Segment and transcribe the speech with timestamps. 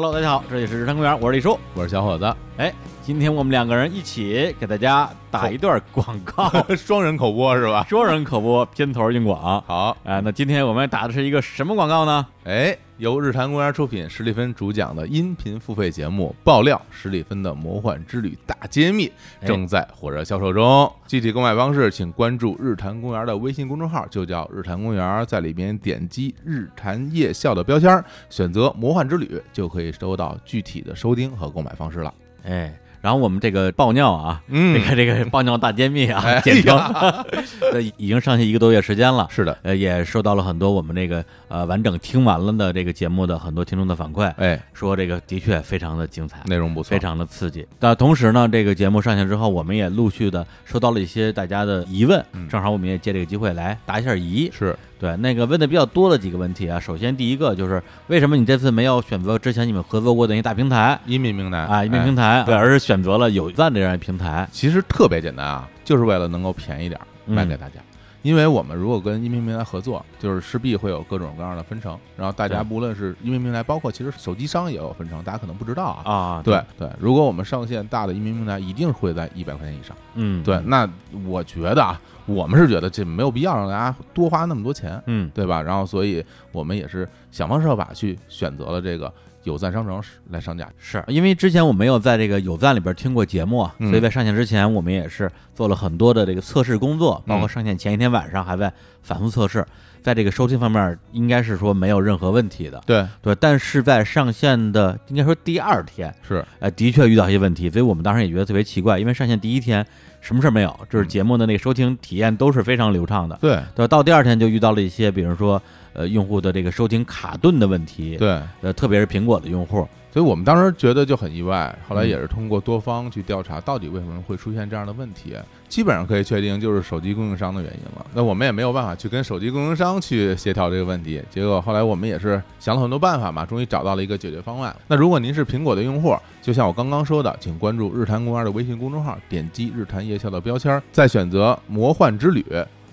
[0.00, 1.58] Hello，大家好，这里是日坛公园，我是李叔。
[1.74, 7.84] 我是小伙子，哎，今天我们两个人一起给大家打一段广告， 双人口播是吧？
[7.88, 9.60] 双人口播，片头硬广。
[9.66, 12.24] 好，哎，那今天我们打的是一个什么广告呢？
[12.44, 19.06] 哎，由日坛公园出品，史蒂芬主讲的音频付费节目《爆料史蒂芬的魔幻之旅大揭秘》
[19.40, 20.92] 哎正在火热销售中。
[21.06, 32.12] 具体购买方式，请关注日坛公园的微信公众号，就叫日坛公园，在里边点击日坛夜校的标签儿，选择魔幻之旅，就可以收到具体的收听和购买方式了。
[32.42, 32.76] 哎，
[33.08, 34.74] 然后我们这个爆尿啊，嗯。
[34.74, 36.76] 这个这个爆尿大揭秘啊，哎简称。
[36.76, 37.24] 呀，
[37.72, 39.26] 这已经上线一个多月时间了。
[39.30, 47.66] 是的，呃，也收到了很多我们这个呃完整听完了的这个节目的很多听众的反馈，哎，说这个的确非常的精彩，内容不错，非常的刺激。
[47.78, 52.46] 但同时呢，这个节目上线之后，我们也陆续的收到了一些大家的疑问，嗯。
[52.50, 54.52] 正好我们也借这个机会来答一下疑。
[54.52, 60.98] 是对，那个问的比较多的几个问题啊，首先第一个就是为什么你这次没有选择之前你们合作过的一个大平台？
[61.06, 61.58] 音频平台。
[61.58, 62.04] 啊，音频哎。
[62.04, 64.48] 平台，对，而是选择了有赞这样一平台。
[64.50, 67.74] 其实特别简单啊，就是为了能够便宜点儿卖给大家。
[68.22, 72.76] 因为我们如果跟音频平台合作，就是势必会有各种各样的分成，然后大家对。
[72.76, 76.12] 无论是音频平台，包括其实手机商也有分成，大家可能不知道啊。
[76.12, 79.96] 啊，对，对，如果我们上线大的音频平台，一定会在一百块钱以上。
[80.14, 80.86] 嗯，对，那
[81.24, 81.98] 我觉得啊，
[82.28, 85.60] 我们是觉得这没有必要让大家多花那么多钱，嗯，对吧？
[85.60, 89.12] 然后，所以我们也是想方设法去选择了这个
[89.44, 90.68] 有赞商城来上架。
[90.76, 99.66] 是因为之前我没有在这个有赞里边听过节目所以在上线之前，我们也是做了很多的这个测试工作，包括嗯上线前一天晚上还在反复测试，
[100.08, 102.82] 在这个收听方面应该是说没有任何问题的。
[102.86, 109.86] 对，对，但是在上线的应该说第二天，是，呃，的确遇到一些问题，所以我们当时也觉得特别奇怪，因为上线第一天
[110.22, 113.36] 什么事儿没有，就是节目的那个收听体验都是非常流畅的。
[113.42, 115.60] 对，对，到第二天就遇到了一些，比如说
[115.92, 118.40] 呃用户的这个收听卡顿的问题，，对。
[118.62, 125.36] 呃，特别是苹果的用户，所以我们当时觉得就很意外，后来嗯也是通过多方去调查，到底为什么会出现这样的问题，
[125.68, 128.06] 基本上可以确定就是手机供应商的原因了。
[128.14, 134.74] 那我们也没有办法去跟手机供应商去协调这个问题，结果后来我们也是想了很多办法嘛，终于找到了一个解决方案。
[134.86, 142.44] 那如果您是苹果的用户，就像我刚刚说的，请关注日坛公园的微信公众号，点击日坛夜校的标签，再选择魔幻之旅。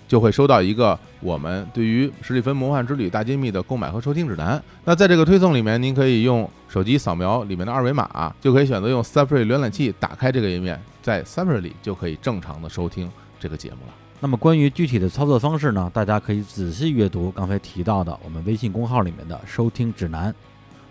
[0.07, 4.61] 就会收到一个我们对于史蒂芬魔幻之旅大揭秘的购买和收听指南。
[4.83, 13.93] 那在这个推送里面，您可以用手机扫描里面的二维码，就可以选择用 Safari 浏览器打开这个页面，在 Safari 里就可以正常的收听这个节目了。
[14.19, 20.33] 那么关于具体的操作方式呢，大家可以仔细阅读刚才提到的我们微信公号里面的收听指南。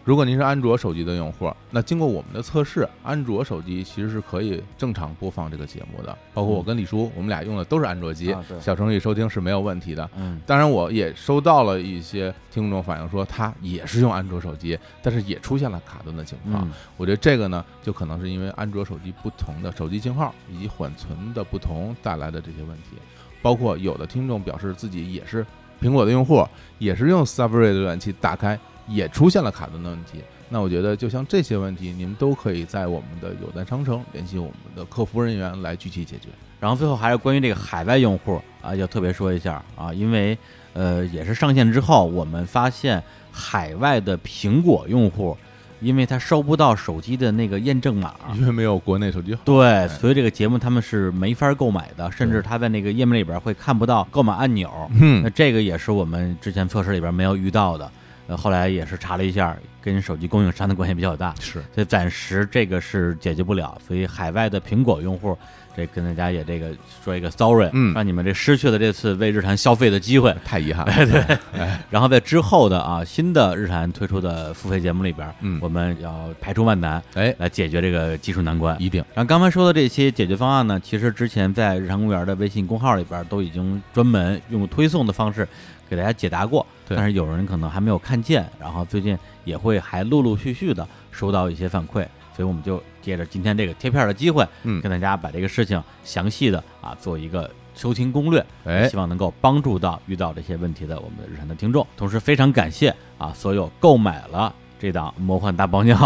[0.05, 6.15] 如果您是安卓手机的用户，那经过我们的测试，安卓手机其实是可以正常播放这个节目的。
[6.35, 10.09] 包括我跟李叔，我们俩用的都是安卓机小程序收听是没有问题的。
[10.15, 16.69] 嗯，当然，我也收到了一些听众反映说，他也是用安卓手机，但是也出现了卡顿的情况。
[16.69, 22.97] 嗯我觉得这个呢，就可能是因为安卓手机不同的手机型号以及缓存的不同带来的这些问题。
[23.41, 25.45] 包括有的听众表示自己也是
[25.81, 26.47] 苹果的用户，
[26.79, 30.21] 也是用 Safari 的浏览器打开，也出现了卡顿的问题。
[30.49, 36.29] 那我觉得，就像这些问题，您都可以在我们的有赞商城联系我们的客服人员来具体解决。
[36.61, 40.37] 然后最后还是关于这个海外用户啊，要特别说一下啊，因为
[40.73, 43.03] 呃也是上线之后，我们发现
[43.33, 45.37] 海外的苹果用户，
[45.81, 54.71] 因为他收不到手机的那个验证码，因为没有国内手机号，对，所以这个节目他们是没法购买的，甚至对他在那个页面里边会看不到购买按钮。
[54.93, 57.91] 嗯那嗯，这个也是我们之前测试里边没有遇到的。
[58.27, 63.77] 呃，后来也是查了一下，跟手机供应商的关系比较大，是所以暂时这个是解决不了。
[63.87, 65.37] 所以海外的苹果用户，
[65.77, 66.71] 这跟大家也这个
[67.05, 70.35] 说一个 sorry，嗯让你们这失去了这次为日坛消费的机会。
[70.45, 70.95] 太遗憾了。
[71.07, 78.81] 对， 哎，然后在之后的啊新的日坛推出的付费节目里边，嗯我们要排除万难哎，来解决这个技术难关。
[78.81, 85.47] 一定然后刚才说的这些解决方案呢，其实之前在日常公园的微信公号里边都已经专门用推送的方式
[85.95, 92.05] 给大家解答过，但是有人可能还没有看见，然后最近也会还陆陆续续的收到一些反馈，
[92.35, 94.81] 所以我们就借着今天这个贴片的机会，嗯。
[94.81, 98.89] 跟大家把这个事情详细的啊做一个收听攻略，哎。
[98.89, 101.87] 希望能够帮助到遇到这些问题的我们的日常的听众。
[101.97, 104.55] 同时非常感谢啊所有购买了
[104.85, 105.97] 这档《魔幻大爆尿》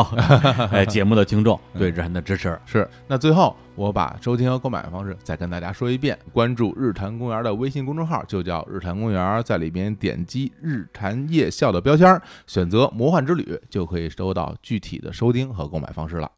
[0.69, 2.57] 哎 节目的听众对日坛的支持。
[2.65, 2.89] 是。
[3.09, 16.31] 那最后我把收听和购买的方式再跟大家说一遍：关注日坛公园的微信公众号，就叫日坛公园，在里边点击日坛夜校的标签儿，选择魔幻之旅，就可以收到具体的收听和购买方式了。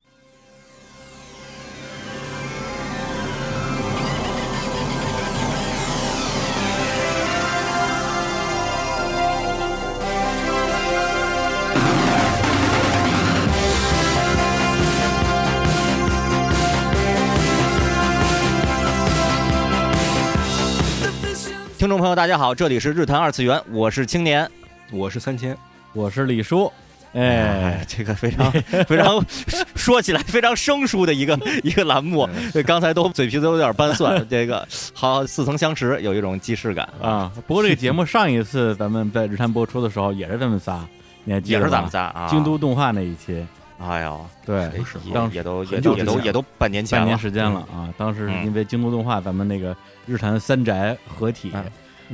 [21.81, 24.47] 听众朋友，大家好，这里是日坛二次元，我是青年，
[24.93, 25.57] 我是三千，
[25.95, 26.71] 我是李叔。
[27.15, 28.53] 哎，这个非常
[28.87, 29.25] 非常
[29.75, 32.29] 说起来非常生疏的一个 一个栏目，
[32.67, 37.33] 刚才都嘴皮子都有点拌蒜，这个好似曾相识，有一种既视感啊。
[37.47, 40.87] 不过这个节目上一次咱们在日坛播出的时候也是咱们仨，
[41.25, 41.65] 你还记得吗？
[41.65, 42.27] 也是咱们仨啊。
[42.29, 43.43] 京都动画那一期，
[43.79, 44.71] 哎呦，对，
[45.15, 47.89] 当也都也都也都也都半年前半年时间了啊。
[47.97, 49.75] 当时是因为京都动画，咱们那个
[50.07, 51.53] 日坛三宅合体。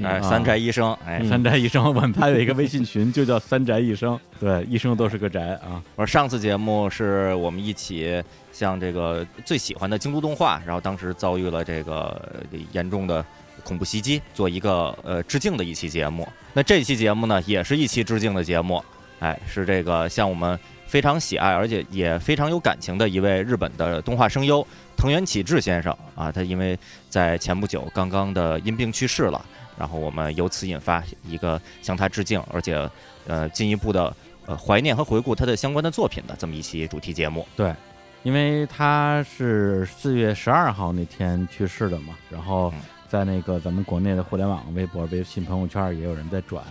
[0.04, 4.20] 哎，三宅医生，哎，三宅医生，我们还有一个微信群，就叫三宅医生。
[4.38, 5.82] 对，医生都是个宅啊。
[5.94, 8.22] 我说上次节目是我们一起
[8.52, 12.30] 向这个最喜欢的京都动画，然后当时遭遇了这个
[12.72, 13.24] 严重的
[13.64, 16.28] 恐怖袭击，做一个呃致敬的一期节目。
[16.52, 18.84] 那这期节目呢，也是一期致敬的节目，
[19.20, 24.66] 哎，是这个向我们非常喜爱而且也非常有感情的一位日本的动画声优
[24.96, 26.78] 藤原启志先生啊，他因为
[27.08, 29.44] 在前不久刚刚的因病去世了。
[29.78, 32.88] 然后我们由此引发一个向他致敬，而且，
[33.26, 34.16] 呃，进一步的
[34.46, 37.46] 呃怀念和回顾他的相关的作品的这么一期主题节目。
[37.54, 37.74] 对，
[38.22, 42.72] 因为他是四月十二号那天去世的嘛，然后
[43.06, 46.64] 在那个咱们国内的互联网、微博、微信朋友圈也有人在转，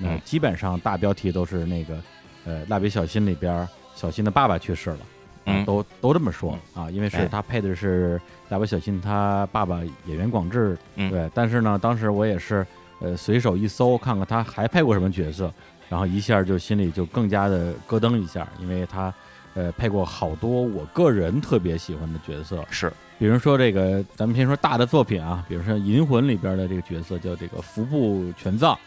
[0.00, 1.98] 嗯基本上大标题都是那个，
[2.44, 4.98] 呃，蜡笔小新里边小新的爸爸去世了。
[5.44, 11.28] 嗯，都都这么说啊，因为是他配的是蜡笔小新他爸爸演员广志，对。
[11.34, 12.64] 但是呢，当时我也是
[13.00, 15.52] 呃随手一搜，看看他还配过什么角色，
[15.88, 19.12] 然后一下就心里就更加的咯噔一下，因为他
[19.54, 28.78] 呃配过好多我个人特别喜欢的角色，是，比如说这个咱们先说大的作品啊，比如说《银魂》里边的这个角色叫这个服部全藏。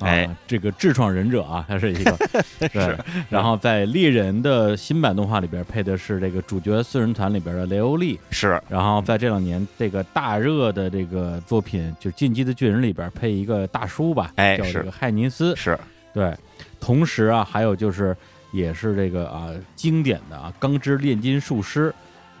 [0.00, 2.16] 哎，这个智创忍者啊，他是一个
[2.72, 2.98] 是，
[3.28, 15.78] 然后在猎人的新版动画里边配的是这个主角四人团里边的雷欧利，是，然后在这两年这个大热的这个作品就《进击的巨人》里边配一个大叔吧，哎，叫这个海尼斯，是。
[16.12, 16.32] 对，
[16.78, 18.16] 同时啊，还有就是
[18.52, 21.92] 也是这个啊经典的啊钢之炼金术师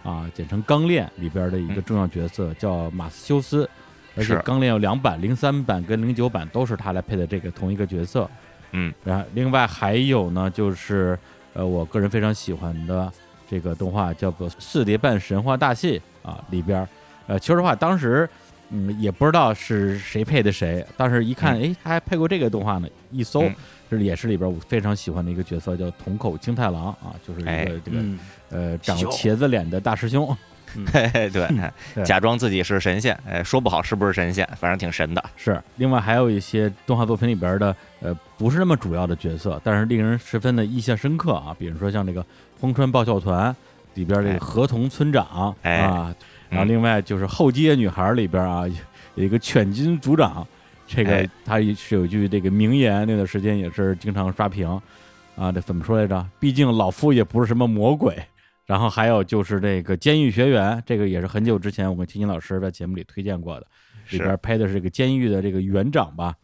[0.04, 3.68] 啊，简称钢炼里边的一个重要角色叫马斯修斯。
[4.16, 8.30] 而且钢炼有两版，零三版跟零九版都是他来配的这个同一个角色，
[8.72, 11.18] 嗯，然后另外还有呢，就是
[11.52, 13.12] 呃，我个人非常喜欢的
[13.48, 16.86] 这个动画叫做《四叠半神话大戏》啊，里边
[17.26, 18.28] 呃，说实话，当时
[18.70, 23.44] 嗯也不知道是谁配的谁，当时一看，哎，他还配过这个动画呢，一搜，
[23.90, 27.98] 这也是里边我非常喜欢的一个角色，叫筒口清太郎啊，就是一个这个
[28.50, 30.36] 呃长茄子脸的大师兄。
[30.92, 35.24] 对对，假装自己是神仙，哎，说不好是不是神仙，反正挺神的。
[35.36, 41.54] 是，另外还有一些动画作品里边的，呃，不是那么主要的角色，但是令人十分的印象深刻啊。
[41.58, 42.22] 比如说像这个
[42.60, 43.52] 《荒川爆笑团》
[43.94, 46.14] 里边这个河童村长啊，
[46.48, 48.64] 然后另外就是《后街女孩》里边啊
[49.14, 50.46] 有一个犬金组长，
[50.86, 54.68] 这个他是有句这个名言，那段时间也是经常刷屏
[55.36, 55.52] 啊。
[55.52, 56.26] 这怎么说来着？
[56.40, 58.16] 毕竟老夫也不是什么魔鬼。
[58.66, 63.66] 然后还有就是这个《监狱学员》，这个也是很久之前我们青青老师在节目里推荐过的，
[64.10, 66.34] 里边拍的是这个监狱的这个园长吧？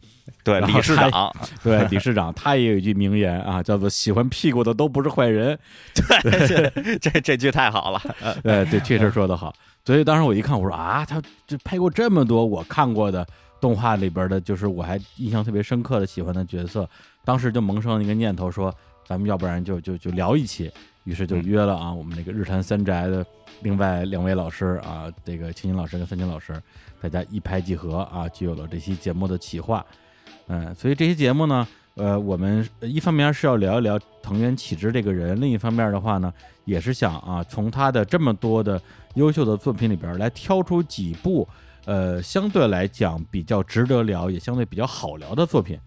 [0.43, 1.33] 对，理事长，
[1.63, 5.57] 对，理事长，他也有一句名言啊，叫做“喜欢屁股的都不是坏人”。
[5.93, 8.01] 对，这这句太好了。
[8.43, 9.53] 对 对，确实说得好。
[9.83, 13.25] 所以当时我一看，我说啊，他就拍过这么多我看过的
[13.59, 16.87] 动画里边的，就是我还印象特别深刻的喜欢的角色，
[17.25, 18.73] 当时就萌生了一个念头，说
[19.07, 20.71] 咱们要不然就就就聊一期。
[21.03, 23.25] 于是就约了啊，我们那个日坛三宅的
[23.63, 26.53] 另外两位老师啊，这个青青老师跟三青老师，
[27.01, 29.83] 大家一拍即合啊，就有了这期节目的企划。
[30.45, 36.31] 嗯，所以这期节目呢，呃，我们一方面是要聊一聊藤原启之这个人，另一方面的话呢，
[36.65, 38.79] 也是想啊，从他的这么多的
[39.15, 41.47] 优秀的作品里边来挑出几部
[41.85, 45.79] 呃相对来讲比较值得聊，也相对比较好聊的作品。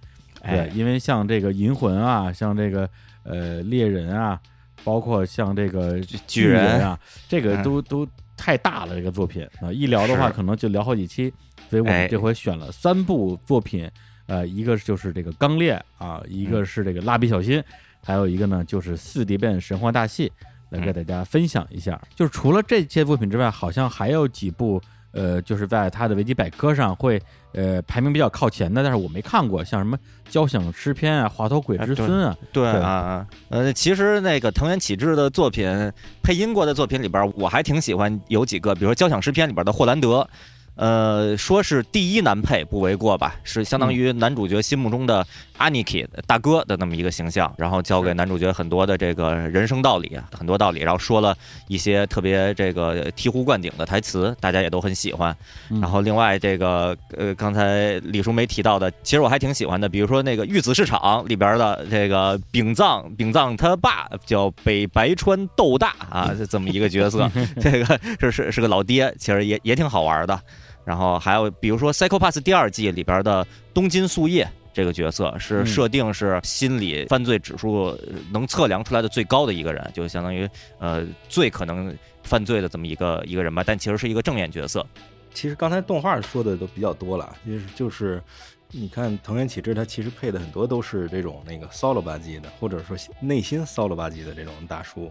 [0.42, 2.90] 对，因为像这个银魂啊，像这个
[3.22, 4.40] 呃猎人啊。
[4.84, 6.98] 包括像这个巨人啊，
[7.28, 11.32] 这个都都太大了，这个作品啊，一聊的话可能就聊好几期，
[11.70, 13.90] 所以我们这回选了三部作品，
[14.26, 17.58] 呃，一个就是这个《钢炼》啊，一个是这个《蜡笔小新》，
[18.04, 20.28] 还有一个呢就是《四叠变神话大戏》，
[20.70, 22.00] 来给大家分享一下。
[22.14, 24.80] 就是除了这些作品之外，好像还有几部。
[25.16, 27.22] 呃，就是在他的维基百科上会
[27.54, 29.96] 呃排名比较靠前的，但是我没看过，像什么
[30.28, 35.92] 《交响诗篇》啊，《滑头鬼之孙》啊，对啊，呃，其实那个藤原启志的作品
[36.22, 40.28] 配音过的作品里边，我还挺喜欢有几个，比如说《交响诗篇》里边的霍兰德，
[40.76, 45.24] 呃，说是第一男配不为过吧，是相当于男主角心目中的
[45.58, 51.36] Aniki 大哥的那么一个形象，然后教给男主角很多的这个人生道理，很多道理，然后说了
[51.68, 55.34] 一些特别这个醍醐灌顶的台词，大家也都很喜欢。
[55.70, 70.40] 嗯然后另外这个呃，刚才李叔没提到的，其实我还挺喜欢的，比如说那个《玉子市场》里边的这个丙藏，丙藏他爸叫北白川斗大啊，这么一个角色，这个是是是个老爹，其实也也挺好玩的。
[70.84, 77.98] 然后还有比如说《Psycho Pass》第二季里边的东京树叶这个角色，是嗯设定是心理犯罪指数呃
[78.32, 80.48] 能测量出来的最高的一个人，就相当于
[80.78, 84.84] 呃最可能犯罪的这么一个一个人吧，但其实是一个正面角色。
[85.32, 88.22] 其实刚才动画说的都比较多了，就是就是，
[88.70, 95.10] 你看藤原启志他其实配的很多都是这种那个骚了吧唧的，或者说内心骚了吧唧的这种大叔。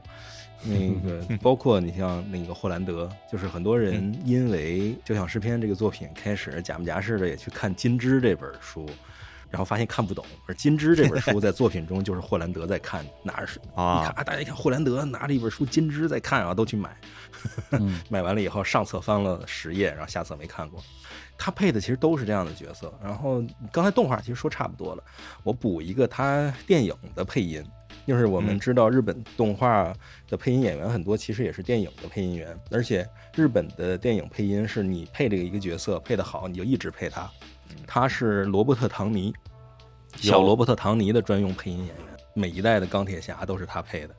[0.66, 8.86] 那个包括你像那个霍兰德，就是很多人因为《交响诗篇》这个作品开始假模假式的也去看《金枝》这本书，
[9.50, 10.26] 然后发现看不懂。
[10.48, 16.96] 而《金枝》这本书在作品中就是霍兰德在看，拿着是啊你看啊，大家一看霍兰德拿着一本书《金枝》在看啊，都去买。
[17.72, 20.82] 嗯 买完了以后，上册翻了十页，然后下册没看过。
[21.38, 22.94] 他配的其实都是这样的角色。
[23.04, 25.04] 然后刚才动画其实说差不多了，
[25.44, 27.62] 我补一个他电影的配音，
[28.06, 29.94] 就是我们嗯知道日本动画
[30.28, 37.30] 的配音演员很多其实也是电影的配音员，而且日本的电影配音是你配这个一个角色配得好，你就一直配他。
[37.88, 39.34] 他是罗伯特·唐尼，
[40.18, 41.96] 小罗伯特·唐尼的专用配音演员，
[42.34, 44.16] 每一代的钢铁侠都是他配的。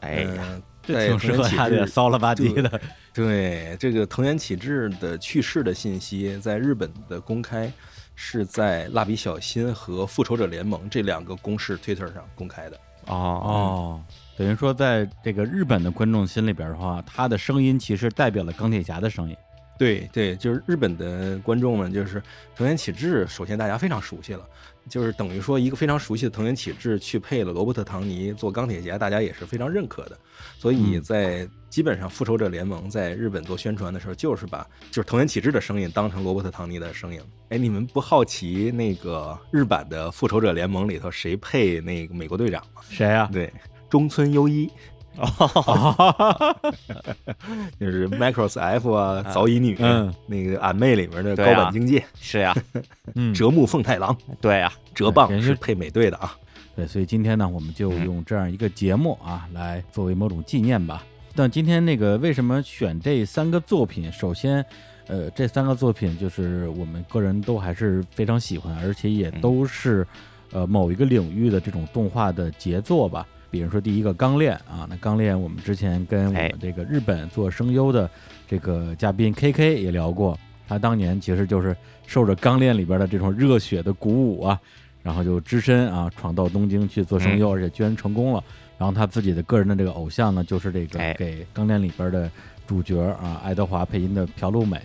[0.00, 2.80] 哎呀，嗯，这挺适合他的骚了吧唧的。
[3.12, 7.70] 对这个藤原启志的去世的信息，在日本的公开
[8.14, 12.80] 是在蜡笔小新和复仇者联盟这两个公式 Twitter 上公开的。
[13.10, 14.00] 哦哦，
[14.38, 19.36] 等于说在这个日本的观众心里边的话，他的声音其实代表了钢铁侠的声音。
[19.76, 22.22] 对对，就是日本的观众们，就是
[22.54, 24.46] 藤原启志，首先大家非常熟悉了，
[24.88, 30.18] 就是等于说一个非常熟悉的藤原启志去配了罗伯特·唐尼做钢铁侠，大家也是非常认可的。
[30.58, 37.20] 所以嗯在基本上复仇者联盟在日本做宣传的时候，就是把就是藤原启志的声音当成罗伯特·唐尼的声音。
[37.50, 42.82] 哎，你们不好奇那个日版的复仇者联盟里头谁配那个美国队长吗？
[42.90, 43.30] 谁啊？
[43.32, 43.50] 对，
[43.88, 44.68] 中村优一。
[45.16, 46.56] 哦，
[47.78, 52.54] 就是 Macross F 啊，早乙女，嗯，那个俺妹里面的高坂京介，是呀，
[53.16, 56.36] 嗯，折木奉太郎，对呀，折棒是配美队的啊。
[56.76, 61.04] 对，所以今天呢，我们就用这样一个节目啊，来作为某种纪念吧。
[61.34, 64.10] 但今天那个为什么选这三个作品？
[64.12, 64.64] 首先，
[65.06, 70.06] 呃，这三个作品就是我们个人都还是非常喜欢，而且也都是
[70.50, 73.26] 呃某一个领域的这种动画的杰作吧。
[73.50, 78.08] 比如说第一个《钢炼》啊，那《钢炼》我们之前跟我哎们这个日本做声优的
[78.48, 84.60] 这个嘉宾 K K 也聊过，他当年其实就是受着《钢炼》里边的这种热血的鼓舞啊，
[85.02, 88.42] 然后就只身啊闯到东京去做声优，而且居然成功了。
[88.80, 92.30] 然后他自己的个人的这个偶像呢，就是这个哎给《钢炼》里边的
[92.66, 94.80] 主角啊爱德华配音的朴路美。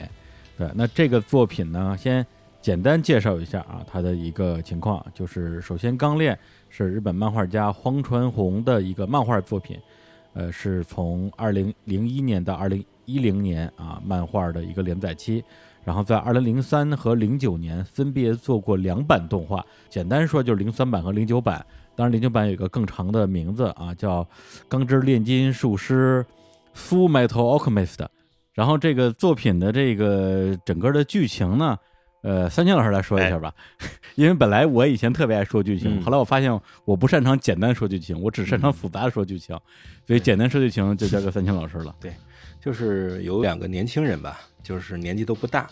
[0.58, 2.26] 对，那这个作品呢，先
[2.60, 6.36] 简单介绍一下啊，它的一个情况，就是首先《钢炼》
[6.68, 9.80] 是日本漫画家荒川弘的一个漫画作品，
[10.34, 15.42] 呃，是从二零零一年到二零一零年啊漫画的一个连载期。
[15.86, 21.66] 然后在二零零三和零九年分别做过两版动画，简单说就是零三版和零九版。
[21.96, 24.24] 当然，零九版有一个更长的名字啊，叫
[24.68, 26.26] 《钢之炼金术师
[26.76, 27.96] Full Metal Alchemist》。
[28.54, 31.78] 然后这个作品的这个整个的剧情呢，
[32.22, 33.54] 呃，三清老师来说一下吧，
[34.16, 36.02] 因为本来我以前特别爱说剧情，嗯。
[36.02, 39.60] 后来我发现我不擅长简单说剧情，我只擅长复杂的说剧情，
[40.08, 41.94] 所以简单说剧情就交给三清老师了。
[42.00, 42.14] 对
[42.62, 45.70] 就是有两个年轻人吧，就是年纪都不大，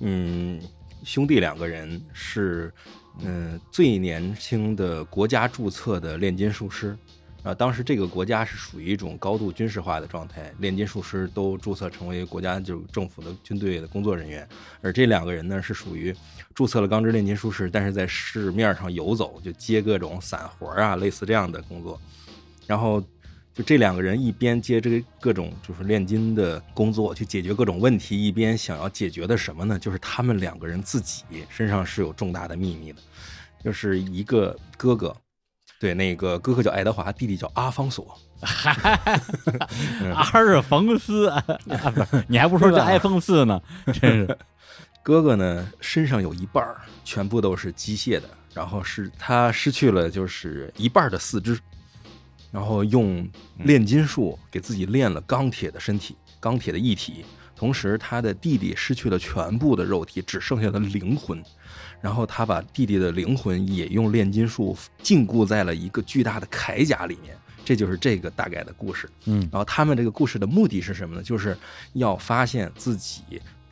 [0.00, 0.60] 嗯，
[1.04, 2.74] 兄弟两个人是，
[3.20, 6.96] 嗯、最年轻的国家注册的炼金术师。
[7.44, 14.46] 啊，当时这个国家是属于一种高度军事化的状态，炼金术师都注册成为国家就政府的军队的工作人员，
[14.82, 16.14] 而这两个人呢是属于
[16.52, 21.98] 注册了钢之炼金术师，但是在市面上游走，就接各种散活啊，类似这样的工作。
[22.66, 23.02] 然后
[23.58, 29.76] 就这两个人一边接这个各种就是炼金的工作，去解决各种问题，一边想要解决的什么呢？
[29.76, 33.02] 就是他们两个人自己身上是有重大的秘密的，
[33.64, 35.12] 就是一个哥哥。
[35.80, 38.16] 对，那个哥哥叫爱德华，弟弟叫阿方索。
[40.14, 41.28] 阿尔冯斯，
[42.28, 43.60] 你还不说叫埃丰四呢？
[43.86, 44.38] 真是，
[45.02, 51.58] 哥哥呢，身上有一半儿全部都是机械的，然后是他失去了就是一半儿的四肢，
[52.50, 53.28] 然后用
[53.64, 57.24] 炼金术给自己炼了钢铁的身体、钢铁的一体，
[57.54, 61.42] 同时他的弟弟失去了全部的肉体，只剩下了灵魂。
[62.00, 67.36] 然后他把弟弟的灵魂也用炼金术禁锢在了一个巨大的铠甲里面。
[67.64, 69.10] 这就是这个大概的故事。
[69.26, 71.22] 嗯然后他们这个故事的目的是什么呢？
[71.22, 71.54] 就是
[71.92, 73.22] 要发现自己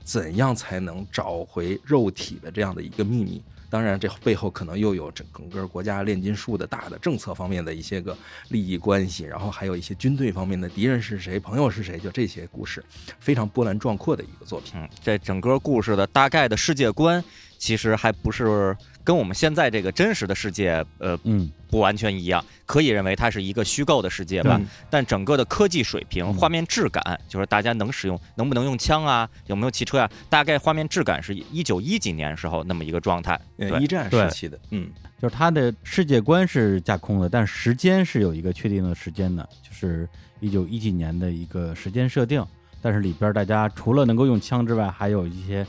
[0.05, 3.43] 怎样才能找回肉体的这样的一个秘密。
[3.77, 8.17] 当然，这背后可能又有整整个国家炼金术的大的政策方面的一些个
[8.49, 12.83] 利益关系，然后还有一些军队方面的敌人是谁、朋友是谁，就这些故事，
[13.21, 14.73] 非常波澜壮阔的一个作品。
[14.77, 17.23] 嗯，这整个故事的大概的世界观，
[17.59, 22.45] 其实还不是跟我们现在这个真实的世界，呃，嗯，不完全一样。
[22.65, 33.41] 可以认为它是一个虚构的世界吧，但整个的科技水平、嗯画面质感，就是大家能使用，能不能用枪啊，有没有汽车啊，大概画面质感是一九一几年时候那么一个状态。
[33.81, 40.09] 一战时期的，嗯，就是它的世界观是架空的，但时间是有一个确定的时间的，就是
[40.41, 42.45] 一九一几年的一个时间设定。
[42.83, 45.67] 但是里边大家除了能够用枪之外，还有一些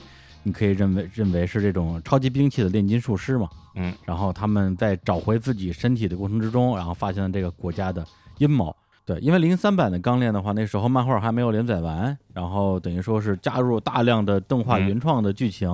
[0.47, 3.49] 你可以认为认为是这种超级兵器的炼金术师嘛。
[3.75, 8.03] 嗯，然后他们在找回自己身体的过程之中，然后发现了这个国家的
[8.37, 8.75] 阴谋。
[9.05, 15.69] 对，因为零三版的钢炼的话，那时候漫画还没有连载完，然后等于说是加入大量的动画嗯原创的剧情，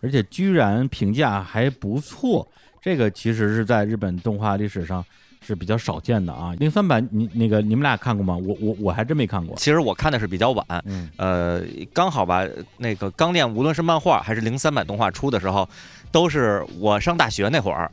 [0.00, 2.46] 而且居然评价还不错。
[2.80, 5.04] 这个其实是在日本动画历史上
[5.44, 6.54] 是比较少见的啊。
[6.58, 8.36] 零三版你那个你们俩看过吗？
[8.36, 9.56] 我我我还真没看过。
[9.56, 12.46] 其实我看的是比较晚，嗯呃，刚好吧，
[12.78, 15.68] 那个钢炼无论是漫画还是零三版动画出的时候，
[16.10, 17.90] 都是我上大学那会儿，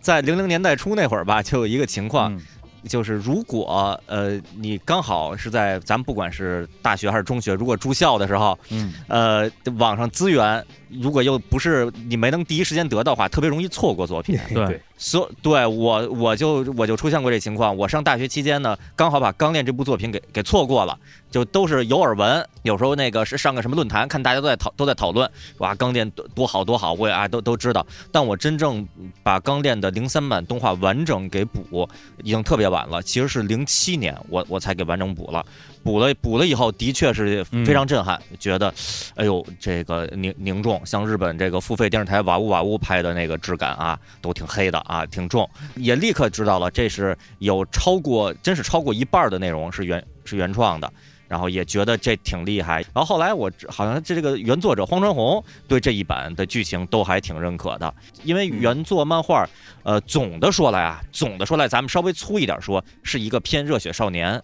[0.00, 2.40] 在零零年代初那会儿吧，就有一个情况，嗯
[2.88, 14.38] 就是如果呃你刚好是在咱们不管是大学还是中学，如果住校的时候，嗯呃，网上资源如果又不是你没能第一时间得到的话，特别容易错过作品。
[14.54, 17.76] 对所对我我就我就出现过这情况。
[17.76, 20.96] 我上大学期间呢，刚好把《钢炼》这部作品给给错过了，
[21.34, 22.48] 就都是有耳闻。
[22.62, 27.84] 有时候那个是上个什么论坛，看大家都在讨都在讨论，哇，《钢炼》多多好多好，我也啊都都知道。
[28.12, 28.86] 但我真正
[29.24, 31.88] 把《钢炼》的零三版动画完整给补，
[32.22, 33.02] 已经特别晚了。
[33.02, 35.44] 其实是零七年我我才给完整补了。
[35.82, 38.72] 补了补了以后，的确是非常震撼，觉得，
[39.16, 50.90] 哎呦，这个凝凝重，像日本这个付费电视台瓦屋瓦屋拍的那个质感啊，都挺黑的啊，挺重，也立刻知道了这是有超过，真是超过一半的内容是原是原创的。
[51.34, 57.92] 然后也觉得这挺厉害，然后后来我好像这这个原作者荒川弘对这一版的剧情都还挺认可的，
[58.22, 59.44] 因为原作漫画，
[59.82, 64.40] 呃，总的说来啊，总的说来，咱们稍微粗一点说，是一个偏热血少年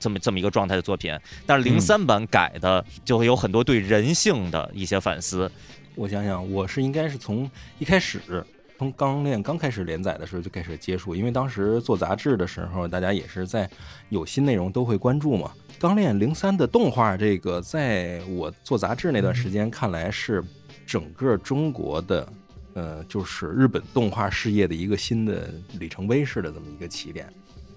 [0.00, 1.16] 这么这么一个状态的作品，
[1.46, 5.48] 但是零三版改的就会有很多对人性的一些反思。
[5.94, 8.44] 我想想，我是应该是从一开始，
[8.76, 13.70] 从《刚练》刚开始连载的时候就开始接触，因为当时做杂志的时候，大家也是在
[14.08, 15.52] 有新内容都会关注嘛。
[15.84, 20.42] 《钢炼零三》的动画，这个在我做杂志那段时间看来是
[20.86, 22.26] 整个中国的，
[22.72, 27.30] 呃，就是日本动画事业的一个新的里程碑式的这么一个起点。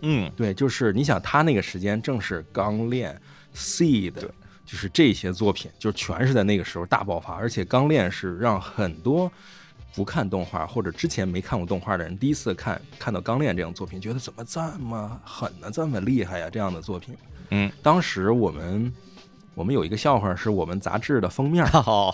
[0.04, 3.14] 嗯，对，就是你想，他那个时间正是钢炼、
[3.54, 7.34] Seed，就是这些作品，就全是在那个时候大爆发。
[7.34, 9.30] 而且钢炼是让很多
[9.94, 17.14] 不看动画或者之前没看过动画的人，第一次看看到钢炼这样作品，觉得怎么这么狠呢、这么厉害呀、这样的作品。
[17.50, 18.94] 嗯，当时我们
[19.56, 22.14] 我们有一个笑话，是我们杂志的封面， 哦，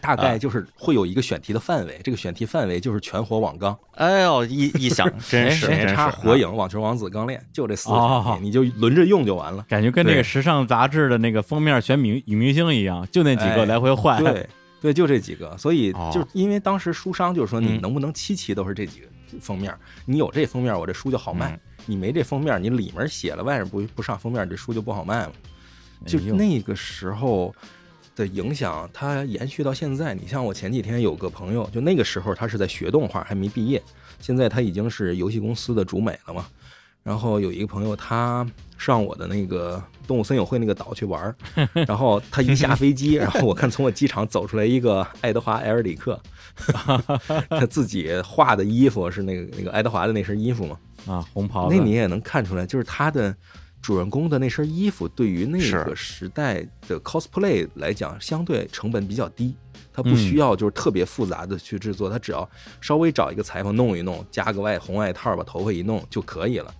[0.00, 3.76] 大概就是会有一个选题的范围，这个选题范围就是全火网钢。
[3.94, 9.64] 哎呦，一一想，真是哎真是、火影、网球王子、钢炼，就这四个你就轮着用就完了。
[9.68, 14.22] 感觉跟那个时尚杂志的那个封面选女女明星一样，就那几个哎来回换。
[14.22, 14.48] 对
[14.80, 15.58] 对，就这几个。
[15.58, 19.06] 所以哦就因为当时书商就是说，你嗯能不能七期都是这几个
[19.40, 19.74] 封面？
[20.04, 25.32] 你有这封面，我这书就好卖；嗯你没这封面，你里面写了，外面不不上封面，这书就不好卖了。
[26.06, 27.52] 就那个时候
[28.14, 30.14] 的影响，它延续到现在。
[30.14, 33.82] 你像我前几天有个朋友，就那个时候他是在学动画，还没毕业，
[34.20, 36.46] 现在他已经是游戏公司的主美了嘛。
[37.02, 38.46] 然后有一个朋友，他
[38.76, 41.34] 上我的那个动物森友会那个岛去玩儿，
[41.86, 46.20] 然后他一下飞机，然后我看从我机场走出来一个爱德华·埃尔里克，
[47.48, 50.76] 他自己画的衣服是那个那个爱德华的那身衣服嘛，
[51.08, 53.34] 啊，红袍子，那你也能看出来，就是他的
[53.80, 59.56] 主人公的那身衣服，对于那个时代的 cosplay 来讲，相对成本比较低。
[59.92, 62.48] 他不嗯需要就是特别复杂的去制作，他只要
[62.80, 66.72] 稍微找一个裁缝弄一弄，加个外红外套，把头发一弄就可以了。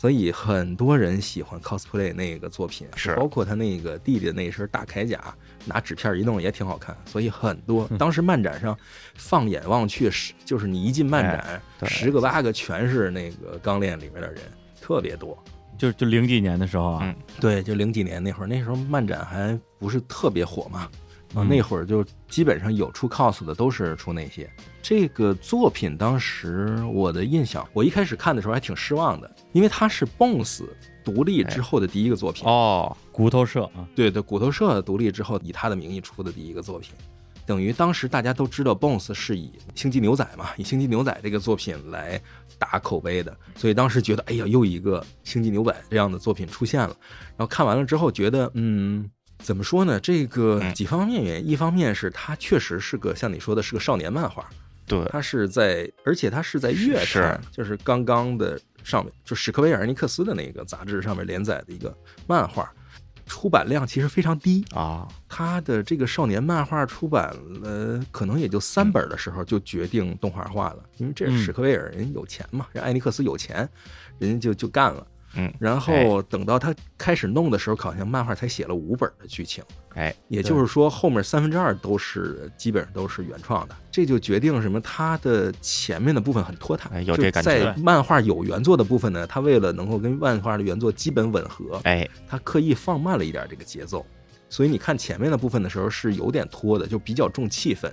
[0.00, 3.14] 所以很多人喜欢 cosplay 那个作品，是。
[3.16, 5.22] 包括他那个弟弟的那身大铠甲，
[5.66, 6.96] 拿纸片一弄也挺好看。
[7.04, 7.86] 所以很多。
[7.90, 7.98] 嗯。
[7.98, 8.74] 当时漫展上
[9.14, 11.86] 放眼望去，是就是你一进漫展，对。
[11.86, 14.40] 十个八个全是那个钢链里面的人，
[14.80, 15.36] 特别多。
[15.76, 17.00] 就就零几年的时候啊。
[17.02, 20.88] 嗯，对，就零几年那会儿，那时候漫展还不是特别火嘛，
[21.34, 24.48] 啊，嗯那会儿就基本上有出 cos 的都是出那些。
[24.82, 30.64] 这个作品当时我的印象，我一开始看的时候还挺失望的，因为它是 Bones
[31.04, 32.46] 独立之后的第一个作品。
[32.46, 36.92] 哦，骨头社啊，对对，骨头社独立之后以他的名义出的第一个作品，
[37.46, 42.20] 等于当时大家都知道 Bones 是以《星际牛仔》嘛，以《星际牛仔》这个作品来
[42.58, 46.96] 打口碑的，所以当时觉得，哎呀，又一个《星际牛仔》这样的作品出现了。
[47.36, 49.10] 然后看完了之后，觉得，嗯，
[49.42, 49.98] 怎么说呢？
[49.98, 54.48] 这个嗯几方面原因，一方面是它确实是个像你说的是个少年漫画，
[54.86, 62.70] 对，它是在，而且它是在月是刊，就是刚刚的上面，就史克威尔尼克斯的那个杂志上面连载的一个漫画，
[63.26, 64.64] 出版量其实非常低。
[64.74, 73.68] 啊，他的这个少年漫画出版了，可能也就三本的时候就决定动画化了，因为这是史克威尔人有钱嘛，人艾尼克斯有钱，
[74.18, 75.06] 人家就就干了。
[75.34, 79.62] 嗯，然后等到他开始弄的时候，好像漫画才写了五本的剧情，
[79.94, 84.80] 哎，也就是说后面三分之二都是基本上都是原创的，这就决定什么？
[84.80, 87.50] 他的前面的部分很拖沓，哎有就这感觉。
[87.50, 94.04] 在漫画有原作的部分呢，他为了能够跟漫画的原作基本吻合，哎，他刻意放慢了一点这个节奏，
[94.48, 97.88] 所以你看前面的部分的时候是有点拖的，就比较重气氛。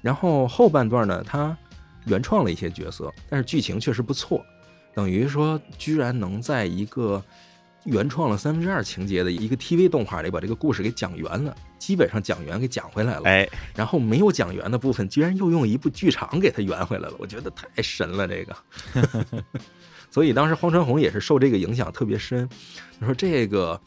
[0.00, 1.54] 然后后半段呢，他
[2.06, 4.42] 原创了一些角色，但是剧情确实不错，
[4.94, 7.22] 等于说居然能在一个
[7.84, 13.22] 原创了三分之二情节的一个 TV 动画里把这个故事给讲圆了，基本上讲圆给讲回来了。
[13.24, 18.56] 哎，然后没有讲圆的部分，居然又用一部剧场给它圆回来了，我觉得太神了这个。
[20.10, 22.48] 所以当时荒川弘也是受这个影响特别深，
[22.98, 23.80] 他说这个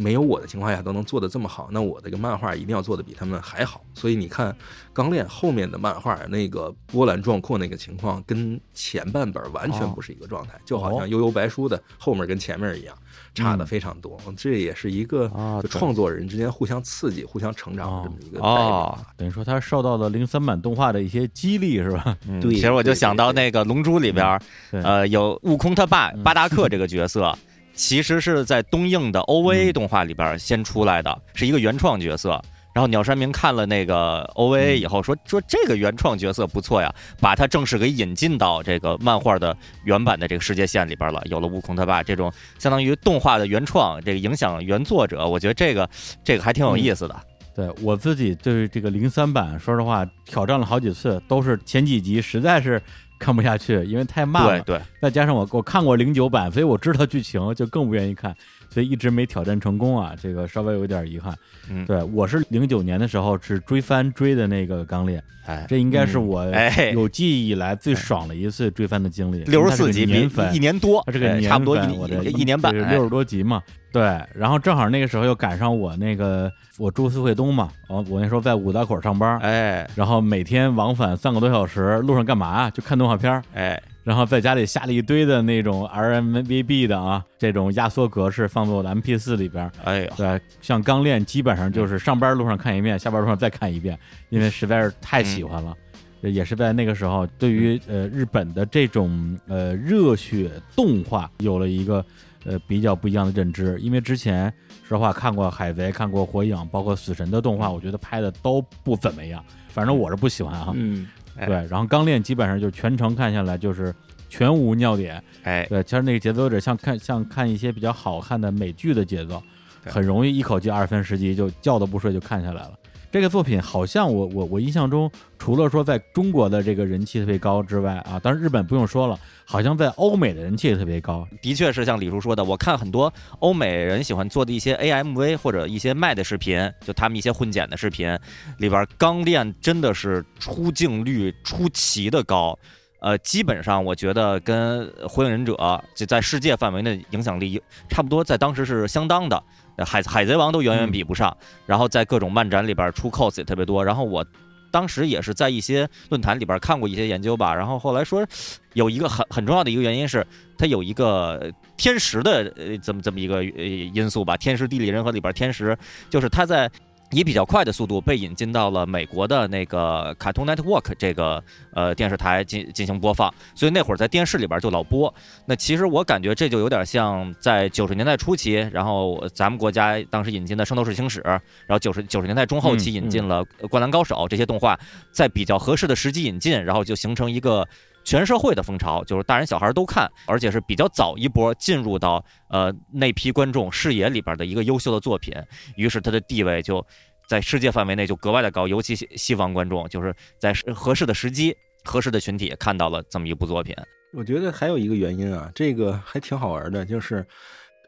[0.00, 3.82] 没有我的情况下都能做得这么好，那我这个漫画一定要做得比他们还好。
[3.92, 4.50] 所以你看
[4.94, 12.96] 《钢炼》后面的漫画那个波澜壮阔那个情况，跟前半本完全不是一个状态，就好像《悠悠白书》的后面跟前面一样，
[13.34, 14.18] 差的非常多。
[14.38, 15.30] 这也是一个
[15.68, 18.40] 创作人之间互相刺激、互相成长的这么一个。
[18.40, 22.16] 哦，等于说他受到了零三版动画的一些激励，是吧？
[22.26, 27.36] 嗯对其实我就想到那个《龙珠》里边呃，有悟空他爸嗯巴达克这个角色，
[27.80, 32.38] 其实是在东映的 OVA 嗯动画里边儿先出来的，是一个原创角色。
[32.74, 41.22] 然后鸟山明看了那个 OVA 以后说说这个原创角色不错呀，把他正式给引进到这个漫画的原版的这个世界线里边了。
[41.24, 45.88] 有了悟空他爸这种相当于动画的原创，这个影响原作者，我觉得这个
[46.22, 47.16] 这个还挺有意思的。
[47.56, 52.80] 对我自己对这个零三版，说实话挑战了好几次，都是前几集实在是
[53.20, 54.60] 看不下去，因为太慢了。
[54.62, 58.34] 对对，再加上我我看过零九版，所以我知道剧情，就更不愿意看，
[58.70, 61.32] 所以一直没挑战成功啊，这个稍微有点遗憾。
[61.68, 69.44] 嗯对我是零九年的时候是追番追的那个《钢炼》，哎，这应该是我哎有记忆以来最爽的一次追番的经历。
[69.44, 73.62] 六十四集比年番一年多，它这个哎差不多一年一一年半，哎六十多集嘛。
[73.92, 74.02] 对，
[74.34, 82.70] 然后正好那个时候又赶上我那个我住四惠东嘛，我我那时候在五道口上班，哎然后每天往返三个多小时，路上干嘛啊？
[82.70, 83.42] 就看动画片儿。
[83.54, 89.72] 哎，然后在家里下了一堆的那种 RMVB 的啊，这种压缩格式放在我的 MP 四里边儿。
[89.84, 93.98] 哎，对，像钢炼基本上就是上班路上看一遍，下班路上再看一遍，
[94.28, 95.76] 因为实在是太喜欢了。
[96.22, 102.04] 也是在那个时候，对于呃日本的这种呃热血动画有了一个
[102.44, 103.78] 呃比较不一样的认知。
[103.80, 104.52] 因为之前
[104.86, 110.72] 实话看过海贼、看过火影，包括死神的动画，我觉得拍的都不怎么样，反正我是不喜欢啊。
[110.74, 113.94] 嗯，哎对，然后钢炼基本上就全程看下来就是
[114.28, 119.42] 全无尿点，哎，对，其实那个节奏有点像看像看一些比较好看的美剧的节奏，
[119.84, 122.72] 很容易一口气二分十集就觉都不睡就看下来了。
[123.12, 131.26] 这个作品好像我我我印象中，除了说在中国的这个人气特别高之外啊，当然日本不用说了，好像在欧美的人气也特别高。
[131.42, 138.16] 的确是像李叔说的，我看很多欧美人喜欢做的一些 AMV 或者一些卖的视频，就他们一些混剪的视频
[138.58, 142.56] 里边，钢炼真的是出镜率出奇的高。
[143.00, 145.54] 呃，基本上我觉得跟《火影忍者》
[145.96, 149.42] 就在世界范围内影响力差不多，在当时是相当的。
[149.80, 153.82] 呃海海贼王都远远比不上，然后在各种漫展里边出 cos 也特别多。
[153.82, 154.22] 然后我
[154.70, 158.26] 当时也是在一些论坛里边看过一些研究吧，然后后来说
[158.74, 160.26] 有一个很很重要的一个原因是，
[160.58, 163.64] 它有一个天时的呃这么这么一个呃
[163.94, 165.76] 因素吧，天时地利人和里边天时
[166.10, 166.70] 就是它在。
[167.12, 171.42] 以比较快的速度被引进到了美国的那个 Cartoon Network 这个
[171.72, 175.12] 呃电视台进进行播放，所以那会儿在电视里边就老播。
[175.46, 184.78] 那其实我感觉这就有点像在九十年代初期，然后咱们国家当时引进的《圣斗士星矢》，然后九十九十年代中后期嗯引进了《灌篮高手》这些动画，
[185.10, 187.66] 在比较合适的时机引进，然后就形成一个
[188.04, 195.34] 全社会的风潮，就是大人小孩都看，而且是比较早一波进入到呃那批观众视野里边的一个优秀的作品，
[195.76, 196.84] 于是它的地位就
[197.28, 203.76] 在世界范围内就格外的高，尤其西西方观众就是在合适的时机、合适的群体看到了这么一部作品。
[204.12, 207.24] 我觉得还有一个原因啊，这个还挺好玩的，就是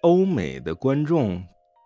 [0.03, 1.43] 欧美的观众。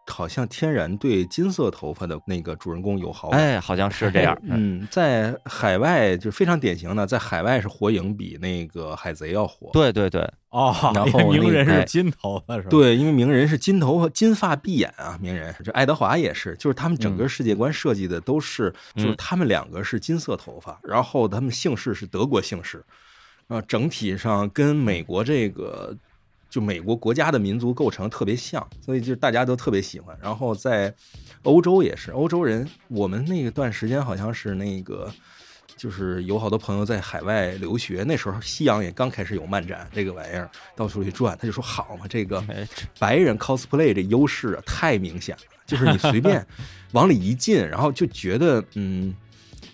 [0.07, 4.38] 好像天然对金色头发的那个主人公有好感，哎，好像是这样。
[4.45, 9.71] 嗯，在海外就非常典型的，在海外是火影比那个海贼要火。
[9.73, 12.69] 对对对，哦，然后鸣人是金头发是吧？
[12.71, 15.55] 对，因为鸣人是金头发、金发碧眼啊，鸣人。
[15.64, 22.85] 这爱德华也是，就是他们整个世界观设计的都是，就是他们两个是金色头发，然后他们姓氏是德国姓氏，
[23.49, 25.97] 啊，整体上跟美国这个。
[26.57, 30.19] 就美国国家的民族构成特别像，所以就大家都特别喜欢。
[30.23, 30.95] 然后在
[31.42, 35.12] 欧洲也是，欧洲人我们那段时间好像是那个，
[35.77, 42.42] 就是有好多朋友在海外留学，那时候西洋也刚开始有漫展这个玩意儿，到处去转，他就说好嘛，这个
[42.99, 46.42] 白人 cosplay 这优势啊太明显了，就是你随便
[46.92, 49.14] 往里一进，然后就觉得嗯。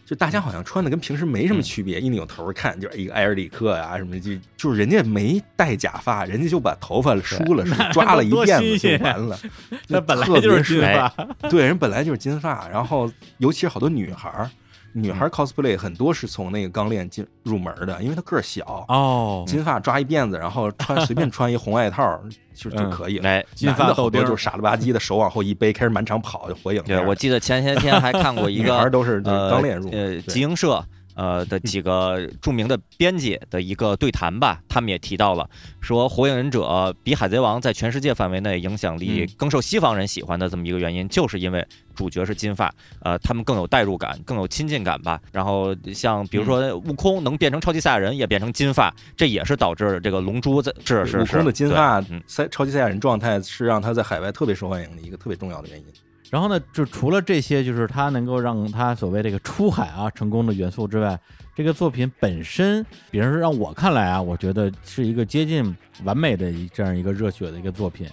[0.04, 9.38] 就大家好像穿的跟平时没什么区别，一扭头看就是一个埃尔里克呀什么，就就是人家没戴假发，人家就把头发梳了梳，抓了一辫子就完了。
[9.88, 11.08] 那本来就是金发，
[11.48, 14.50] 对，人本来就是金发，然后尤其是好多女孩儿。
[14.92, 22.20] 女孩 cosplay 很多是从那个钢链进入门的，因为她个儿小哦，金发抓一辫子，然后穿随便穿一红外套
[22.54, 23.28] 就就可以了。
[23.28, 26.82] 哎，金发好多就是傻了吧唧的，手往后一背，开始满场跑，就火影。
[26.86, 30.84] 对，我记得前些天还看过一个， 女孩都是钢链入呃，集英社。
[31.14, 35.48] 呃的几个著名的编辑的一个对谈吧，他们也提到了，
[35.80, 36.62] 说《火影忍者》
[37.02, 45.20] 比《海贼王》在全世界范围内影响力更受西方人喜欢的这么一个原因，就是因为主角是金发，呃，他们更有代入感，更有亲近感吧。
[45.30, 55.84] 然后像比如说悟空能变成超级赛亚人，也变成金发，这也是导致这个龙珠在是是悟空的金发赛超级赛亚人状态是让他在海外特别受欢迎的一个特别重要的原因。
[56.32, 61.20] 然后呢，就除了这些，就是它能够让它所谓这个出海啊成功的元素之外，
[61.54, 68.08] 这个作品本身，比如说让我看来啊，我觉得是一个接近完美的一这样一个热血的一个作品。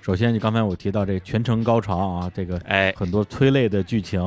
[0.00, 4.22] 首先，就刚才我提到这全程高潮啊，这个哎很多催泪的剧情，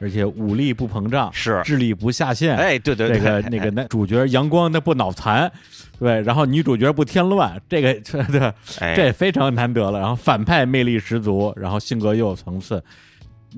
[0.00, 5.50] 而且武力不膨胀，是智力不下线，哎对对对，这个 那个男主角阳光那不脑残。
[5.98, 8.52] 对，然后女主角不添乱，这个这 对，
[8.94, 9.98] 这也非常难得了。
[9.98, 12.80] 然后反派魅力十足，然后性格又有层次，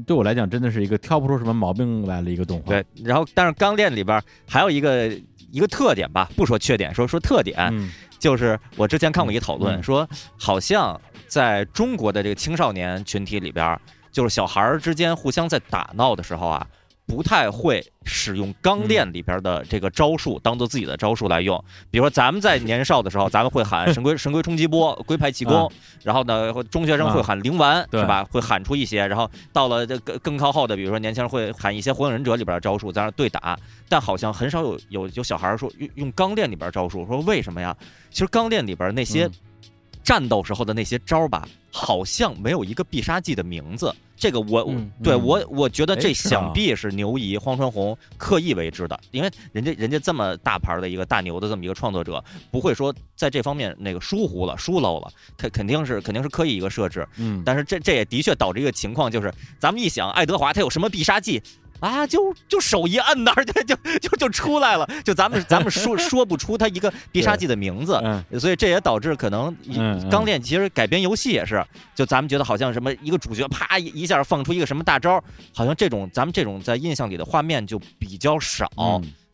[0.06, 2.68] 对我来讲真的是一个挑不出什么毛病来的一个动画。
[2.72, 5.08] 对，然后但是《钢炼》里边还有一个
[5.50, 7.70] 一个特点吧，不说缺点，说说特点，
[8.18, 13.78] 就是我之前看过一个讨论，说好像在中国的这个青少年群体里边，
[14.10, 16.66] 就是小孩儿之间互相在打闹的时候啊。
[17.06, 21.58] 不太会使用钢链里边的这个招数当做自己的招数来用，
[21.90, 25.68] 比如说咱们在年少的时候，咱们会喊神龟神龟冲击波、龟派气功，
[26.04, 28.24] 然后呢，中学生会喊灵丸，是吧？
[28.30, 37.76] 会喊出一些，然后到了这更更靠后的，比如说年轻人会喊一些火影忍者里边的招数，在那对打，但好像很少有有有小孩说用用钢链里边招数，说为什么呀？
[38.10, 39.28] 其实钢链里边那些
[40.02, 43.94] 战斗时候的那些招吧，好像没有一个必杀技的名字。
[44.16, 44.70] 这个我
[45.02, 57.08] 对我我觉得这想必是牛姨荒川弘刻意为之的，因为人家人家这么大牌的一个大牛的这么一个创作者，不会说在这方面那个疏忽了疏漏了，他肯定是肯定是刻意一个设置。
[57.16, 61.42] 嗯，但是这这也的确导致一个情况，就是咱们一想爱德华他有什么必杀技？
[61.80, 64.88] 啊，就就手一摁那儿，就就就就出来了。
[65.04, 68.00] 就咱们咱们说说不出他一个必杀技的名字，
[68.38, 69.54] 所以这也导致可能
[70.10, 71.64] 钢炼其实改编游戏也是，
[71.94, 75.22] 就咱们觉得好像什么一个主角啪一一下放出一个什么大招，
[75.54, 78.70] 好像这种咱们这种在印象里的画面就比较少。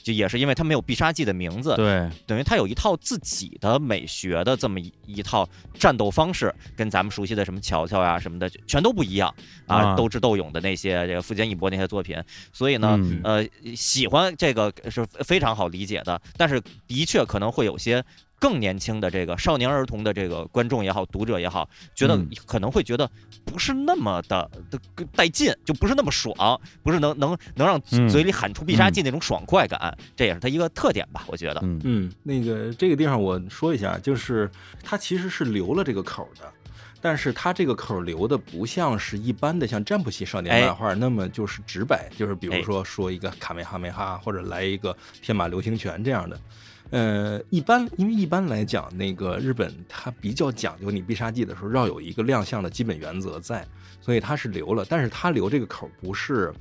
[0.07, 9.35] 就也是因为他没有必杀技的名字，对，等于他有一套自己的美学的这么一一套战斗方式，跟咱们熟悉的什么乔乔呀什么的全都不一样
[9.67, 18.05] 啊，斗智斗勇的那些这个富坚义博那些作品，所以呢，呃，喜欢这个是非常好理解的，但是的确可能会有些。
[18.39, 23.11] 更年轻的这个少年儿童的这个观众也好，读者也好，觉得可能会觉得
[23.45, 24.79] 不是那么的的
[25.15, 31.25] 带劲，就不是那么爽，不是能能能让嘴里喊出必杀技那种爽快感，这也是它一个特点吧？
[31.29, 31.61] 我觉得。
[31.63, 34.51] 嗯，那个这个地方我说一下，就是
[34.83, 36.53] 它其实是留了这个口的，
[37.01, 46.41] 但是它这个口留的不像是一般的像占卜系少年漫画那么就是直白，就是比如说说一个卡梅哈梅哈或者来一个天马流星拳这样的。
[46.91, 53.67] 呃，一般因为一般来讲，那个日本它比较讲究，你必杀技的时候要有一个亮相的基本原则在，
[54.01, 56.55] 所以它是留了，但是它留这个口不是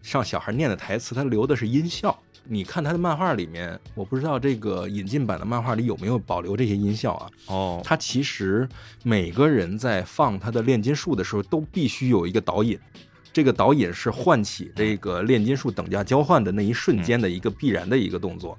[0.00, 7.30] 像小孩念的台词，它留的是音效，你看他的漫画里面，我不知道这个引进版的漫画里有没有保留这些音效啊？
[7.46, 8.68] 哦，他其实
[9.04, 12.78] 每个人在放他的炼金术的时候，都必须有一个导引，
[13.32, 18.58] 这个导引是唤起这个炼金术等价交换的那一瞬间的一个必然的一个动作，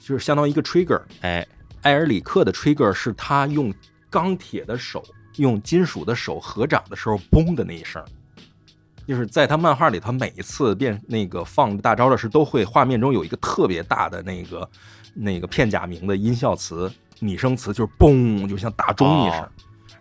[0.00, 1.00] 就是相当于一个 trigger。
[1.20, 1.46] 哎，
[1.82, 3.72] 埃尔里克的 trigger 是他用
[4.10, 5.04] 钢铁的手、
[5.36, 8.04] 用金属的手合掌的时候，嘣的那一声。
[9.06, 14.70] 就是在他漫画里，他每一次变那个放大招的时候，都会画面中有一个特别大的那个
[15.14, 19.40] 那个片假名的音效词、拟声词，就是嘣，就像打钟一声。
[19.40, 19.48] 哦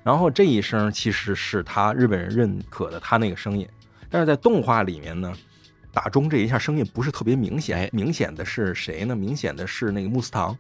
[0.02, 3.68] 然后这一声其实是他日本人认可的他那个声音，
[4.10, 5.32] 但是在动画里面呢，
[5.92, 9.14] 打钟这一下声音不是特别明显哎，明显的是谁呢？
[9.14, 10.58] 明显的是那个穆斯唐，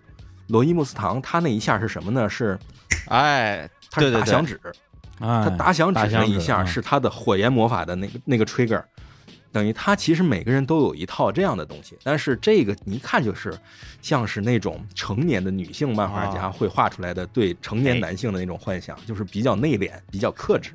[0.47, 2.29] 罗伊穆斯唐，他那一下是什么呢？
[2.29, 2.59] 是
[3.07, 4.59] 哎，他打响指，
[5.19, 6.67] 响指打响指那一下嗯。
[6.67, 8.83] 是他的火焰魔法的那个那个 trigger，
[9.51, 13.57] 等于他其实每个人都有一套这样的东西，但是这个你一看就是
[14.01, 16.49] 像是那种成年的女性漫画家啊。
[16.49, 20.71] 会画出来的对成年男性的那种幻想，就是比较内敛、比较克制，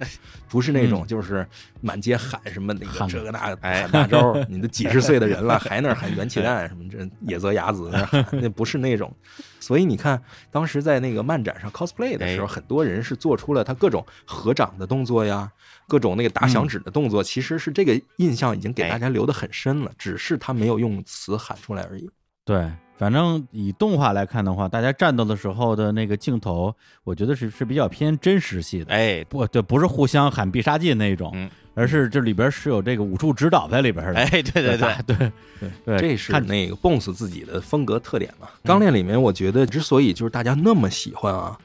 [0.48, 1.46] 不是那种就是
[1.80, 9.14] 满街喊什么那个这个那喊大招， 你都几十岁的人了还那儿喊元气弹什么这野泽雅子那喊，那不是那种。
[9.60, 12.54] 所以你看，当时在那个漫展上 cosplay 的时候，哎。
[12.54, 15.50] 很多人是做出了他各种合掌的动作呀，
[15.88, 22.08] 各种那个打响指的动作，其实是这个印象已经给大家留得很深了，只是他没有用词喊出来而已。
[22.44, 28.92] 对，反正以动画来看的话，大家战斗的时候的那个镜头，我觉得是是比较偏真实系的。
[28.92, 34.20] 哎，不对，不是互相喊必杀技那种，嗯而是这里边是有这个武术指导在里边的。
[34.20, 35.16] 哎，对对对， 对
[35.58, 38.46] 对对，这是看那个 Bones 自己的风格特点嘛。
[38.62, 41.58] 钢炼里面，我觉得之所以就是大家那么喜欢啊，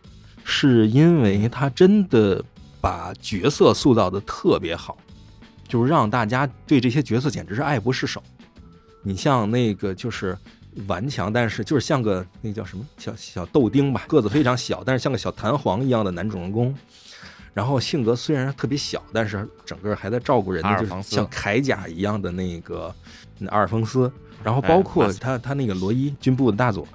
[0.44, 2.44] 是因为他真的
[2.82, 4.98] 把角色塑造的特别好，
[5.68, 8.22] 就是让大家对这些角色简直是爱不释手。
[9.04, 10.38] 你像那个就是
[10.88, 16.76] 顽强，但是就是像个那叫什么小小豆丁吧，个子非常小，但是像个小弹簧一样的男主人公。
[17.54, 22.94] 然后性格虽然特别小，但是整个还在照顾人的，就是像铠甲一样的那个
[23.48, 24.12] 阿尔丰斯。
[24.42, 26.88] 然后包括他他那个罗伊军部的大佐，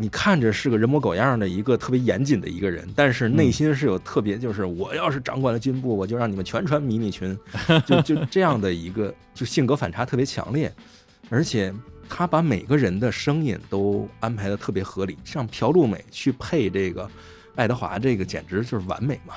[0.00, 7.36] 你看着是个人模狗样的一个特别严谨的一个人，但是内心是有特别就是我要是掌管了军部，我就让你们全穿迷你裙，
[7.84, 10.72] 就就这样的一个就性格反差特别强烈，
[11.28, 11.74] 而且
[12.08, 17.10] 他把每个人的声音都安排的特别合理，像朴路美去配这个
[17.56, 19.34] 爱德华，这个简直就是完美嘛。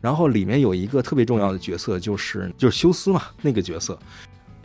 [0.00, 3.98] 然后里面有一个特别重要的角色，就是就是休斯嘛，那个角色，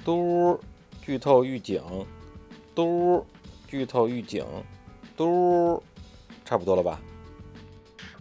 [0.05, 0.59] 嘟，
[1.01, 1.81] 剧透预警，
[2.75, 3.25] 嘟，
[3.67, 4.45] 剧透预警，
[5.15, 5.81] 嘟，
[6.45, 6.99] 差不多了吧？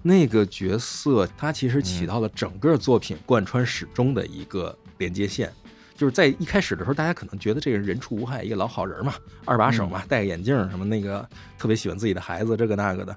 [0.02, 5.52] 那个角色他其实起到了整个作品贯穿始终的一个连接线。
[5.94, 11.24] 就是在一开始的时候，大家可能觉得这个人人畜无害，一个老好人嘛，二把手嘛，戴个眼镜，什么那个
[11.56, 13.16] 特别喜欢自己的孩子，这个那个的。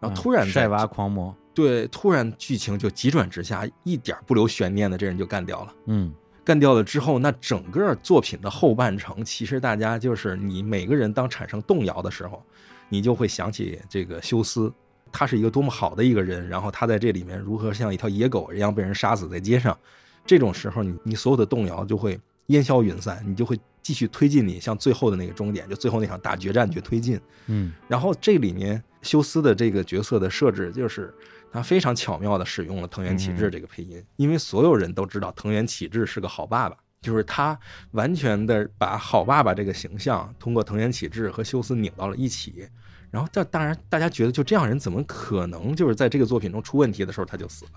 [0.00, 5.74] 然后突然在晒娃狂魔，对，突然剧情就急转直下，一点不留悬念的，这人就干掉了。
[5.86, 12.42] 嗯干掉了之后，那整个作品的后半程，其实大家就是你每个人当产生动摇的时候，
[12.88, 14.72] 你就会想起这个休斯，
[15.12, 19.76] 他是一个多么好的一个人，然后他在这里面如何像一条野狗一样被人杀死在街上，
[20.24, 27.20] 这种时候你你所有的动摇就会烟消云散，你就会继续推进你向最后的那个终点，就最后那场大决战去推进。
[27.46, 31.14] 嗯然后这里面休斯的这个角色的设置，就是
[31.52, 37.56] 他非常巧妙的使用了藤原启志这个配音，因为所有人都知道藤原启志是个好爸爸，就是他
[37.92, 42.68] 完全的把好爸爸这个形象通过藤原启志和休斯拧到了一起。
[43.12, 47.70] 然后这当然大家觉得就这样人怎么可能就是在这个作品中出问题的时候他就死了？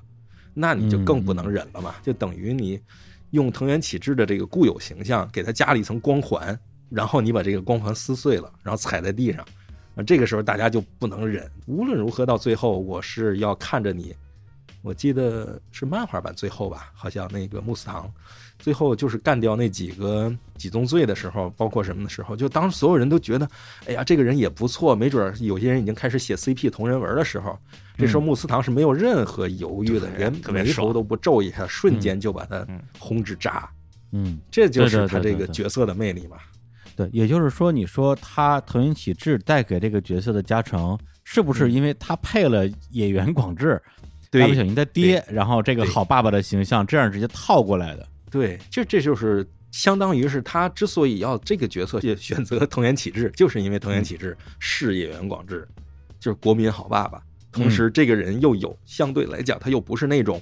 [0.56, 2.82] 那你就更不能忍了嘛，就等于你
[3.30, 9.46] 用藤原启志的这个固有形象给他加了一层光环，然后你把这个光环撕碎了，然后踩在地上。
[9.96, 11.50] 啊，这个时候大家就不能忍。
[11.68, 14.15] 无论如何，到最后我是要看着你。
[14.82, 18.10] 我记得是漫画版最后吧，好像那个穆斯唐
[18.60, 23.50] 最后就是干掉那几个几宗罪的时候，包括什么的时候，就当所有人都觉得，
[23.88, 27.58] 哎呀，这个人也不错，没准儿有些人已经开始写 CP 同人文的时候，
[27.98, 32.80] 这时候穆斯堂是没有任何犹豫的，对连眉头都不皱一下，瞬间就把他嗯。
[33.00, 33.67] 轰至渣。
[34.12, 36.38] 嗯，这就是他这个角色的魅力嘛。
[36.95, 43.81] 对，也就是说，你说他藤原启志带给这个角色的加成，是不是因为他配了野原广志，
[44.29, 48.06] 对蜡笔小新他爹，然后这个好爸爸的形象，这样直接套过来的？
[48.30, 55.67] 对，这这就是相当于是他之所以要这个角色也选择藤原启志，就是因为藤原启志是野原广志，
[56.19, 57.21] 就是国民好爸爸。
[57.52, 60.40] 同时，这个人又有相对来讲，他又不是那种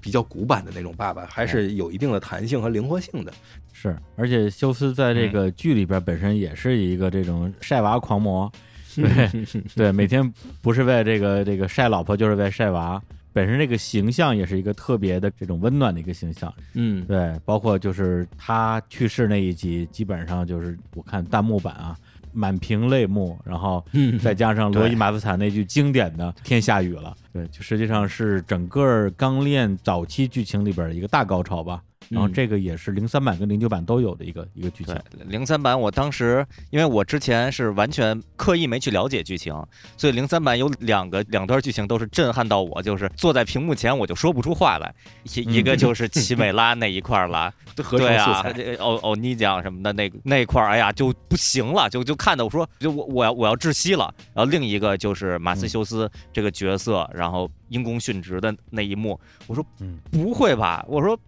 [0.00, 3.32] 比较古板的那种爸爸，还是有一定的弹性和灵活性的。
[3.74, 8.50] 是，而且休斯在这嗯个剧里边本身也是一个这种晒娃狂魔，
[8.96, 9.44] 对
[9.76, 10.32] 对，每天
[10.62, 13.00] 不是为这个这个晒老婆，就是为晒娃。
[13.36, 21.94] 本身这个形象也是一个特别的这种温暖的一个形象，嗯，对，包括就是他去世那一集，基本上就是我看弹幕版啊，
[22.32, 24.18] 满屏泪目，然后嗯。
[24.18, 31.82] 再加上罗伊马斯坦那句经典的“天下雨了”，对，就实际上是整个《钢炼》早期剧情里边的一个大高潮吧。
[32.08, 39.52] 然后嗯这个也是零三版跟零九版都有的一个一个剧情对，零三版我当时因为我之前是完全刻意没去了解剧情，
[39.96, 44.94] 所以零三版有两个两段剧情都是震撼到我，就是坐在屏幕前我就说不出话来。
[45.24, 48.44] 一一个就是奇美拉那一块儿了， 对啊
[48.78, 54.14] 欧欧尼酱什么的那那块儿，哎呀就不行了，就就看的我说就我我要我要窒息了。
[54.32, 60.84] 然后另一个就是马斯修斯这个角色，然后因公殉职的那一幕，我说嗯不会吧？
[60.88, 61.18] 我说。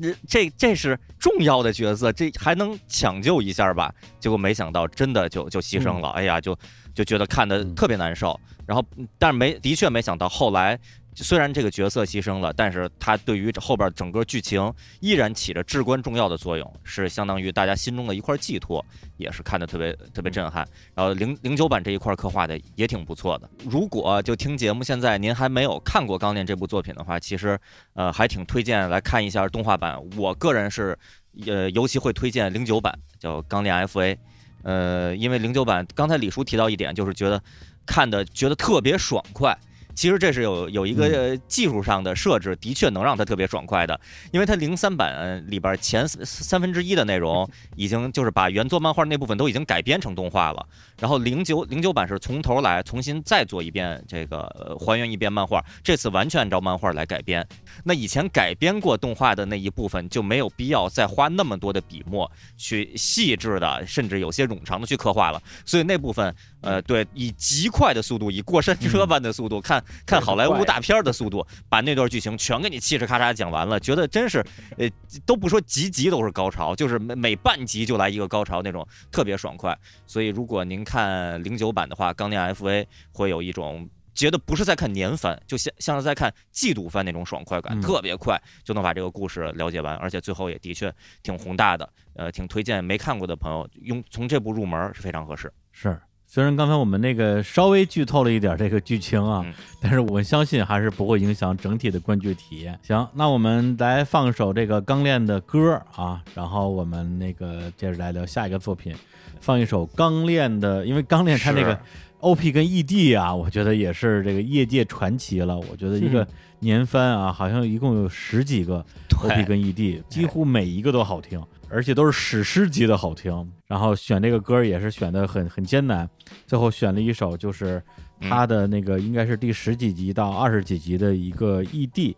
[0.00, 3.92] 这这这是重要的角色，这还能抢救一下吧？
[4.20, 6.58] 结果没想到真的就就牺牲了，哎呀，就
[6.94, 8.38] 就觉得看的嗯特别难受。
[8.66, 8.84] 然后，
[9.18, 10.78] 但是没的确没想到后来
[11.16, 18.84] 虽然这个角色牺牲了，但是他对于后边整个剧情依然起着至关重要的作用，是相当于大家心中的一块寄托，
[19.16, 20.66] 也是看的特别特别震撼。
[20.94, 23.48] 然后零零九版这一块刻画的也挺不错的。
[23.64, 27.58] 如果就听节目现在您还没有看过《钢炼》这部作品的话，其实
[27.94, 29.98] 呃还挺推荐来看一下动画版。
[30.16, 30.98] 我个人是
[31.46, 34.14] 呃尤其会推荐零九版，叫《钢炼 FA》。
[34.62, 37.40] 呃，因为零九版刚才李叔提到一点，就是觉得
[37.86, 39.56] 看的觉得特别爽快。
[39.96, 43.98] 其实这是有有一个呃技术上的设置，的确能让它特别爽快的，
[44.30, 50.64] 因为它零三版里边前三三分之一的内容已经就是把原作漫画那部分都已经改编成动画了，
[51.00, 57.44] 然后零九零九版是从头来重新再做一遍这个、呃还原一遍漫画，这次完全按照漫画来改编。
[57.82, 69.82] 那以前改编过动画的那一部分就没有必要再花那么多的笔墨去细致的，甚至有些冗长的去刻画了，所以那部分呃对以极快的速度，以过山车般的速度看。
[70.04, 74.44] 看好莱坞大片的速度，把那段剧情全给你嘁哧咔嚓讲完了，觉得真是，
[74.78, 74.88] 呃，
[75.24, 79.76] 都不说集集都是高潮，就是每每半集就来一个高潮那种，特别爽快。
[80.06, 82.82] 所以如果您看零九版的话，《钢炼 FA》
[83.12, 90.92] 会有一种觉得不是在看年番，就像像是在看季度番那种爽快感，嗯特别快就能把这个故事了解完，而且最后也的确
[91.22, 95.52] 挺宏大的，呃，挺推荐没看过的朋友用从这部入门是非常合适。
[95.72, 96.00] 是。
[96.28, 102.78] 虽然刚才我们那个稍微剧透了一点这个剧情啊，嗯但是我相信还是不会影响整体的观剧体验。
[102.82, 108.94] 行，那我们来放首这个《钢炼》的歌啊，然后我们那个接着来聊下一个作品，
[109.40, 111.78] 放一首《钢炼》的，因为《钢炼》它那个
[112.20, 115.56] OP 跟 ED 啊，我觉得也是这个业界传奇了。
[115.56, 116.26] 我觉得一个
[116.58, 118.84] 年番啊，好像一共有十几个
[119.22, 123.52] OP 跟 ED，几乎每一个都好听，而且都是史诗级的好听。
[123.66, 126.08] 然后选这个歌也是选的很很艰难，
[126.46, 127.82] 最后选了一首就是
[128.20, 132.14] 他的那个应该是第十几集到二十几集的一个 ED。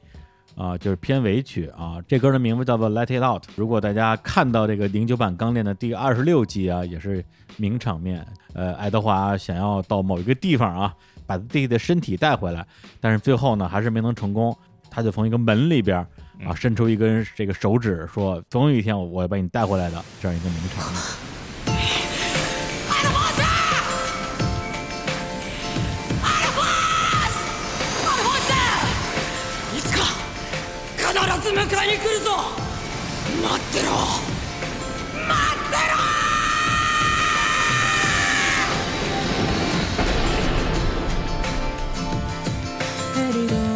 [0.57, 3.44] 啊，就是片尾曲啊，这歌的名字叫做《Let It Out》。
[3.55, 7.24] 如果大家看到这个零九版《钢炼》的第二十六集啊，也是
[7.57, 8.26] 名场面。
[8.55, 10.92] 呃，爱德华想要到某一个地方啊，
[11.28, 12.66] 把自己的身体带回来，
[12.99, 14.57] 但是最后呢，还是没能成功。
[14.90, 16.05] 他就从一个门里边
[16.45, 21.03] 啊嗯伸出一根这个手指，说：“总有一天我我要把你带回来的。”这样一个名场面。
[43.39, 43.68] いつ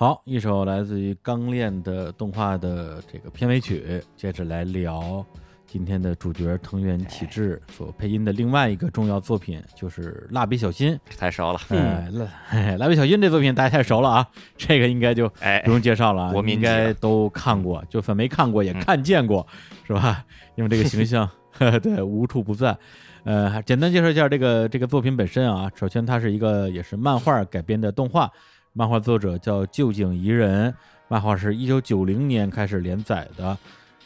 [0.00, 5.26] 好，一首来自于《钢炼》的动画的这个片尾曲，接着来聊
[5.66, 10.94] 今天的主角藤原启志所配音的另外一个重要作品，就是《蜡笔小新》。
[11.18, 19.44] 太熟了，哎，蜡哎 蜡笔小新这作品大家太熟了啊， 这个应该就哎不，用介绍了啊，我们应该都看过，就算没看过也嗯看见过，
[19.84, 20.24] 是吧？
[20.54, 21.28] 因为这个形象，
[21.82, 22.78] 对，无处不在。
[23.24, 25.68] 呃，简单介绍一下这个这个作品本身啊。
[25.74, 28.30] 首先，它是一个也是漫画改编的动画，
[28.72, 30.72] 漫画作者叫旧井宜人，
[31.08, 33.56] 漫画是一九九零年开始连载的，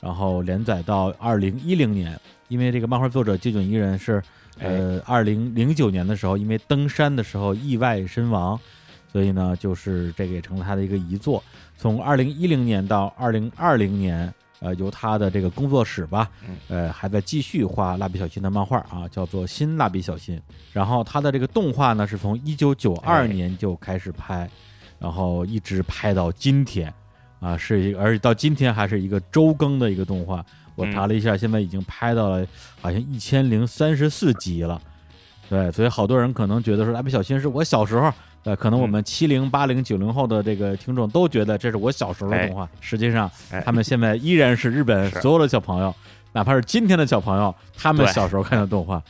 [0.00, 2.18] 然后连载到二零一零年。
[2.48, 4.22] 因为这个漫画作者旧井宜人是
[4.58, 8.58] 呃二零零九年的时候，因为登山的时候意外身亡，
[9.10, 11.42] 所以呢，就是这个也成了他的一个遗作。
[11.76, 14.32] 从二零一零年到二零二零年，
[14.62, 16.30] 呃，由他的这个工作室吧，
[16.68, 20.36] 呃，还在继续画蜡笔小新的漫画啊，叫做《新蜡笔小新》。
[20.72, 24.48] 然后他的这个动画呢，是从一九九二哎年就开始拍，
[25.00, 26.94] 然后一直拍到今天，
[27.40, 30.44] 啊，是一个，而且到今天还是一个周更的一个动画。
[30.76, 32.46] 我查了一下，现在已经拍到了
[32.80, 34.80] 好像一千零三十四集了。
[35.50, 38.10] 对，所以好多人可能觉得说蜡笔小新是我小时候，
[38.44, 42.68] 呃，可能我们七零、八零、九零后的这个听众都觉得这是我小时候的动画。
[42.80, 45.94] 实际上，哎他们现在依然是日本所有的小朋友，
[46.32, 49.00] 哪怕是今天的小朋友，他们小时候看的动画，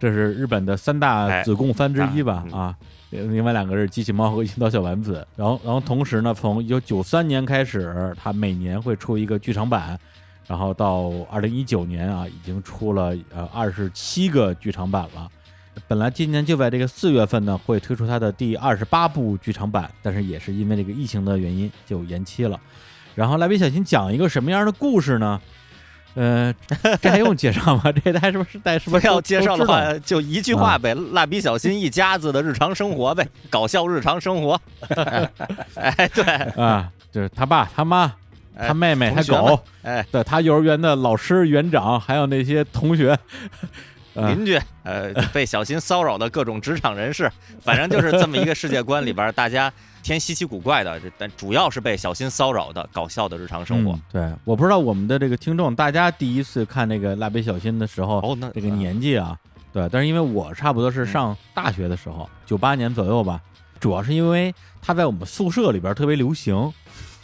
[0.00, 2.44] 这是日本的三大哎子贡番之一吧？
[2.46, 2.76] 嗯啊，
[3.10, 5.26] 另外两个是机器猫和樱桃小丸子。
[5.36, 9.98] 然后，然后同时呢，从一九九三年开始，它每年会出一个剧场版，
[10.46, 15.28] 然后到二零一九年啊，已经出了呃二十七个剧场版了。
[15.86, 22.58] 本来今年就在这个四月份呢，会推出它的第二十八部剧场版，但是也是因为这个疫情的原因就延期了。
[23.14, 25.40] 然后蜡笔小新讲一个什么样的故事呢？
[26.14, 26.52] 呃，
[27.00, 27.92] 这还用介绍吗？
[27.92, 29.06] 这还是不是大家是不不是？
[29.06, 34.60] 都要介绍的话，就一句话呗，蜡笔小新一家子的日常生活呗，搞笑日常生活。
[35.74, 36.24] 哎，对，
[36.60, 38.12] 啊，就是他爸、他妈、
[38.56, 43.16] 他妹妹、他狗，哎，对他幼儿园的老师、园长，还有那些同学，
[44.26, 47.30] 邻居，呃，被小新骚扰的各种职场人士，
[47.62, 53.92] 反正就是这么一个世界观里边，大家偏稀奇古怪的，但主要是被小新骚扰的搞笑的日常生活。
[53.92, 54.02] 嗯。
[54.12, 59.36] 对，我不知道我们的这个听众，大家第一次看那个蜡笔小新的时候，哦，那这个年纪啊，
[59.72, 63.40] 对，但是因为我差不多是上大学的时候，九八年左右吧，
[63.78, 66.72] 主要是因为他在我们宿舍里边特别流行，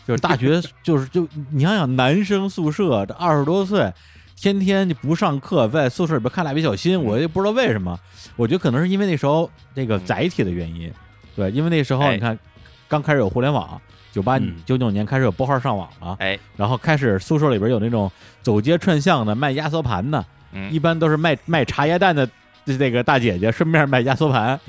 [0.06, 3.90] 就是大学 就是就你想想男生宿舍这二十多岁，
[4.36, 7.98] 天天就不上课，在宿舍里边看蜡笔小新，我也不知道为什么，
[8.36, 10.92] 我觉得可能是因为那时候那个载体的原因，
[11.34, 12.14] 对，因为那时候哎。
[12.14, 12.38] 你看
[12.86, 13.80] 刚开始有互联网。
[14.12, 14.54] 九八嗯。
[14.64, 18.08] 九九年开始有拨号上网了，哎，然后开始宿舍里边有那种
[18.42, 20.70] 走街串巷的卖压缩盘的，嗯。
[20.70, 22.28] 一般都是卖卖茶叶蛋的
[22.64, 24.60] 那个大姐姐，顺便卖压缩盘，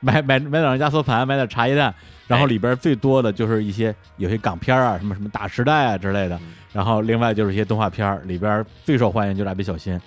[0.00, 1.94] 买买买点压缩盘，买点茶叶蛋，
[2.26, 6.38] 然后里边最多的就是一些有些港片啊，什么什么大时代啊之类的，
[6.72, 10.00] 然后另外就是一些动画片儿，里边最受欢迎就是蜡笔小新。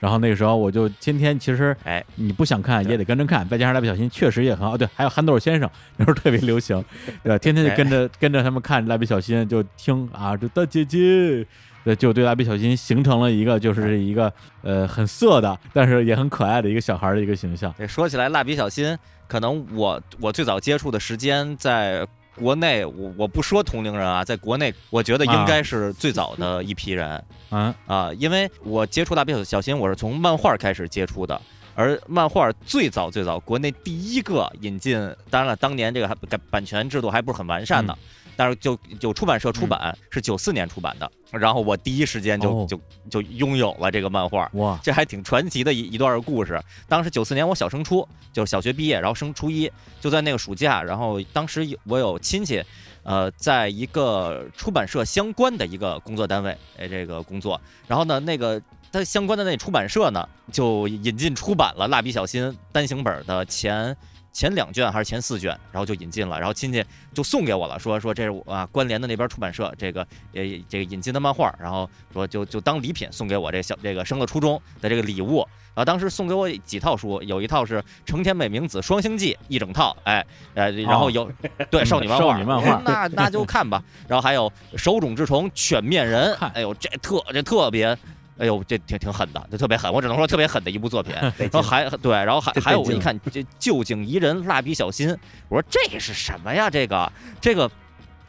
[0.00, 6.84] 然后那个时候我就天天，其实哎，你不想看也得跟着看，再加上蜡笔小新确实也很好，对，还有憨豆先生那时候特别流行，
[7.22, 7.38] 对吧？
[7.38, 11.46] 天天就跟着跟着他们看蜡笔小新，就听啊，这大姐姐，
[11.84, 17.72] 对，就对蜡笔小新形成了一个就是一个呃很色的，但是也很可爱的一个小孩儿的一个形象。
[17.78, 22.06] 对说起来，蜡笔小新，可能我我最早接触的时间在
[22.36, 27.22] 国内，我我不说同龄人啊，在国内，我觉得应该是最早的一批人。
[27.50, 31.40] 啊，啊，因为我接触蜡笔小新，我是从漫画开始接触的。
[31.76, 34.96] 而漫画最早最早，国内第一个引进，
[35.28, 37.96] 当然了，当年这个还版版权制度还不是很完善呢，
[38.36, 42.66] 但是就有出版社出版，是九四年出版的，然后我第一时间就、哦。
[42.68, 42.80] 就
[43.10, 46.60] 就拥有了这个漫画，哇，这还挺传奇的一一段故事。
[46.88, 49.70] 当时九四年我小升初，就是小学毕业，然后升初一，
[50.00, 52.64] 就在那个暑假，然后当时有我有亲戚，
[53.02, 58.60] 呃，在一个出版社相关的一个工作单位，哎，这个工作，然后呢，那个
[58.90, 63.94] 它相关的那出版社呢，就引进出版了《蜡笔小新》单行本的前。
[64.34, 70.02] 前两卷还是前四卷，然后就引进了，然后亲戚就送给我了，说说这是我啊关联的那边出版社这个
[70.34, 75.46] 呃这个引进的漫画，然后说就就当礼品送给我这小这个升了初中的这个礼物。
[75.68, 80.24] 然后当时送给我几套书，有一套是成田美明子双星记一整套，哎
[80.54, 81.30] 呃，然后有、
[81.70, 83.82] 对 少女漫画，哦少女漫画哎那那就看吧。
[84.08, 87.96] 然后还有手冢治虫犬面人看，哎呦这特这特别。
[88.36, 91.14] 哎呦，这挺挺狠的，这特别狠，我只能说特别狠的一部作品。
[91.38, 95.08] 然后还对，然后还还有我一看这旧景宜人蜡笔小新，
[95.48, 96.68] 我说这是什么呀？
[96.68, 97.70] 这个这个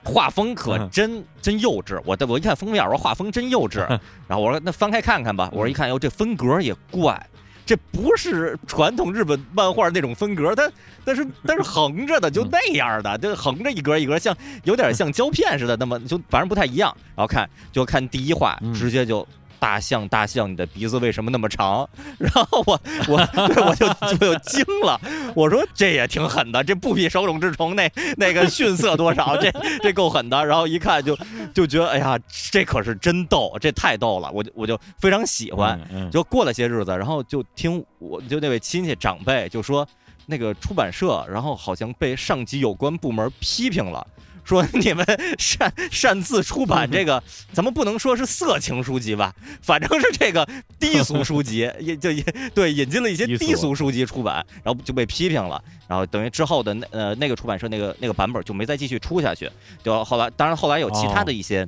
[0.03, 1.99] 画风可嗯真真幼稚。
[2.05, 3.79] 我的我一看封面，我说画风真幼稚。
[4.29, 5.49] 然后我说那翻开看看吧。
[5.51, 7.27] 我说一看，哟，这风格也怪，
[7.65, 10.71] 这不是传统日本漫画那种风格，它
[11.03, 16.95] 但是但是横着的，就那样的，就横着一格一格，像有点像胶片似的，那么就反正不太一样。
[17.15, 19.27] 然后看就看第一话，嗯直接就。
[19.65, 21.89] 大象，大象，你的鼻子为什么那么长？
[22.19, 25.01] 然后我我对我就我就惊了，
[25.33, 29.51] 我说这也挺狠的，这不比手冢治虫那那个逊色多少，这
[29.81, 30.45] 这够狠的。
[30.45, 31.17] 然后一看就
[31.51, 32.15] 就觉得，哎呀，
[32.51, 35.81] 这可是真逗，这太逗了，我就我就非常喜欢。
[36.11, 39.87] 就过了些日子，然后就听我就那位亲戚长辈就说，
[40.27, 44.05] 那个出版社，然后好像被上级有关部门批评了。
[44.45, 45.05] 说你们
[45.37, 47.21] 擅擅自出版这个，
[47.51, 50.47] 咱们不能说是色情书籍吧， 反正是这个
[50.79, 52.23] 低俗书籍， 也就也
[52.53, 59.49] 对引进了一些低俗书籍出版，然后就被批评了，然后等于之后的那呃那个出版社那个那个版本就没再继续出下去，
[59.83, 61.67] 就后来当然后来有其他的一些。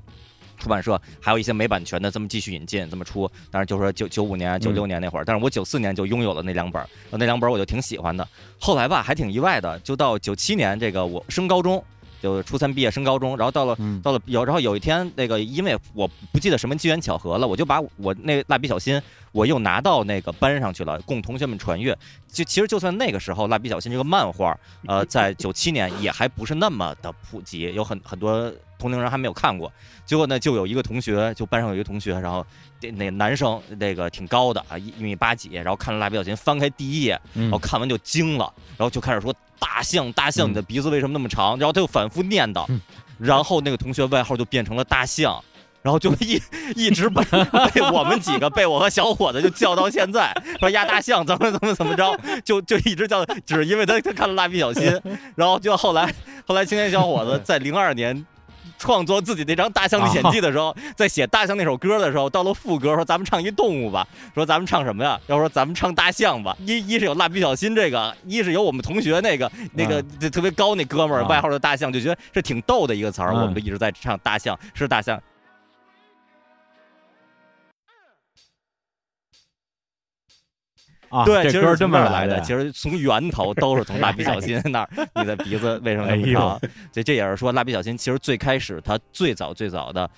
[0.59, 3.30] 出版社还有一些没版权的，这么继续引进，这么出。
[3.51, 8.28] 当然就说九九五年、九六年那会儿，但是我九四年就拥有了那两本儿，那两本儿我就挺喜欢的。
[8.59, 11.84] 后来吧，还挺意外的，就到九七年，这个我升高中，
[12.22, 14.01] 就初三毕业升高中，然后到了嗯。
[14.01, 19.01] 到了有，然后有一天那个，因为我不记得什么机缘巧合了，我就把我那蜡笔小新，
[19.38, 21.95] 我又拿到那个班上去了，供同学们传阅。
[22.27, 24.57] 就其实就算那个时候，蜡笔小新这个漫画，
[24.88, 29.71] 呃， 在九七年也还不是那么的普及，有很很多同龄人还没有看过。
[30.07, 32.43] 结果呢，就有一个同学，就班上有一个同学，然后
[32.81, 41.55] 那那男生那个挺高的啊，一一米八几，然后看了蜡笔小新，翻开第一页，嗯然后看完就惊了，然后就开始说大象大象，嗯你的鼻子为什么那么长？
[41.59, 42.81] 然后他又反复念叨嗯，
[43.19, 45.39] 然后那个同学外号就变成了大象。
[45.88, 46.41] 然后就一
[46.75, 47.23] 一直被
[47.73, 52.13] 被我们几个被我和小伙子就叫到现在，说压大象怎么怎么怎么着，
[52.43, 54.83] 就就一直叫，只是因为他他看了蜡笔小新，
[55.33, 56.13] 然后就后来
[56.45, 58.25] 后来青年小伙子在零二年
[58.77, 65.17] 创作自己那张《大象历险记》的时候，在写《大象》那首歌的时候，到了副歌说咱们唱一动物吧，说咱们唱什么呀？
[65.27, 66.53] 要说咱们唱大象吧。
[66.65, 75.17] 一一是有蜡笔小新这个，一是有我们同学那个那个特别高那哥们儿啊外号叫大象，就觉得是挺逗的一个词儿，嗯我们就一直在唱大象是大象。
[81.10, 84.89] 啊，对，这歌其实是这么来的，其实从源头都是从蜡笔小新那儿。
[85.16, 86.60] 你的鼻子为什么那么长？
[86.60, 86.72] 所以？
[86.91, 90.10] 这这也是说，蜡笔小新其实最开始他最早最早的，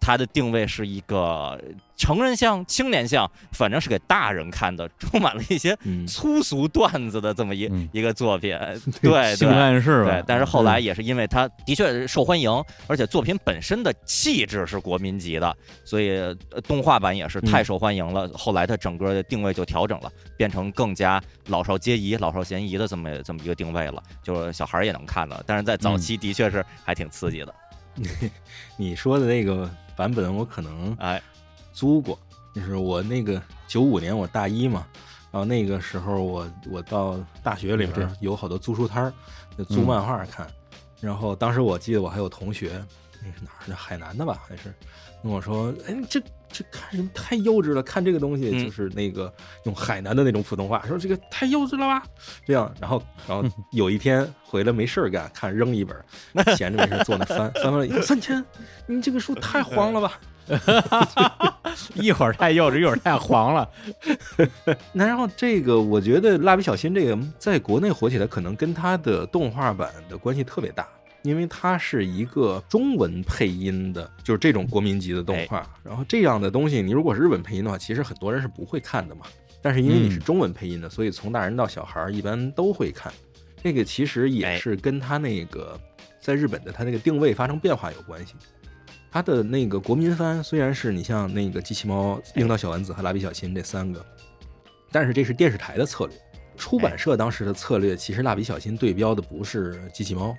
[0.00, 1.60] 它的定位是一个
[1.96, 8.56] 成人向、青年向，反正是给大人看的，充满了一些嗯，粗俗段子的这么一、嗯一个作品。
[9.02, 9.56] 对 性对。
[9.58, 12.50] 暗示对，但是后来嗯也是因为它的确受欢迎，
[12.86, 16.10] 而且作品本身的气质是国民级的，所以
[16.50, 18.30] 呃动画版也是太受欢迎了。
[18.34, 25.42] 后来它整个的定位就调整了，变成更加老少皆宜、老少咸宜的这么这么一个定位了，就是小孩儿也能看的。
[25.46, 27.54] 但是在早期的确是还挺刺激的，
[28.78, 29.68] 你说的那个
[29.98, 31.20] 版本我可能哎，
[31.72, 32.16] 租过，
[32.54, 34.86] 就是我那个九五年我大一嘛，
[35.32, 39.12] 然后那个时候我我到大学里边有好多租书摊儿，
[39.58, 40.46] 就租漫画看。
[41.00, 42.80] 然后当时我记得我还有同学，
[43.20, 43.74] 那是哪儿的？
[43.74, 44.40] 海南的吧？
[44.48, 44.72] 还是
[45.20, 47.82] 跟我说，哎，这这看什么太幼稚了？
[47.82, 49.32] 看这个东西嗯就是那个
[49.64, 52.02] 用海南的那种普通话，说这个太幼稚了吧？
[52.46, 55.96] 这样，然后然后有一天回来没事儿干，看扔一本，
[56.56, 58.44] 闲着没事儿坐那翻翻翻了以后，三千，
[58.86, 60.18] 你这个书太黄了吧？
[61.94, 63.68] 一会儿太幼稚，一会儿太黄了。
[64.92, 70.88] 那然后这个，我觉得蜡笔小新这个在国内火起来，可能跟它的动画版的关系特别大，
[71.28, 75.64] 因为它是一个中文配音的，就是这种国民级的动画。
[75.84, 79.26] 然后这样的东西，你如果是日本配音的话，其实很多人是不会看的嘛。
[79.60, 83.12] 但是因为你是中文配音的，所以从大人到小孩儿一般都会看。
[83.62, 85.78] 这个其实也是跟它那个
[86.20, 88.34] 在日本的它那个定位发生变化有关系。
[89.10, 94.04] 它的那个国民番虽然是你像那个机器猫、樱桃小丸子和蜡笔小新这三个，
[94.92, 96.14] 但是这是电视台的策略。
[96.56, 100.36] 出版社当时的策略，其实蜡笔小新对标的不是机器猫，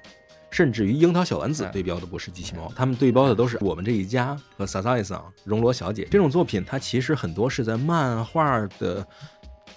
[0.52, 6.64] 甚至于樱桃小丸子嗯对标的不是机器猫，他们对标的都是我们这一家和萨萨伊桑、荣罗小姐这种作品。
[6.66, 9.06] 它其实很多是在漫画的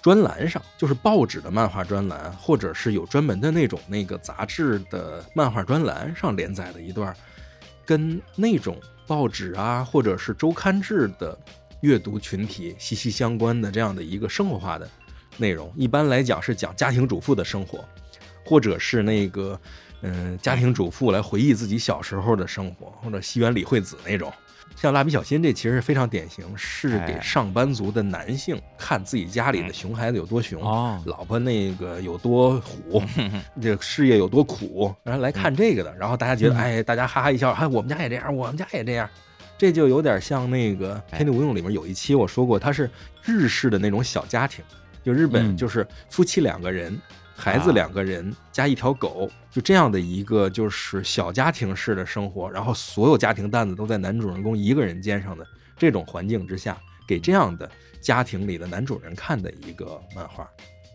[0.01, 7.15] 专栏上，就是报纸的漫画专栏，或者是有专门的那种那个杂志的漫画专栏上连载的一段，
[7.85, 11.37] 跟那种报纸啊或者是周刊制的
[11.81, 14.89] 阅读群体息息相关的这样的一个生活化的
[15.37, 15.71] 内容。
[15.75, 17.85] 一般来讲是讲家庭主妇的生活，
[18.43, 19.59] 或者是那个
[20.03, 24.31] 嗯、家庭主妇来回忆自己小时候的生活，或者西园李惠子那种。
[24.75, 33.01] 像蜡笔小新这其实非常典型，是给哎上班族的男性看自己家里的熊孩子有多熊，哦，老婆那个有多虎，
[33.61, 36.57] 这个事业有多苦，然后来看这个的，然后大家觉得，嗯。
[36.57, 39.07] 哎，大家哈哈一笑，哎，我们家也这样，我们家也这样，
[39.59, 41.19] 这就有点像那个《哎。
[41.19, 42.89] 天地无用》里面有一期我说过，它是
[43.23, 44.65] 日式的那种小家庭，
[45.03, 45.55] 就日本嗯。
[45.55, 46.99] 就是夫妻两个人，
[47.43, 55.45] 孩子两个人加一条狗，就这样的一个就是小家庭式的生活，然后所有家庭担子都在男主人公一个人肩上的
[55.77, 57.69] 这种环境之下，给这样的
[57.99, 60.49] 家庭里的男主人看的一个漫画。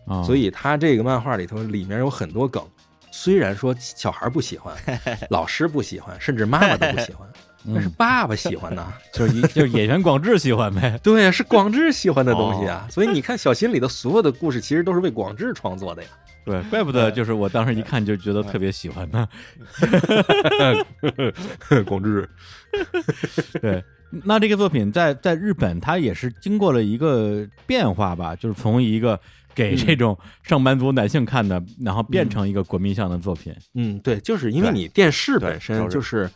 [0.07, 2.67] 啊，所以他这个漫画里头里面有很多梗，
[3.11, 4.75] 虽然说小孩不喜欢，
[5.29, 7.29] 老师不喜欢，甚至妈妈都不喜欢，
[7.71, 8.91] 但是嗯爸爸喜欢呐。
[9.13, 10.99] 就是一就是演员广志喜欢呗。
[11.03, 12.87] 对呀，是广志喜欢的东西啊。
[12.89, 16.09] 所以你看小新里的所有的故事，其实都是为广志创作的呀。
[16.45, 19.27] 对，怪不得就是我当时一看就觉得特别喜欢呢。
[21.85, 22.27] 广志，
[23.61, 23.83] 对，
[24.23, 29.19] 那这个作品在在日本，它也是经过了一个变化吧，就是从一个
[29.53, 33.55] 给这种上班族男性看的，然后变成一个国民向的作品。
[33.75, 36.29] 嗯，对，就是因为你电视本身就是，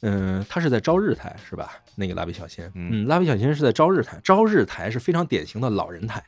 [0.00, 1.72] 嗯，它是在朝日台是吧？
[1.94, 6.22] 那个蜡笔小新，嗯嗯，蜡笔小新是在朝日台，朝日台是非常典型的老人台，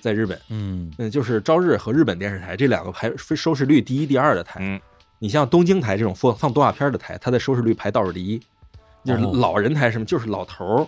[0.00, 0.40] 在日本。
[0.48, 4.60] 嗯嗯，就是朝日和日本电视台这两个排收视率第一、第二的台。
[4.62, 4.80] 嗯，
[5.18, 8.40] 你像东京台这种放放动画片的台，它的收视率排倒数第一。
[9.02, 10.86] 就是哦老人台什么，就是老头儿、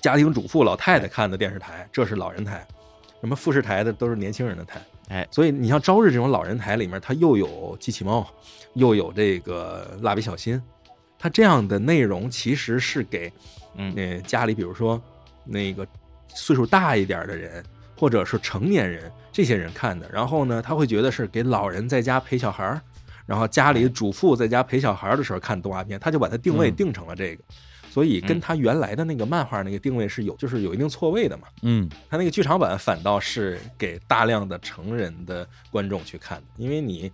[0.00, 2.66] 家庭主妇、老太太看的电视台，这是老人台。
[3.20, 4.80] 什么富士台的都是年轻人的台。
[5.08, 8.26] 哎，所以你像朝日这种老人台里面，它又有机器猫，
[8.74, 10.60] 又有这个蜡笔小新，
[11.18, 13.30] 它这样的内容其实是给
[13.76, 14.98] 嗯呃家里，比如说
[15.44, 15.86] 那个
[16.28, 17.62] 岁数大一点的人，
[18.02, 20.10] 或者是成年人这些人看的。
[20.12, 22.80] 然后呢，他会觉得是给老人在家陪小孩儿，
[23.24, 27.44] 然后家里主妇在家陪小孩儿的时候看动画片，他就把它定位嗯定成了这个。
[27.88, 31.46] 所以跟嗯他原来的那个漫画那个定位是有，就是有一定错位的嘛。
[31.62, 37.12] 嗯他那个剧场版反倒是给大量的成人的观众去看的，因为你，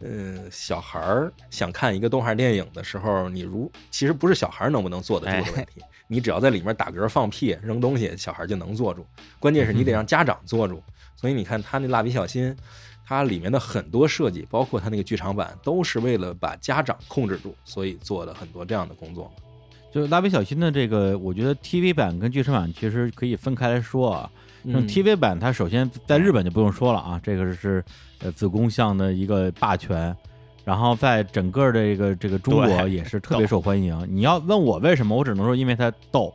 [0.00, 9.06] 呃，小孩儿想看一个动画电影的时候，你如其实不是小孩儿能不能坐得住的问题，你只要在里面打嗝、放屁、扔东西，小孩就能坐住。
[9.38, 10.82] 关键是你得让家长坐住。
[11.16, 12.54] 所以你看他那蜡笔小新，
[13.06, 19.30] 它里面的很多设计，包括它那个剧场版，都是为了把家长控制住，所以做了很多这样的工作。
[19.92, 24.30] 就是蜡笔小新的这个，我觉得 TV 版跟剧场版其实可以分开来说啊。
[24.64, 27.84] 像嗯 TV 版，它首先在日本就不用说了啊，这个是
[28.20, 30.14] 呃子宫向的一个霸权，
[30.64, 33.96] 然后在整个这个这个中国也是特别受欢迎。
[34.08, 36.32] 你要问我为什么，我只能说因为他逗。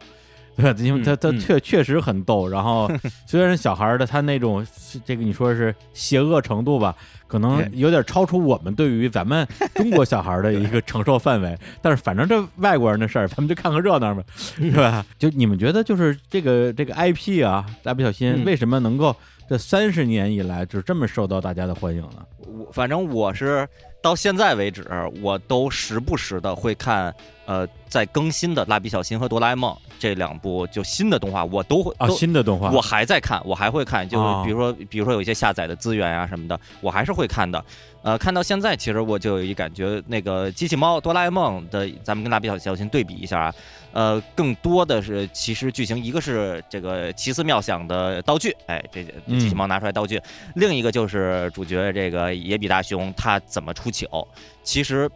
[0.55, 0.73] 对？
[0.85, 2.91] 因为它它嗯嗯确确实很逗，然后
[3.25, 4.65] 虽然小孩儿的他那种
[5.05, 6.93] 这个你说是邪恶程度吧，
[7.27, 15.05] 可能有点超出我们对于咱们中国小孩儿的一个承受范围， 但是反正这外国人的事儿，咱们就看个热闹嘛，是吧？
[15.17, 19.15] 就你们觉得就是这个这个 IP 啊，蜡笔小新嗯为什么能够
[19.47, 22.25] 这三十年以来就这么受到大家的欢迎呢？
[22.45, 23.65] 我反正我是
[24.01, 24.85] 到现在为止，
[25.21, 27.13] 我都时不时的会看，
[27.45, 37.63] 呃，在更新的《蜡笔小新》和《哆啦 A 梦》这两部就新的动画，我都会啊，新的动画，我还在看，我还会看，就是哦比如说，比如说有一些下载的资源啊什么的，我还是会看的。
[38.01, 43.55] 呃，看到现在，其实我就有一感觉，那个机器猫哆啦 A 梦的，咱们跟蜡笔小新对比一下啊，
[43.91, 50.17] 呃，更多的是其实剧情，一个是这个奇思妙想的道具，哎，这嗯机器猫拿出来道具；
[50.55, 54.25] 另一个就是主角这个野比大雄他怎么出糗。
[54.63, 55.09] 其实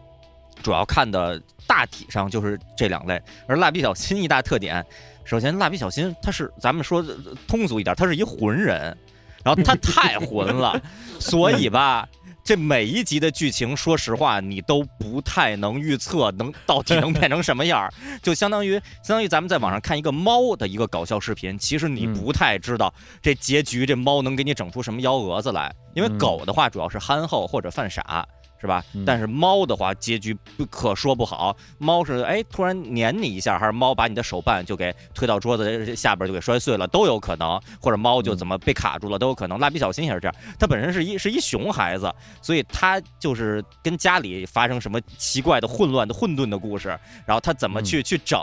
[0.62, 4.86] 主要看的大体上就是这两类，而蜡笔小新一大特点。
[5.24, 7.02] 首先，蜡笔小新他是咱们说
[7.48, 8.96] 通俗一点，他是一浑人，
[9.42, 10.78] 然后他太浑了，
[11.18, 12.06] 所以吧，
[12.44, 18.74] 这每一集的剧情，说实话，你都不太能预测能到底能变成什么样儿， 就相当于
[19.04, 22.14] 相当于咱们在网上看一个猫的一个搞笑视频，其实你嗯。
[22.14, 26.18] 不太知道这结局这猫能给你整出什么幺蛾子来，因为嗯。
[26.18, 28.26] 狗的话主要是憨厚或者犯傻。
[28.64, 29.04] 是吧嗯？
[29.06, 31.54] 但是猫的话，结局不可说不好。
[31.80, 37.60] 猫是哎，突然粘你一下，还是猫把你的手办就给推到桌子下边就给摔碎了，都有可能。
[37.82, 39.60] 或者猫就怎么被卡住了，都有可能。
[39.60, 42.10] 蜡笔小新也是这样，它本身是一是一熊孩子，
[42.42, 46.88] 所以他就是跟家里发生什么奇怪的、混乱的、混沌的故事，
[47.26, 48.40] 然后他怎么去、去整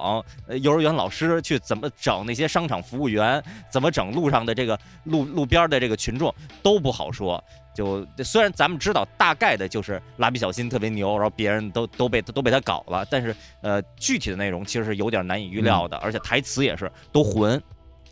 [0.46, 7.42] 呃幼儿园老师，去怎么整那些商场服务员，怎么整路上的这个路路边的这个群众都不好说。
[7.74, 17.62] 就虽然咱们知道大概的就是蜡笔小新特别牛，然后别人都都被都被他搞了，但是呃具体的内容其实是有点难以预料的，而且台词也是都混。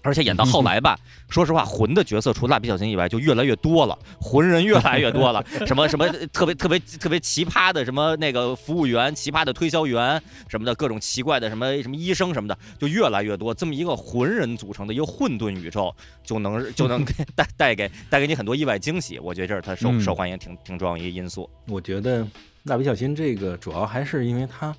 [0.02, 5.44] 而且演到后来吧，说实话，魂的角色除了蜡笔小新以外就越来越多了，魂人越来越多了。
[5.66, 13.52] 什么什么特别特别特别奇葩的什么那个服务员、奇葩的推销员什么的，各种奇怪的什么什么医生什么的，就越来越多。
[13.52, 19.18] 这么一个魂人组成的一个混沌宇宙，就能就能给 带带给带给你很多意外惊喜。
[19.18, 21.48] 我觉得这是它受嗯受欢迎挺挺重要一个因素。
[21.66, 22.26] 我觉得
[22.64, 24.74] 蜡笔小新这个主要还是因为它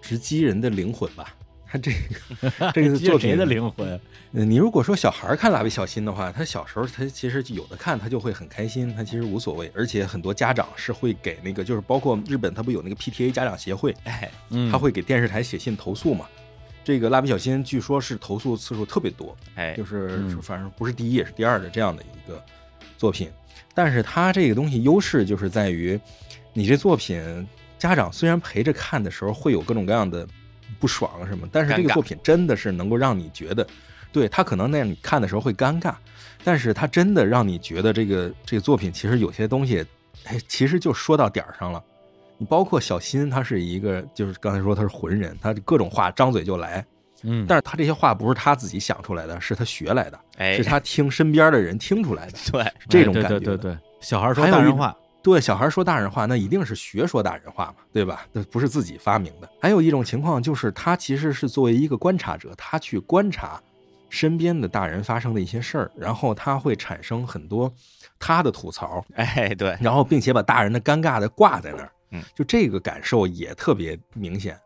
[0.00, 1.34] 直击人的灵魂吧，
[1.72, 3.98] 他这个 这个接谁作品的灵魂？
[4.34, 16.26] 呃，你如果说小孩儿看蜡笔小新的话，他小时候他其实有的看他就会很开心，他其实无所谓，而且很多家长是会给那个，就是包括日本他不有那个 PTA 家长协会，哎，嗯，他会给电视台写信投诉嘛。
[16.84, 22.44] 这个蜡笔小新据说是投诉次数特别多，哎就，是嗯反正不是第一也是第二的这样的一个
[22.98, 23.30] 作品。
[23.72, 25.98] 但是他这个东西优势就是在于，
[26.52, 27.48] 你这作品
[27.78, 30.26] 家长虽然陪着看的时候会有各种各样的
[30.82, 33.64] 不爽啊什么，但是这个作品真的是能够让你觉得，
[34.10, 35.94] 对他可能那样你看的时候会尴尬，
[36.42, 39.86] 但是他真的让你觉得这个这个作品其实有些东西，
[40.24, 41.80] 哎，其实就说到点儿上了。
[42.38, 46.84] 你包括小新，他是一个，就是刚才说他是浑人，他各种话张嘴就来，
[47.22, 53.40] 嗯，但是他这些话不是他自己想出来的，是他学来的，哎是，他听身边的人听出来的，对，这种哎感觉的。
[53.40, 58.26] 对对对对，小孩说大人话，对，小孩说大人话，那一定是学说大人话嘛，对吧？
[58.32, 59.48] 那不是自己发明的。
[59.60, 63.62] 还有一种情况就是，他其实是作为一个观察者，他去观察
[64.10, 67.72] 身边的大人发生的一些事儿，然后他会产生很多
[68.18, 74.58] 他的吐槽， 哎，对，然后并且把大人的尴尬的挂在那儿，嗯，就这个感受也特别明显。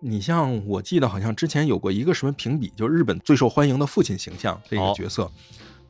[0.00, 5.30] 你像我记得好像之前有过一个什么评比，就日本最受欢迎的父亲形象这个哦角色，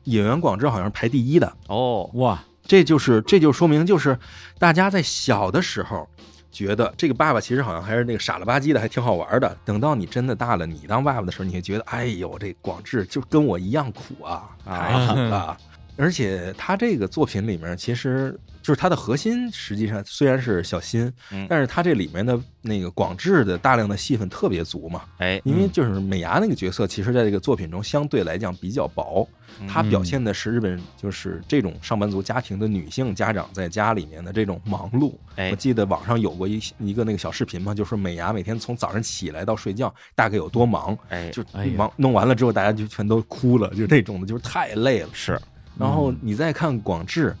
[0.03, 1.57] 野原广志好像是排第一的。
[1.67, 4.17] 哦，哇，这就是这就说明就是
[4.57, 6.07] 大家在小的时候
[6.51, 9.57] 觉得这个爸爸其实好像还是那个傻了吧唧的，还挺好玩的。
[9.63, 15.57] 等到你真的大了，你当爸爸的时候，你会觉得，哎呦，这广志就跟我一样苦啊，太狠了。
[15.97, 25.03] 而且他这个作品里面，其实就是他的核心，实际上虽然是小新，嗯但是他这里面的那个广志的大量的戏份特别足嘛。
[25.17, 29.27] 哎，因为就是美伢那个角色，其实在这个作品中相对来讲比较薄，
[29.67, 35.13] 他表现的是日本就是这种上班族家庭的女性家长在家里面的这种忙碌。
[35.35, 41.43] 哎我记得网上有过一一个那个小视频嘛，就是美伢每天从早上起来到睡觉大概有多忙，哎，就
[41.75, 45.09] 忙弄完了之后大家就全都哭了，就这种的，就是太累了。
[45.13, 45.39] 是，
[45.77, 47.35] 然后你再看广志，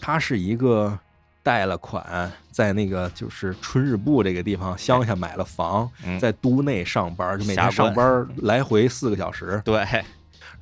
[0.00, 0.98] 他是一个
[1.42, 6.18] 贷了款，在那个就是春日部这个地方乡下买了房，嗯。
[6.18, 9.84] 在都内上班，就每天上班来回四个小时，对，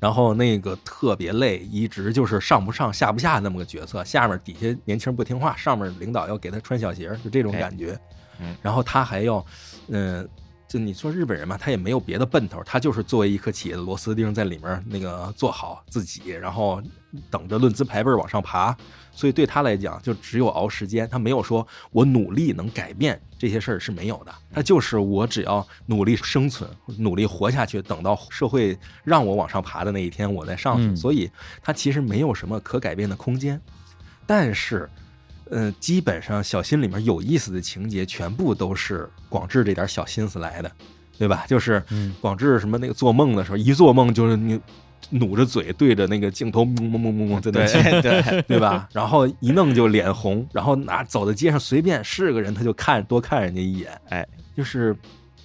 [0.01, 7.97] 然后那个特别累，一直就是上不上下不下那么个角色，下面底下年轻人不听话，上面领导要给他穿小鞋，就这种感觉。
[8.41, 8.57] 嗯。
[8.61, 9.45] 然后他还要，
[9.89, 10.29] 嗯、
[10.73, 16.83] 就你说日本人嘛，他也没有别的奔头，他就是作为一颗企业的螺丝钉，在里面那个做好自己，然后
[17.31, 18.75] 等着论资排辈往上爬。
[19.15, 24.35] 所以对他来讲，就只有熬时间，他没有说我努力能改变这些事儿是没有的。
[24.51, 26.67] 他就是我只要努力生存，
[26.97, 30.87] 努力活下去，等到社会让我往上爬的那一天，我再上去。
[30.87, 31.31] 嗯所以
[31.63, 33.61] 他其实没有什么可改变的空间。
[34.25, 34.89] 但是，
[35.53, 40.73] 呃，基本上小新里面有意思的情节，全部都是广志这点小心思来的，
[41.19, 41.45] 对吧？
[41.47, 44.59] 就是嗯广志什么那个做梦的时候，一做梦就是你
[45.11, 47.67] 努着嘴对着那个镜头嗡嗡嗡嗡嗡在那
[48.01, 48.89] 对对， 对吧？
[48.95, 54.27] 然后一弄就脸红，然后拿走在街上随便是个人他就看多看人家一眼，哎，
[54.57, 54.97] 就是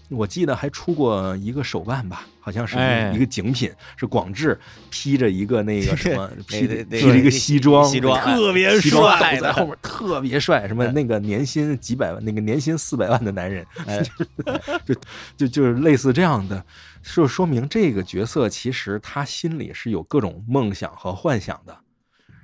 [0.09, 3.11] 我记得还出过一个手办吧，好像是哎。
[3.13, 4.57] 一个景品，是广志
[4.89, 14.01] 披着一个那个 什么披那那披着一个西装，西装特别帅，在后面特别帅，什么那个年薪几百万，那个年薪四百万的男人，哎。
[14.85, 14.95] 就
[15.35, 16.63] 就就是类似这样的，
[17.03, 21.77] 就说明这个角色其实他心里是有各种梦想和幻想的，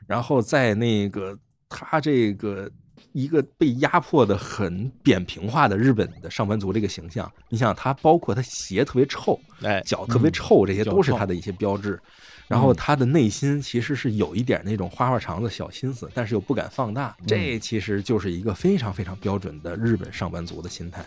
[0.08, 1.38] 然后在那个
[1.70, 2.70] 他这个
[3.14, 12.00] 一个被压迫的很扁平化的日本的上班族这个形象，你想他包括他鞋特别臭，哎，脚特别臭，这些都是他的一些标志。
[12.46, 17.16] 然后他的内心其实是有一点那种花花肠子小心思，但是又不敢放大。
[17.26, 21.04] 这其实就是一个非常非常标准的日本上班族的心态。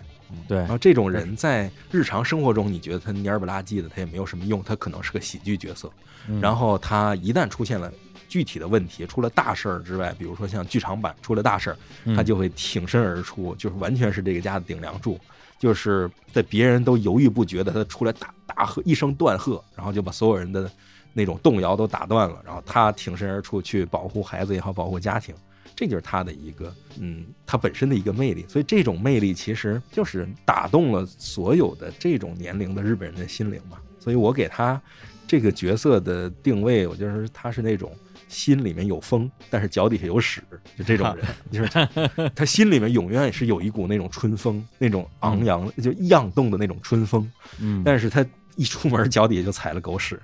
[0.49, 0.59] 对。
[0.59, 5.91] 然后这种人在日常生活中，你觉得他蔫不拉几的，他也没有什么用，他可能是个喜剧角色。
[6.29, 6.41] 嗯。
[6.41, 7.93] 然后他一旦出现了
[8.29, 12.17] 具体的问题，出了大事儿之外，比如说像剧场版出了大事儿，嗯。
[12.17, 15.19] 他就会挺身而出，就是完全是这个家的顶梁柱，
[15.59, 20.71] 就是在别人都犹豫不决的，他出来大大喝一声断喝，然后就把所有人的
[21.13, 25.35] 那种动摇都打断了，然后他挺身而出去保护孩子也好，保护家庭。
[25.75, 33.79] 这就是他的一个，嗯，他本身的一个魅力，所以这种魅力其实就是打动了所有的这种年龄的日本人的心灵嘛。
[33.99, 34.81] 所以我给他
[35.27, 37.93] 这个角色的定位，我就是他是那种
[38.29, 40.41] 心里面有风，但是脚底下有屎，
[40.79, 50.21] 就这种人， 就是他他心里面永远是有一股那种春风，那种昂扬就漾动的那种春风，嗯，但是他一出门脚底下就踩了狗屎，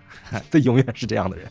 [0.51, 1.51] 他永远是这样的人。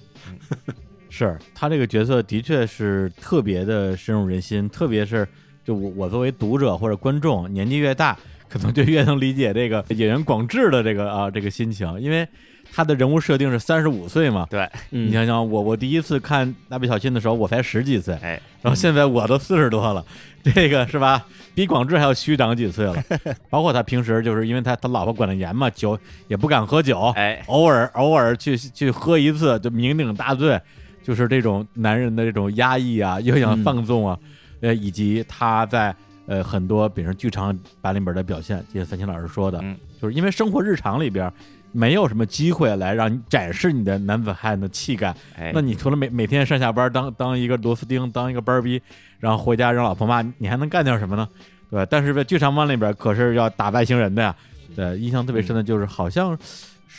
[1.12, 1.38] 是。
[1.54, 5.28] 他这个角色的确是特别的深入人心，特别是
[5.64, 8.18] 就我我作为读者或者观众，年纪越大，
[8.50, 12.28] 可能就越能理解这个 演员广志的这个啊这个心情，因为
[12.74, 14.48] 他的人物设定是三十五岁嘛。
[14.50, 15.10] 对，嗯。
[15.10, 20.04] 你想想，我我第一次看蜡笔小新的时候，我才十几岁，哎，然后现在我都四十多了，
[20.56, 21.28] 这个是吧？
[21.54, 22.96] 比广志还要虚长几岁了。
[23.52, 26.00] 包括他平时就是因为他他老婆管得严嘛，酒
[26.30, 30.58] 也不敢喝酒，哎，偶尔偶尔去去喝一次就酩酊大醉，
[31.04, 34.18] 就是这种男人的这种压抑啊，又想放纵啊，
[34.62, 35.96] 呃，以及他在
[36.26, 41.32] 呃很多比如说剧场版里边的表现，就像三清老师说的，嗯就是因为生活日常里边
[41.72, 48.82] 没有什么机会来让你展示你的男子汉的气概，哎，那你除了每每天上下班当当一个螺丝钉，当一个班儿逼，
[49.20, 51.28] 然后回家让老婆骂，你还能干点什么呢？
[51.70, 51.88] 对吧？
[51.90, 54.36] 但是在剧场版里边可是要打外星人的呀。
[54.76, 56.38] 对，印象特别深的就是好像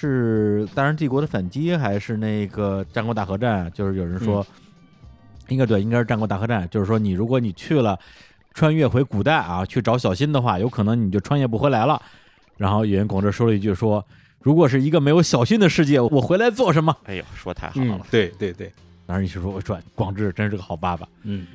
[0.08, 4.44] 是《大人帝国的反击》还是那个《战国大合战》，就是有人说，
[5.48, 7.98] 应该对，应该是《战国大合战》，就是说你如果你去了
[8.52, 12.02] 穿越回古代啊，去找小新的话，有可能你就穿越不回来了。
[12.56, 14.04] 然后演员广志说了一句说。
[14.44, 16.96] 如果是一个没有小新的世界，我回来做什么？
[17.04, 18.72] 哎呦，说太好嗯了，，对对对，
[19.06, 21.06] 当时你是说，我说广志真是个好爸爸。
[21.22, 21.46] 嗯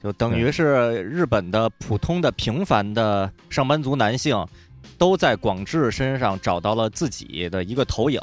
[0.00, 4.46] 就等于是日本的普通的平凡的上班族男性，
[4.98, 8.20] 都在广志身上找到了自己的一个投影，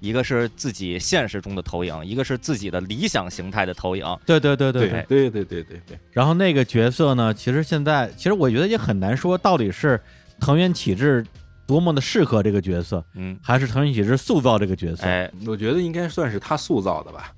[0.00, 4.04] 一个是自己现实中的投影，一个是自己的理想形态的投影。
[4.26, 10.00] 对对对对对对对对对对，然后那个角色呢，其实现在其实我觉得也很难说到底是
[10.40, 11.24] 藤原启志
[11.66, 15.04] 多么的适合这个角色，嗯，还是藤原启志塑造这个角色。
[15.04, 17.32] 哎，我觉得应该算是他塑造的吧。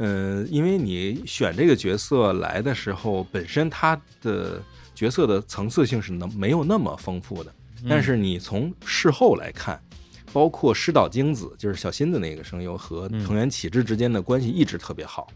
[0.00, 4.62] 嗯，因为你选这个角色来的时候，本身他的
[4.94, 9.78] 角色的层次性是能没有那么丰富的，嗯但是你从事后来看，
[10.32, 15.28] 包括师岛京子，就是小新的那个声优和嗯藤原启志之间的关系一直特别好，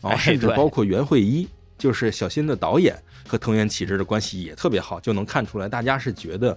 [0.00, 2.96] 然后哎甚至包括袁慧一，就是小新的导演
[3.26, 6.56] 和藤原启志的关系也特别好，就能看出来大家是觉得。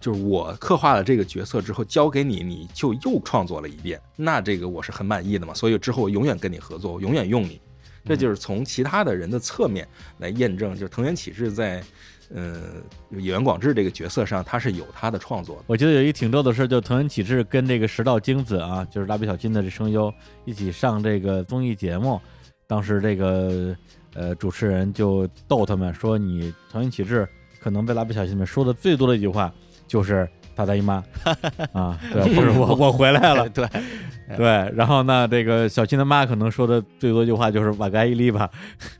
[0.00, 7.60] 就是我刻画了这个角色之后交给你，你就又创作了一遍，那这个我是很满意的嘛，所以之后我永远跟你合作，我永远用你。
[8.06, 9.86] 这就是从其他的人的侧面
[10.16, 11.84] 来验证，就是藤原启志在，
[12.34, 12.60] 呃，
[13.10, 15.64] 野原广志这个角色上，他是有他的创作的。
[15.66, 20.12] 我记得有一挺逗的事，就藤原启志跟这个石道京子啊，就是蜡笔小新的这声优
[20.44, 22.20] 一起上这个综艺节目，
[22.68, 23.76] 当时这个
[24.14, 27.28] 呃主持人就逗他们说，你藤原启志
[27.60, 29.52] 可能被蜡笔小新里面说的最多的一句话
[29.88, 31.02] 就是“大大姨妈”
[31.72, 33.66] 啊，对，不是我我回来了， 对，
[34.36, 38.48] 对，然后呢，这个小新的妈可能说的最多一句话就是“瓦格伊利吧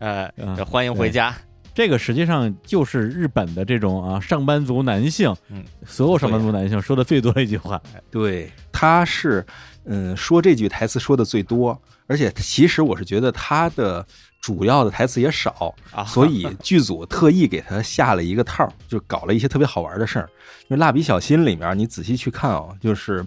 [0.01, 1.33] 哎，啊这欢迎回家。”，
[1.81, 9.43] 这个实际上就是日本的这种啊上班族男性，嗯，所有上班族男性说的最多的一句话，对，他是，
[9.87, 14.07] 嗯，说这句台词说的最多，而且其实我是觉得他的
[14.43, 20.29] 主要的台词也少，啊所以剧组特意给他下了一个套，就搞了一些特别好玩的事儿。
[20.69, 23.27] 就《蜡笔小新》里面，你仔细去看哦，就是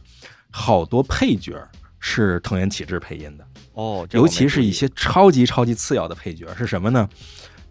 [0.51, 1.55] 好多配角
[1.99, 3.43] 是藤原启志配音的，
[3.73, 7.09] 哦，尤其是一些超级超级次要的配角是什么呢？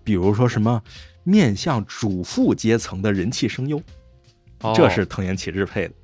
[0.05, 0.83] 比如说什么
[1.25, 3.81] 面向主妇阶层的人气声优，
[4.61, 5.95] 哦这是藤原启志配的。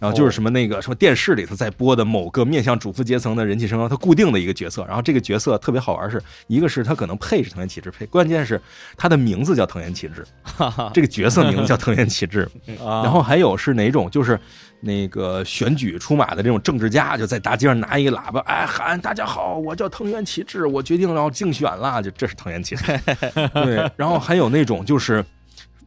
[0.00, 4.84] 然后就是什么那个什么电视里头在播的某个面向主妇阶层的人气声优，他固定的一个角色。
[4.84, 8.62] 然后这个角色特别好玩是，一个是他可能配是藤原启志配，关键是
[8.96, 10.24] 他的名字叫藤原启志，
[10.94, 12.48] 这个角色名字叫藤原启志。
[12.80, 14.38] 啊，然后还有是哪种就是
[14.80, 22.84] 那个选举出马的这种政治家，就在大街上拿一个喇叭，哎喊大家好，我叫藤原启志，我决定要竞选了，就这是藤原启志。
[23.64, 25.24] 对，然后还有那种就是。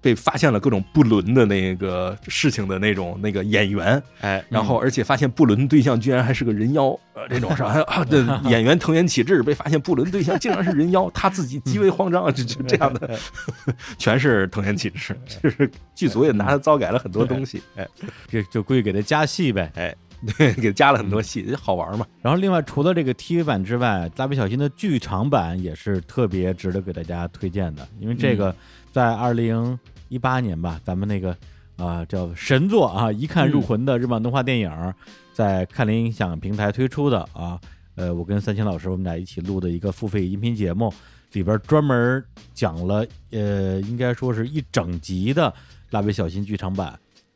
[0.01, 7.69] 被发现了各种不伦的那个事情的那种那个演员，哎，然后而且发现不伦对象居然还是个人妖，呃，这种是吧？
[7.69, 13.19] 还有啊，对，演员藤原启志被发现不伦对象竟然是人妖，他自己极为慌张，就就这样的，
[13.99, 17.87] 全是藤原启志，就是剧组也拿他糟改了很多东西，哎
[18.27, 19.71] 就就故意给他加戏呗。
[19.75, 19.95] 哎。
[20.37, 22.05] 对，给加了很多戏，好玩嘛。
[22.21, 28.55] 然后另外除了这个 TV 版之外，蜡笔小新的剧场版也是特别值得给大家推荐的，因为这个
[28.91, 29.79] 在二零
[30.11, 31.35] 一八年吧，咱们那个
[31.77, 34.93] 啊、叫神作啊，一看入魂的日漫动画电影，
[35.33, 37.57] 在看联音响平台推出的啊，
[37.95, 40.93] 呃，我跟三清老师我们俩一起录的一个付费音频节目，
[41.31, 45.51] 里边专门讲了呃，应该说是一整集的
[45.91, 46.87] 蜡笔小新剧场版。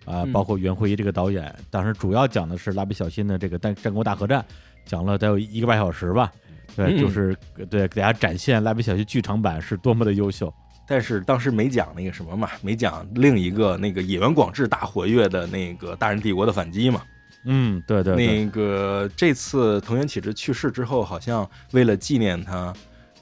[0.04, 4.46] 啊、嗯包括袁慧仪这个导演，当时主要讲的是蜡笔小新的这个战战国大合战，
[4.86, 6.32] 讲了得有一个半小时吧。
[6.76, 7.36] 对，嗯就是
[7.72, 10.54] 对给大家展现蜡笔小新剧场版是多么的优秀。
[10.88, 17.02] 但是当时没讲那个什么嘛，没讲另一个那个野原广志大活跃的那个大人帝国的反击嘛。
[17.46, 22.74] 嗯，对对对，那个这次藤原启之去世之后，好像为了纪念他，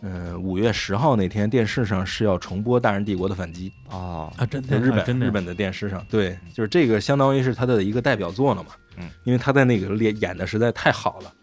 [0.01, 8.69] 嗯，五月十号那天电视上是要重播《大人帝国的反击哦，啊，真》，的日本、啊真的日本的电视上，对，就是这个相当于是他的一个代表作了嘛。
[8.97, 11.33] 嗯，因为他在那个演演的实在太好了，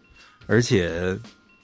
[0.47, 1.15] 而且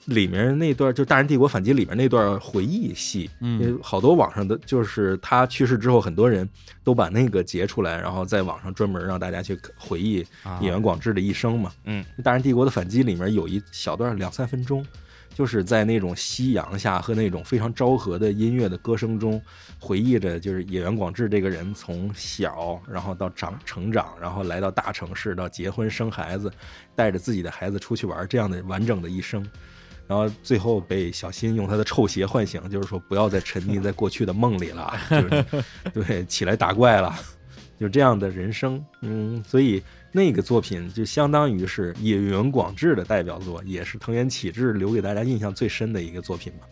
[0.08, 6.48] 里面那段就《大日帝国反击》里面那段回忆戏，嗯好多网上的就是他去世之后，很多人
[6.82, 11.70] 都把那个截出来，然后在网上专门让大家去回忆啊野原广志的一生嘛。
[11.84, 14.82] 嗯，《大日帝国的反击》里面有一小段两三分钟，
[15.34, 19.38] 就是在那种夕阳下和那种非常昭和的音乐的歌声中，
[19.78, 26.50] 回忆着就是野原广志这个人从小，然后到长成长，然后来到大城市，到结婚生孩子，
[26.96, 29.46] 带着自己的孩子出去玩这样的完整的一生。
[30.08, 35.44] 然后最后被小新用他的臭鞋唤醒，就是说不要再沉溺在过去的梦里了， 就是
[35.92, 37.14] 对起来打怪了，
[37.78, 38.82] 就这样的人生。
[39.02, 46.66] 嗯，所以那个作品就相当于是野原广志的代表作，也是藤原启志留给大家印象最深的一个作品嘛。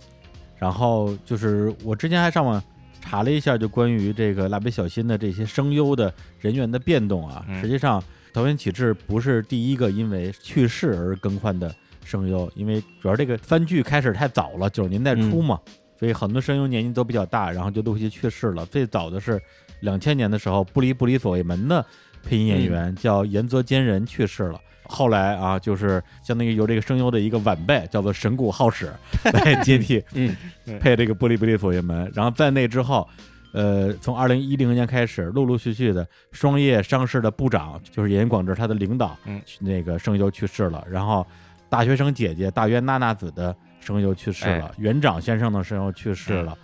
[0.56, 2.62] 然后就是我之前还上网
[3.02, 6.10] 查了一下，就关于这个蜡笔小新的这些声优的
[6.40, 11.74] 人员的变动啊，嗯实际上藤原启志不是第一个因为去世而更换的
[12.06, 15.60] 声优，因为主要这个番剧开始太早了，九十年代初嘛，
[15.98, 18.64] 所以很多声优年纪都比较大，然后就陆续去世了。
[18.66, 19.38] 最早的是
[19.80, 21.84] 两千年的时候，不离不离所谓门的
[22.22, 24.60] 配音演员叫岩泽坚人去世了。
[24.88, 28.88] 后来啊，就是相当于由这个声优的一个晚辈叫做神谷浩史
[29.34, 30.32] 来接替，嗯，
[30.78, 32.08] 配这个布利布利所爷门。
[32.14, 33.08] 然后在那之后，
[33.52, 40.86] 呃，从二零一零年开始，陆陆续续的双叶商事的部长就是岩广志他的领导，嗯，那个声优去世了。
[40.88, 41.26] 然后
[41.76, 46.56] 大学生姐姐大约娜娜子的声优去世了，园长先生的声优去世了。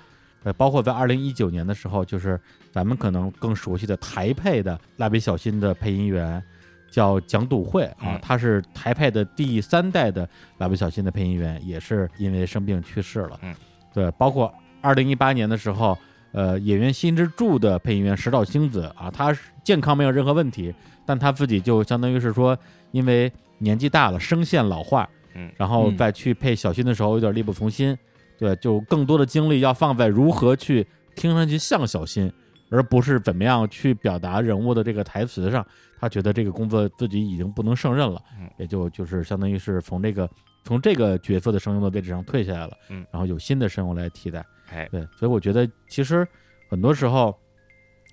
[0.42, 2.40] 呃，包括在二零一九年的时候，就是
[2.72, 6.42] 咱们可能更熟悉的台配的蜡笔小新的配音员。
[6.90, 13.38] 叫蒋笃慧啊嗯，他是台配的第三代的蜡笔小新的配音员，也是因为生病去世了。
[13.40, 13.54] 嗯，
[13.94, 14.52] 对，包括
[14.82, 15.96] 二零一八年的时候，
[16.32, 20.74] 呃，演员新之助的配音员石岛星子啊，他是健康没有任何问题，
[21.06, 22.54] 但他自己就相当于是说，
[22.90, 23.32] 因为
[23.62, 27.96] 年纪大了，声线老化，嗯然后嗯再去配小新的时候有点力不从心，
[28.36, 32.30] 对，就更多的精力要放在如何去听上去像小新，
[32.70, 35.64] 而不是怎么样去表达人物的这个台词上。
[35.98, 40.28] 他觉得这个工作自己已经不能胜任了，嗯也就就是相当于是从这个
[40.64, 44.44] 从这个角色的声优的位置上退下来了，嗯，然后有新的声优来替代。
[44.72, 46.26] 哎，对，所以我觉得其实
[46.68, 47.32] 很多时候，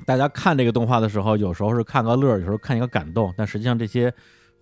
[0.06, 4.14] 大家看这个动画的时候，有时候是看个乐，有时候看一个感动，但实际上这些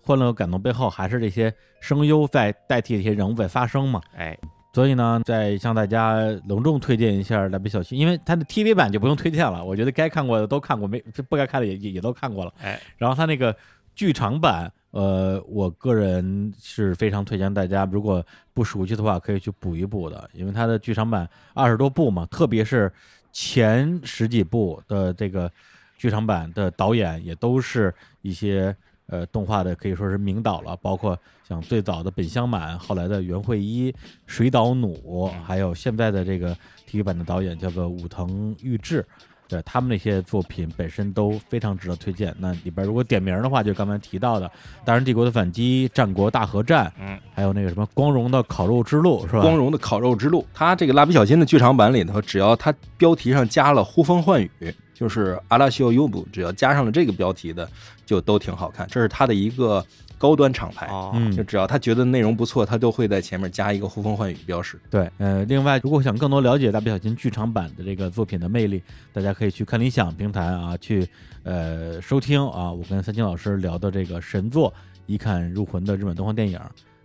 [0.08, 4.00] 欢乐和感动背后，还是这些声优在代替这些人物在发声嘛。
[4.16, 4.36] 哎，
[4.72, 10.98] 所以呢，再向大家隆重推荐一下《蜡笔小新》，因为它的 TV 版就不用推荐了，我觉得该看过的都看过，没
[11.28, 12.54] 不该看的也也也都看过了。
[12.62, 13.54] 哎，然后它那个
[13.94, 22.90] 剧场版，呃，我个人是非常推荐大家，如果不熟悉的话，可以去补一补的，因为它的剧场版二十多部嘛，特别是
[23.30, 25.52] 前十几部的这个
[25.98, 28.74] 剧场版的导演也都是一些
[29.08, 33.92] 呃动画的可以说是名导了，包括像最早的本乡满，后来的袁慧一、
[34.26, 36.56] 水岛努，还有现在的这个
[36.86, 39.04] 体育版的导演叫做武藤裕志。
[39.50, 42.36] 对他们那些作品本身都非常值得推荐。
[42.38, 44.46] 那里边如果点名的话，就刚才提到的
[44.84, 49.40] 《大人帝国的反击》《战国大合战》，嗯，还有那个什么《光荣的烤肉之路》，是吧？
[49.40, 54.52] 光荣的烤肉之路，它这个蜡笔小新的剧场版里头，只要它标题上加了呼风唤雨，
[54.92, 57.66] 就是阿拉西奥优布，只要加上了这个标题的，
[58.08, 58.86] 就都挺好看。
[58.88, 59.84] 这是它的一个
[60.16, 64.80] 高端厂牌，哦，嗯就只要他觉得内容不错，他都会在前面加一个呼风唤雨标识。
[64.88, 71.06] 对，呃，另外，如果想更多了解《蜡笔小新》剧场版的这个作品的魅力，大家可以去看理想平台啊，去
[71.42, 74.72] 呃收听啊，我跟三清老师聊的这个神作，
[75.04, 76.58] 一看入魂的日本动画电影。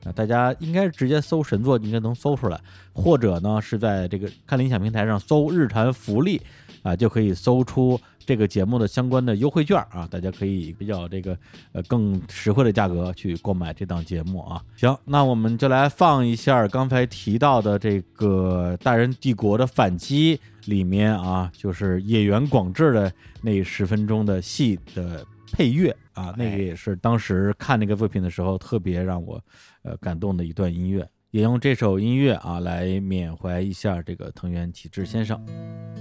[0.06, 2.60] 啊，大家应该直接搜神作，应该能搜出来，
[2.92, 6.42] 或者呢是在这个看理想平台上搜日坛福利
[6.82, 11.38] 啊，就可以搜出这个节目的相关的优惠券啊，大家可以比较这个
[11.72, 14.64] 呃更实惠的价格去购买这档节目啊。
[14.76, 29.42] 行，那我们就来放一下刚才提到的这个《大人帝国的反击》里面啊，就是野原广志的那十分钟的戏的配乐啊，那个也是当时看那个作品的时候特别让我
[29.84, 31.08] 呃感动的一段音乐。
[31.32, 35.44] 也用这首音乐啊来缅怀一下这个藤原启志先生。「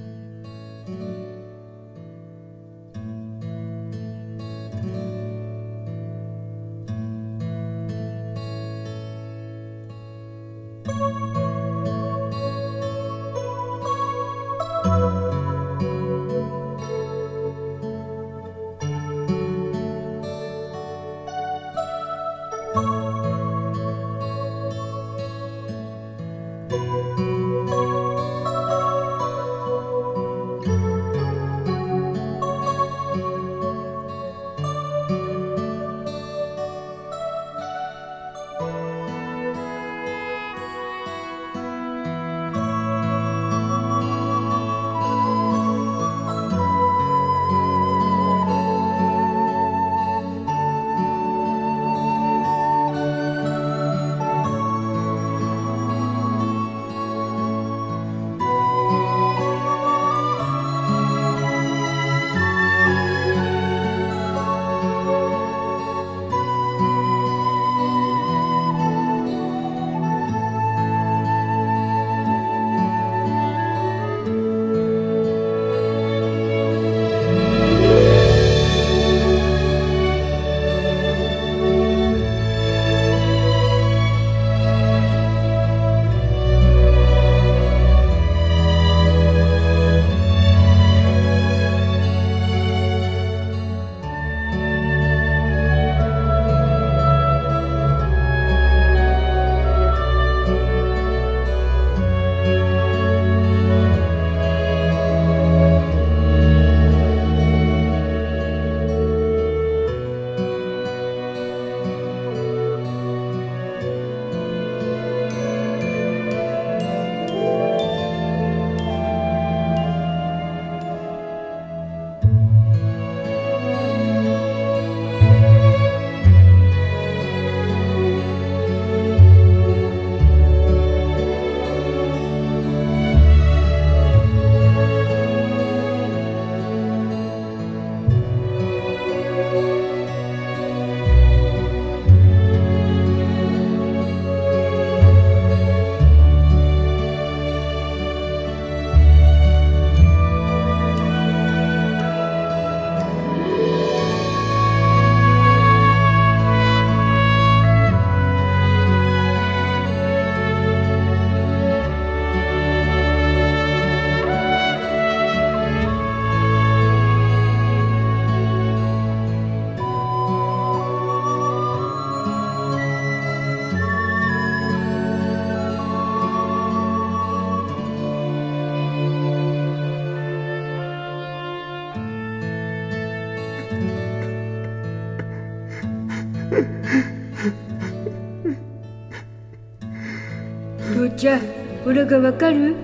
[191.92, 192.76] ゃあオラがわかる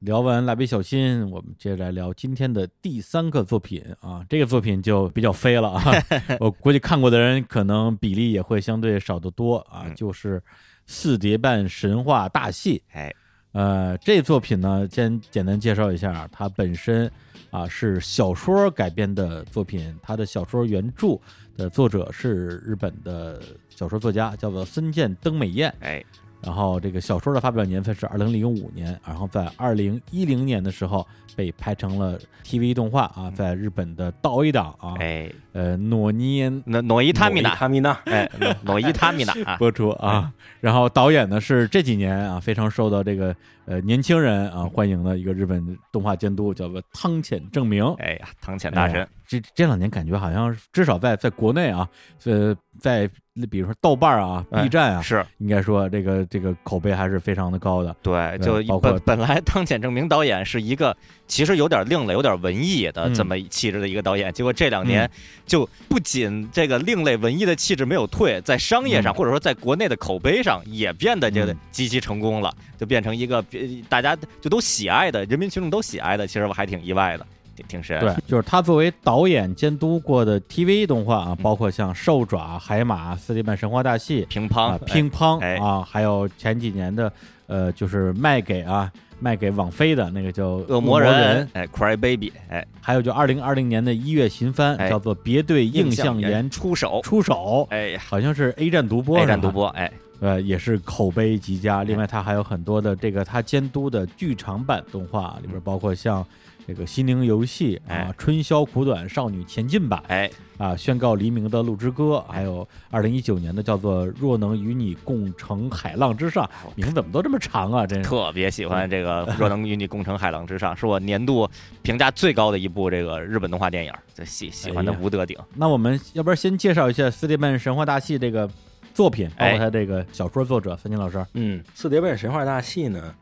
[0.00, 4.26] 聊完蜡笔小新，我们接着来聊今天的第三个作品啊。
[4.28, 5.80] 这个作品就比较飞了啊，
[6.40, 9.84] 我估计看过的人可能比例也会相对少得多啊。
[9.86, 10.42] 嗯就是
[10.86, 13.14] 四叠半神话大戏，哎，
[13.57, 17.11] 呃，这作品呢，先简单介绍一下，它本身
[17.49, 21.17] 啊是小说改编的作品，它的小说原著
[21.57, 25.73] 的作者是日本的小说作家，叫做森见登美彦。
[25.79, 26.05] 哎，
[26.41, 31.05] 然后这个小说的发表年份是二零零五年，然后在二零一零年的时候
[31.35, 40.31] 被拍成了 TV 动画啊，在日本的道一档啊，哎，呃，诺尼诺诺伊塔米娜，塔米娜，哎，诺诺伊塔米娜啊， 播出啊。
[40.59, 43.35] 然后导演呢是这几年啊非常受到这个
[43.65, 47.83] 呃年轻人啊欢迎的一个日本动画监督，叫做汤浅正明。
[47.95, 49.01] 哎呀，汤浅大神。
[49.01, 51.87] 哎，这这两年感觉好像至少在在国内啊，
[52.25, 53.09] 呃，在
[53.45, 57.95] 比如说豆瓣啊、哎 B 站啊，是应该说这个这个口碑还是非常的高的。
[58.01, 60.95] 对，对就本本来汤浅正明导演是一个
[61.27, 65.09] 其实有点另类、有点文艺的嗯这么气质的一个导演，结果这两年
[65.45, 73.59] 就不仅这个另类文艺的气质没有退，在商业上、嗯或者说在国内的口碑上也变得这个嗯极其成功了，就变成一个呃
[73.89, 77.25] 大家就都喜爱的人民群众都喜爱的，其实我还挺意外的，
[77.57, 77.99] 挺挺神。
[77.99, 81.43] 对，就是他作为导演监督过的 TV 动画啊，嗯。
[81.43, 87.11] 包括像《兽爪》《海马》《四叠半神话大戏》乒乓啊，乒乓哎啊，还有前几年的
[87.47, 99.33] 呃，就是卖给啊卖给网飞的那个叫《恶魔魔人，哎，Cry Baby，哎，还有就二零二零年的一月新番，哎叫做《别对映像岩出手，出手》，哎，好像是 A 站独播，A 是吧？
[99.33, 101.83] 站独播，哎，呃，也是口碑极佳。
[101.83, 106.23] 另外，他还有很多的这个他监督的剧场版动画，里边包括像
[106.67, 116.43] 这个《心灵游戏》啊，哎《春宵苦短，少女前进版》哎，啊，《宣告黎明的鹿之歌》，还有二零一九年的叫做《若能与你共乘海浪之上》，
[116.75, 117.87] 名字怎么都这么长啊？
[117.87, 118.09] 真是。
[118.09, 121.49] 特别喜欢这个《若能与你共乘海浪之上》，是我年度
[121.83, 125.37] 评价最高的一部这个日本动画电影，这喜喜欢的无得顶。
[125.55, 128.49] 那我们要不然先介绍一下《四叠半神话大戏》这个
[128.93, 131.25] 作品，包括哎他这个小说作者三金老师。
[131.35, 133.15] 嗯，四叠半神话大戏呢，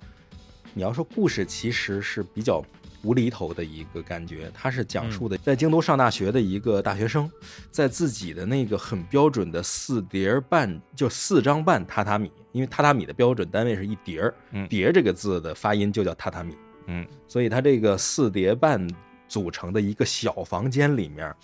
[0.73, 2.63] 你要说故事其实是比较
[3.05, 7.29] 无厘头的一个感觉，它是讲述的在京都上大学的一个大学生，
[7.69, 16.55] 在自己的那个很标准的四叠半，就四张半榻榻米，因为榻榻米的标准单位是一叠儿，嗯叠这个字的发音就叫榻榻米，
[16.87, 18.87] 嗯，所以它这个四叠半
[19.27, 21.35] 组成的一个小房间里面，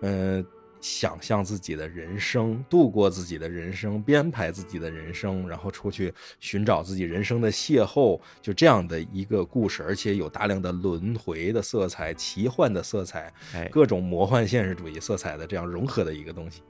[0.00, 0.44] 呃，
[0.84, 16.62] 想象自己的人生，度过自己的人生，编排自己的人生，然后出去寻找自己人生的邂逅，就这样的一个故事，而且有大量的轮回的色彩、奇幻的色彩，哎，各种魔幻现实主义色彩的这样融合的一个东西。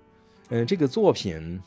[0.50, 1.60] 嗯、这个作品。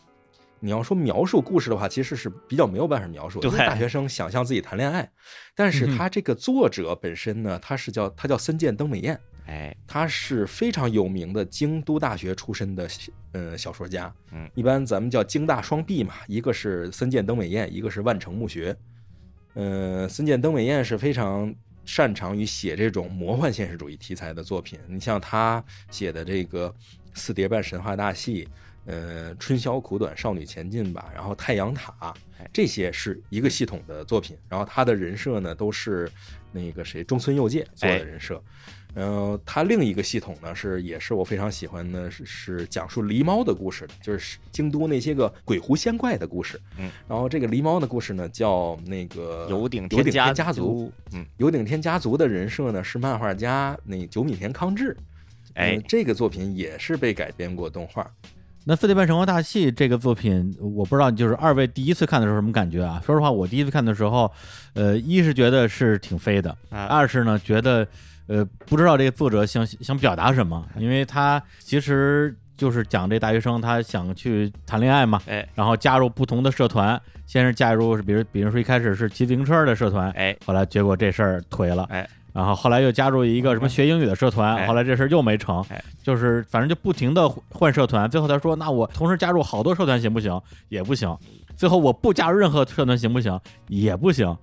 [0.59, 3.47] 你要说描述故事的话，其实是比较没有办法描述的。
[3.47, 5.07] 因为大学生想象自己谈恋爱，
[5.53, 12.87] 但是他这个作者本身呢，他是叫他叫森见登美彦，哎，他是非常有名的京都大学出身的
[13.31, 18.75] 呃小说家，嗯，一般咱们叫京大双璧嘛，一个是森见登美彦，一个是万城目学。
[19.53, 21.53] 呃，森见登美彦是非常
[21.85, 24.77] 擅长于写这种魔幻现实主义题材的作品。
[24.85, 26.69] 你像他写的这个
[27.13, 28.45] 《四叠半神话大戏》，
[28.85, 31.93] 呃，《春宵苦短，少女前进吧》，然后《太阳塔》，
[32.51, 34.37] 这些是一个系统的作品。
[34.49, 36.11] 然后他的人设呢，都是
[36.51, 38.43] 那个谁中村佑介做的人设。
[38.97, 46.59] 然后它另一个系统呢是也是我非常喜欢的，是是讲述狸猫的故事的，就是京都那些个鬼狐仙怪的故事。
[46.79, 54.97] 嗯，然后这个狸猫的故事呢叫那个有顶有顶家天家族。，嗯，有顶天家族的人设呢是漫画家那九米田康治。
[55.53, 58.09] 哎嗯，这个作品也是被改编过动画。
[58.63, 63.01] 那《四叠半神话大戏》这个作品，我不知道就是二位第一次看的时候什么感觉啊？
[63.05, 64.29] 说实话，我第一次看的时候，
[64.73, 67.87] 呃，一是觉得是挺飞的，啊二是呢觉得，
[68.27, 75.47] 呃，不知道这个作者想想表达什么，因为他其实就是讲这大学生他想去谈恋爱嘛，哎。
[75.55, 80.35] 然后加入不同的社团，先是加入比如比如说一开始是骑自行车的社团，哎。
[80.45, 84.67] 后来结果这事儿颓了，哎，然后后来又加入一个什么学英语的社团，哎。
[84.67, 85.81] 后来这事儿又没成，哎。
[86.03, 90.41] 就是反正就不停的换社团，最后他说那我同时加入好多社团行不行？
[90.67, 91.17] 也不行，
[91.55, 93.39] 最后我不加入任何社团行不行？
[93.67, 94.35] 也不行。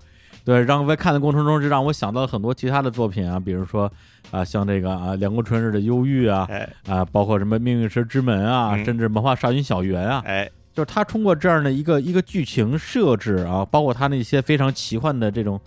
[0.45, 3.91] 对，让在看的过程中就让我想到了很多其他的作品啊，比如说
[4.31, 15.59] 啊，像这个啊梁国春日的忧郁啊，哎啊，包括什么命运石之门啊，嗯甚至魔法少女小圆啊，哎，就是他通过这样的一个一个剧情设置啊，包括他那些非常奇幻的这种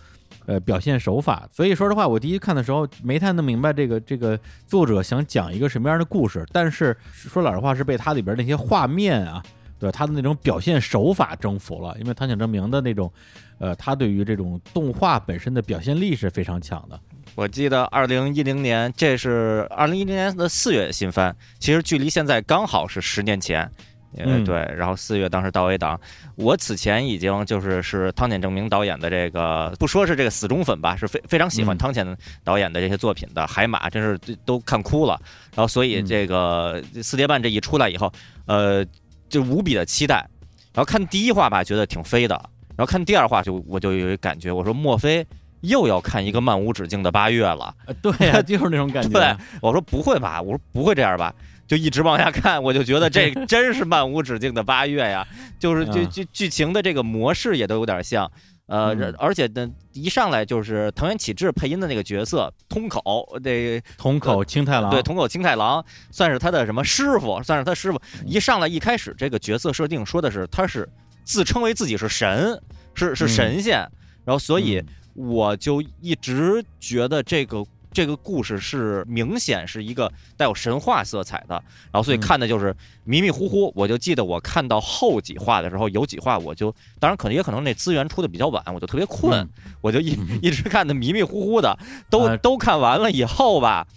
[0.45, 1.49] 呃表现手法。
[1.51, 9.41] 所以说实话，我第一看的时候没太弄明白这个这个作者想讲一个什么样的故事，但是说老实话是被它里边那些画面啊，
[9.79, 11.95] 对他的那种表现手法征服了。
[11.99, 13.11] 因为汤浅证明的那种，
[13.59, 16.99] 呃，他对于这种动画本身的表现力是非常强的。
[17.35, 23.69] 我记得二零一零年，这是二零一零年的四月新番，其实距离现在刚好是十年前。
[24.15, 25.99] 呃，嗯对，然后四月当时到 A 档，
[26.35, 33.45] 我此前已经就是是汤浅证明导演的这个，不说是这个死忠粉吧，是非非常喜欢嗯汤浅导演的这些作品的。
[33.45, 35.19] 海马真是都看哭了，
[35.53, 38.11] 然后所以嗯这个四叠半这一出来以后，
[38.45, 38.83] 呃，
[39.29, 40.27] 就无比的期待。
[40.73, 42.35] 然后看第一话吧，觉得挺飞的，
[42.75, 45.25] 然后看第二话就我就有一感觉，我说莫非
[45.61, 47.73] 又要看一个漫无止境的八月了？
[47.87, 49.09] 呃，对呀、 就是那种感觉。
[49.09, 51.33] 对，我说不会吧，我说不会这样吧，
[51.67, 55.27] 就一直往下看，我就觉得这真是漫无止境的八月呀，
[55.59, 58.31] 就是就嗯就剧情的这个模式也都有点像。
[58.67, 59.13] 呃，嗯。
[59.17, 67.99] 而且呢，一上来就是藤原启志配音的那个角色通口，这通口青太郎，对通口青太郎算是他的什么师傅，算是他师傅。
[68.21, 68.27] 嗯。
[68.27, 70.87] 一上来一开始这个角色设定说的是他是
[71.23, 72.61] 自称为自己是神，
[72.93, 73.27] 是是嗯。
[73.27, 73.79] 神仙，
[74.23, 74.87] 然后所以嗯。
[75.15, 77.65] 我就一直觉得这个
[77.97, 81.55] 这个故事是明显是一个带有神话色彩的，
[81.91, 82.19] 然后所以嗯。
[82.19, 82.75] 看的就是
[83.05, 83.73] 迷迷糊糊。
[83.75, 89.49] 我就记得我看到后几话的时候，有几话我就当然可能也可能那资源出的比较晚，我就特别困，嗯。
[89.81, 91.75] 我就一 一直看的迷迷糊糊的，
[92.07, 93.87] 都、呃都看完了以后吧，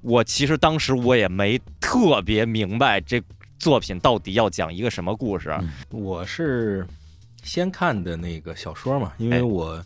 [0.00, 3.22] 我其实当时我也没特别明白这
[3.60, 5.56] 作品到底要讲一个什么故事。
[5.60, 5.70] 嗯。
[5.90, 6.84] 我是
[7.44, 9.36] 先看的那个小说嘛，因哎。
[9.36, 9.80] 为我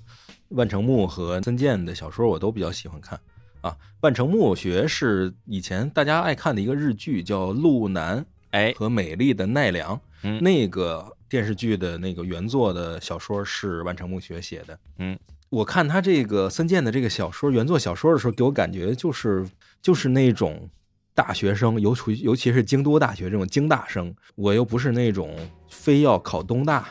[0.49, 3.20] 万城木和森健的小说我都比较喜欢看
[3.61, 3.77] 啊。
[4.01, 14.78] 万城目学是以前大家爱看的一个日剧，叫《路南哎，和美丽的奈良》，嗯那个电视剧的那个原作的小说是万城目学写的。
[14.99, 15.19] 嗯，
[15.51, 19.47] 我看他这个森健的这个小说原作小说的时候，给我感觉就是
[19.82, 20.69] 就是那种
[21.15, 25.37] 大学生，尤其尤其是京都大学这种京大生，我又不是那种
[25.69, 26.89] 非要考东大，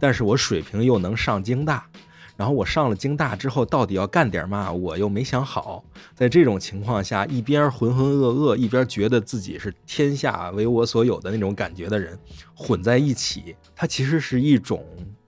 [0.00, 1.86] 但是我水平又能上京大。
[2.36, 4.70] 然后我上了京大之后，到底要干点嘛？
[4.70, 5.82] 我又没想好。
[6.14, 12.18] 在这种情况下，一边浑浑噩噩，一边觉得自己是天下为我所有的那种感觉的人，
[12.54, 14.84] 混在一起，它其实是一种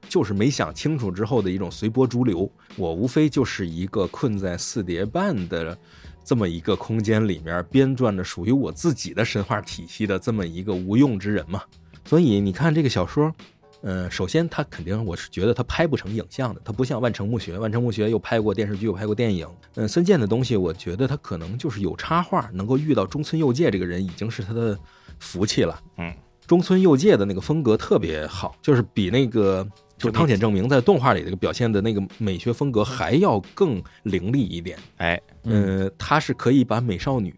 [0.06, 2.50] 就是没想清楚之后的一种随波逐流。
[2.76, 5.76] 我无非就是一个困在四叠半的
[6.22, 11.62] 这么一个空间里面，编撰着属于我自己的神话体系的这么一个无用之人嘛。
[12.04, 13.34] 所以你看这个小说。
[13.82, 19.46] 嗯，首先他肯定我是觉得他拍不成影像的，他不像万城墓穴，万城墓穴又拍过电视剧，又拍过电影。
[19.76, 24.78] 嗯，孙健的东西，我觉得他可能就是有插画，能够遇到中村佑介这个人已经是他的
[25.20, 25.80] 福气了。
[25.98, 26.12] 嗯，
[26.46, 29.64] 中村佑介的那个风格特别好，就是比那个
[29.96, 34.76] 就是汤浅证明在动画里这个表现的那个美学风格还要更凌厉一点。
[34.96, 37.34] 哎，嗯，他是可以把美少女、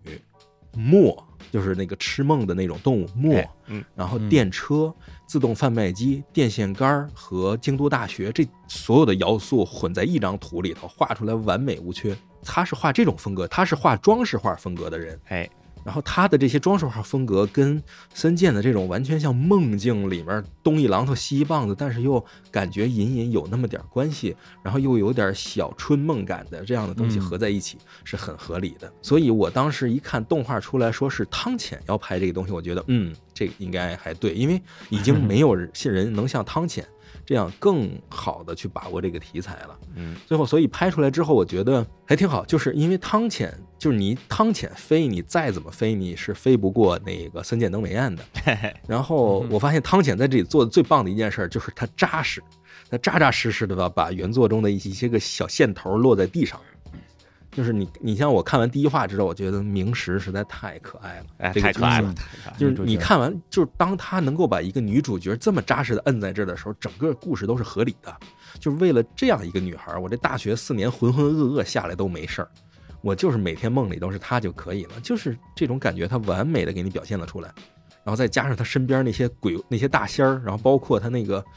[0.73, 4.95] 墨，就是那个吃梦的那种动物墨，哎嗯，然后嗯电车、
[5.31, 12.17] 自动贩卖机、电线杆儿和京都大学这所有的要素混在一张图里头，画出来完美无缺。
[12.43, 15.17] 他是画这种风格，他是画装饰画风格的人。
[15.27, 15.49] 哎，
[15.85, 17.83] 然后他的这些装饰画风格跟
[18.15, 28.93] 森健的这种完全像梦境里面东一榔头西一棒子，但是又感觉隐隐有那么点关系，然后又有点小春梦感的这样的东西嗯合在一起、是很合理的。
[29.03, 36.87] 所以我当时一看动画出来说是汤浅要拍这个东西，我觉得嗯，这个应该还对，因为已经没有人人能像汤浅
[37.31, 39.79] 这样更好的去把握这个题材了。
[39.95, 48.25] 嗯，最后，所以拍出来之后，我觉得还挺好，就是因为汤浅，就是你汤浅飞，你再怎么飞，你是飞不过那个森见登美彦的。
[48.89, 52.43] 然后我发现汤浅在这里做的最棒的一件事，就是他扎实，
[52.91, 56.61] 他扎扎实实的吧，把原作中的一些个小线头落在地上。
[57.53, 62.15] 就是你，你像我看完第一话之后，我觉得明石实在太可爱了，哎，这个太可爱了，
[62.57, 68.15] 就是你看完，就是当他能够把一个女主角这么扎实的摁在这儿的时候，整个故事都是合理的。
[68.59, 72.49] 就是为了这样一个女孩，我这大学四年浑浑噩噩下来都没事儿，
[73.01, 77.53] 我就是每天梦里都是她就可以了，就是这种感觉，她完美的给你表现了出来。
[78.03, 81.51] 然后再加上她身边那些鬼、那些大仙儿，然后包括她那个她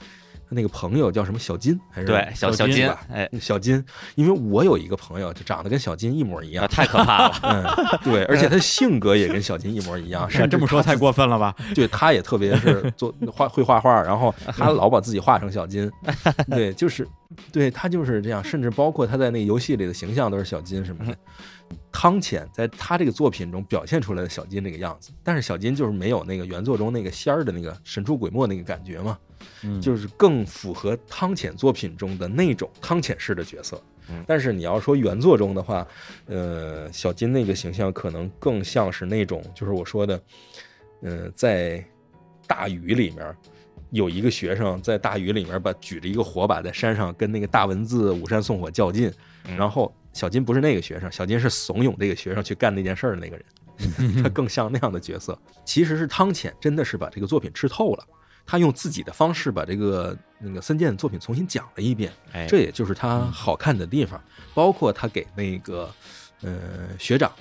[0.54, 3.84] 那个朋友叫什么小金还是对，小小金哎，小金，
[4.16, 11.56] 因为我有一个朋友就长得跟小金一模一样啊，太可怕了，嗯，对，而且他性格也跟小金一模一样，是这么说太过分了吧？
[11.74, 15.92] 对，他也特别是做画会画画，然后他老把自己画成小金，
[16.50, 17.08] 对，就是
[17.52, 21.16] 对他就是这样，甚至包括他在那个游戏里的形象都是小金什么的。
[21.94, 29.18] 汤浅在他这个作品中表现出来的小金这个样子，但是小金就是没有那个原作中那个仙儿的那个神出鬼没那个感觉嘛，
[29.62, 33.82] 嗯就是更符合汤浅作品中的那种汤浅式的角色。
[34.10, 35.88] 嗯但是你要说原作中的话，
[36.26, 40.22] 呃，小金那个形象可能更像是那种，就是我说的，
[41.04, 41.82] 嗯、在
[42.48, 43.34] 大雨里面。
[43.92, 49.14] 有一个学生在大雨里面把举着一个火把在山上跟那个大文字五山送火较劲，
[49.46, 55.38] 嗯然后小金不是那个学生，小金是怂恿这个学生去干那件事儿的那个人， 他更像那样的角色。
[55.66, 58.08] 其实是汤浅真的是把这个作品吃透了，
[58.46, 64.22] 他用自己的方式把这个那个森健的作品重新讲了一遍，哎，这也就是他好看的地方。
[64.54, 65.92] 包括他给那个
[66.42, 67.32] 呃学长，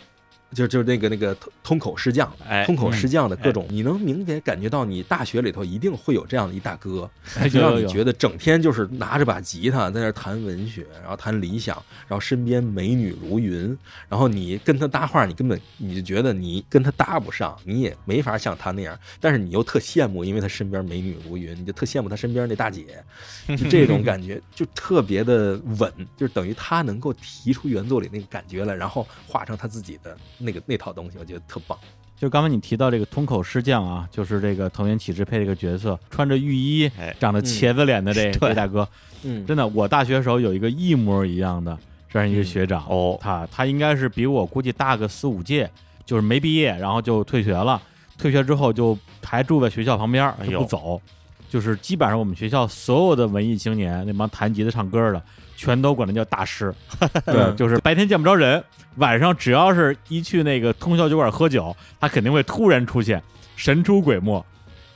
[0.55, 11.74] 就就是那个那个通通口师匠，哎通口师匠的各种，你能明显感觉到你大学里头一定会有这样的一大哥，哎就让你觉得整天就是拿着把吉他在那儿弹文学，然后谈理想，
[12.07, 13.77] 然后身边美女如云，
[14.09, 23.03] 然后你跟他搭话，你根本你就觉得你跟他搭不上，你也没法像他那样，但是你又特羡慕，因为他身边美女如云，你就特羡慕他身边那大姐，
[23.49, 31.78] 就这种感觉就特别的稳，就是等于他能够提出原作里那个感觉来，然后画成他自己的那个那套东西，我觉得特棒。
[32.16, 38.89] 就刚才你提到这个通口师匠啊，就是这个藤原启之配这个角色，穿着浴衣哎，长着茄子脸的这 对这大哥，
[39.24, 39.44] 嗯。
[39.44, 41.77] 真的，我大学时候有一个一模一样的
[42.09, 45.69] 这样一个学长，哦他他应该是比我估计大个四五届，
[46.06, 47.82] 就是没毕业，然后就退学了，
[48.19, 51.02] 退学之后就还住在学校旁边儿哎呦就不走，
[51.48, 55.20] 就是基本上我们学校所有的文艺青年，那帮弹吉他唱歌的，
[55.62, 56.74] 全都管他叫大师，
[57.24, 58.62] 对，就是白天见不着人，
[58.97, 63.22] 晚上只要是一去那个通宵酒馆喝酒，他肯定会突然出现，
[63.55, 64.44] 神出鬼没。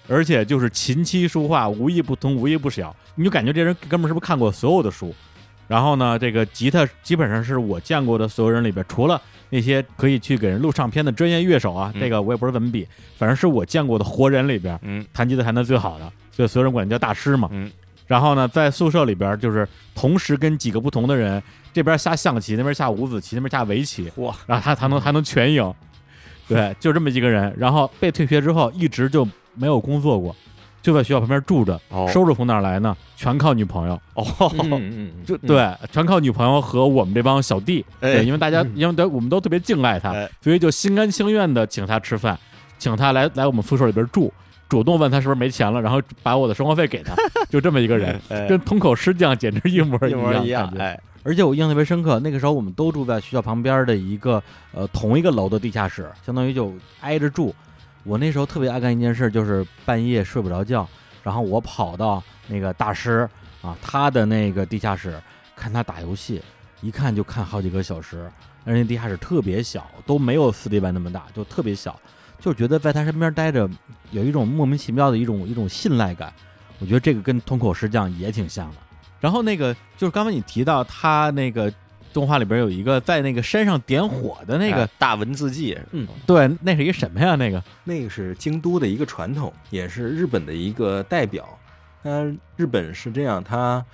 [0.09, 5.15] 而且就是琴棋书画无一不通，无一不晓，你就感觉这人哥们儿是不是看过所有的书？
[5.69, 9.21] 然后呢，这个吉他基本上是我见过的所有人里边，除了
[9.51, 12.87] 那些可以去给人录唱片的专业乐手啊，嗯这个我也不知道怎么比，
[13.17, 17.49] 反正是我见过的活人里边嗯弹吉他弹的最好的，所以所有人管他叫大师嘛。
[17.53, 17.71] 嗯。
[18.07, 21.43] 然后呢，在宿舍里边就是同时跟几个不同的人，
[21.73, 25.75] 这边下象棋，那边下五子棋，那边下围棋，哇，然后他才能还能全赢，
[26.47, 27.53] 对，就这么一个人。
[27.59, 30.35] 然后被退学之后，一直就没有工作过，
[30.81, 32.09] 就在学校旁边住着，哦。
[32.13, 32.97] 收入从哪儿来呢？
[33.17, 34.25] 全靠女朋友，哦，
[34.63, 38.15] 嗯嗯就对，全靠女朋友和我们这帮小弟，哎。
[38.15, 42.39] 对，因为大家因为都我们都特别敬爱他哎，所以就心甘情愿的请他吃饭，
[42.79, 44.33] 请他来来我们宿舍里边住。
[44.69, 47.15] 主动问他是不是没钱了，然后把我的生活费给他，
[47.49, 57.55] 就这么一个人，哎跟通口师匠简直一模一 模一样感，觉哎，而且我印象特别深刻，那个时候我们都住在学校旁边的一个呃同一个楼的地下室，相当于就挨着住。
[58.05, 60.89] 我那时候特别爱干一件事，就是半夜睡不着觉，
[61.23, 63.29] 然后我跑到那个大师
[63.63, 65.21] 啊他的那个地下室
[65.57, 66.41] 看他打游戏，
[66.83, 68.31] 一看就看好几个小时，
[68.65, 71.99] 而且地下室特别小，都没有四 D 班那么大，就特别小，
[72.39, 73.69] 就觉得在他身边待着
[74.11, 76.33] 有一种莫名其妙的一种一种信赖感。
[76.79, 78.77] 我觉得这个跟通口师匠也挺像的。
[79.19, 81.73] 然后那个就是刚才你提到他那个
[82.13, 87.35] 动画里边有一个在那个山上点火的那个，哎大文字记，嗯，对，那是一个什么呀？
[87.35, 91.49] 那个那个是京都的一个传统，也是日本的一个代表。
[92.03, 92.25] 它
[92.57, 93.85] 日本是这样，它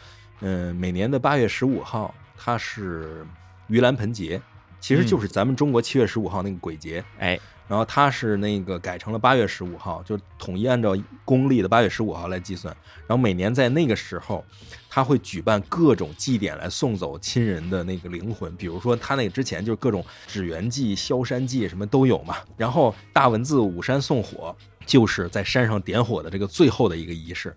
[0.40, 3.24] 嗯、呃每年的八月十五号，它是
[3.70, 4.40] 盂兰盆节，
[4.80, 7.02] 其实就是咱们中国七月十五号那个鬼节。
[7.18, 7.38] 哎，
[7.72, 10.94] 然后它是那个改成了八月十五号，就统一按照
[11.24, 12.76] 公历的八月十五号来计算。
[13.06, 14.44] 然后每年在那个时候，
[14.90, 22.36] 他会举办各种祭典来送走亲人的那个灵魂，比如说他那个之前就是各种纸鸢祭、萧山祭什么都有嘛。
[22.58, 24.54] 然后大文字五山送火，
[24.84, 27.54] 就是在山上点火的这个最后的一个仪式。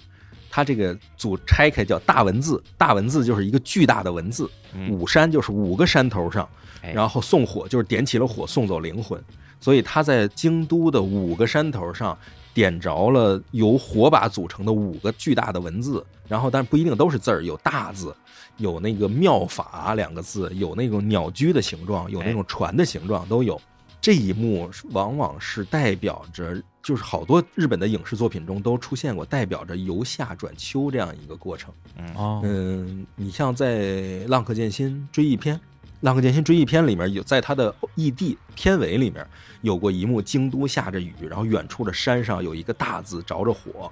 [0.49, 6.47] 它这个组拆开叫大文字，大文字就是一个巨大的文字，嗯五山就是五个山头上，
[6.81, 9.21] 哎然后送火就是点起了火送走灵魂，
[9.65, 12.15] 所以他在京都的五个山头上
[12.53, 18.15] 点着了由火把组成的五个巨大的文字，然后但不一定都是字儿，有大字，
[18.57, 23.59] 有那个妙法两个字，有那种鸟居的形状，有那种船的形状都有。
[23.99, 31.73] 这一幕往往是代表着，就是好多日本的影视作品中都出现过，代表着由夏转秋这样一个过程。
[32.15, 33.79] 哦，嗯，你像在
[34.29, 35.55] 《浪客剑心追忆篇》，
[36.05, 39.25] 《浪客剑心追忆篇》里面有在他的异地片尾里面
[39.61, 43.91] 有过一幕，京都下着雨，然后远处的山上有一个大字着着火，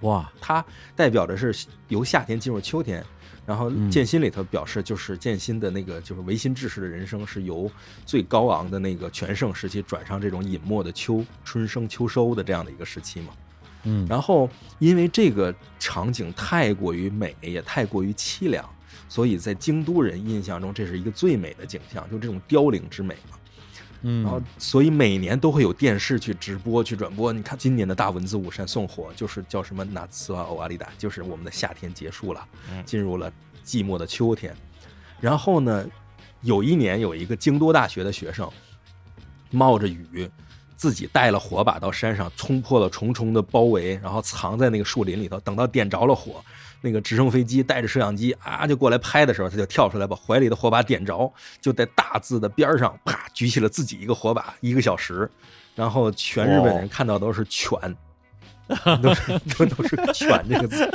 [0.00, 0.64] 哇，它
[0.96, 3.04] 代表的是由夏天进入秋天。
[3.44, 7.70] 然后嗯剑心里头表示，就是剑心的那个就是唯心志士的人生是由
[8.06, 13.34] 最高昂的那个全盛时期转上这种隐没的秋春生秋收的这样的一个时期嘛。
[13.82, 18.66] 嗯，然后因为这个场景太过于美，也太过于凄凉，
[19.10, 23.36] 所以在京都人印象中，这是一个最美的景象，就这种凋零之美嘛。
[24.02, 27.32] 嗯，然后，所以每年都会有电视去直播、去转播。
[27.32, 33.30] 你看今年的大文字五山送火，就是叫什么“纳兹瓦欧阿里达”，就是我们的夏天结束了嗯，进入了
[33.64, 34.56] 寂寞的秋天。
[35.20, 35.84] 然后呢，
[36.40, 38.48] 有一年有一个京都大学的学生，
[39.50, 40.30] 冒着雨，
[40.76, 45.38] 自己带了火把到山上，冲破了重重的包围，然后藏在那个树林里头。
[45.40, 46.42] 等到点着了火，
[46.80, 55.30] 那个直升飞机带着摄像机啊就过来拍的时候，他就跳出来把怀里的火把点着，就在大字的边上啪举起了自己一个火把，一个小时，
[55.74, 57.78] 然后全日本人看到都是犬。
[59.02, 60.88] 都是都都是“犬”这个字，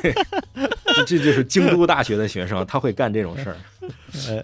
[0.00, 0.14] 对
[0.94, 3.56] 这这就是京都大学的学生，他会干这种事儿。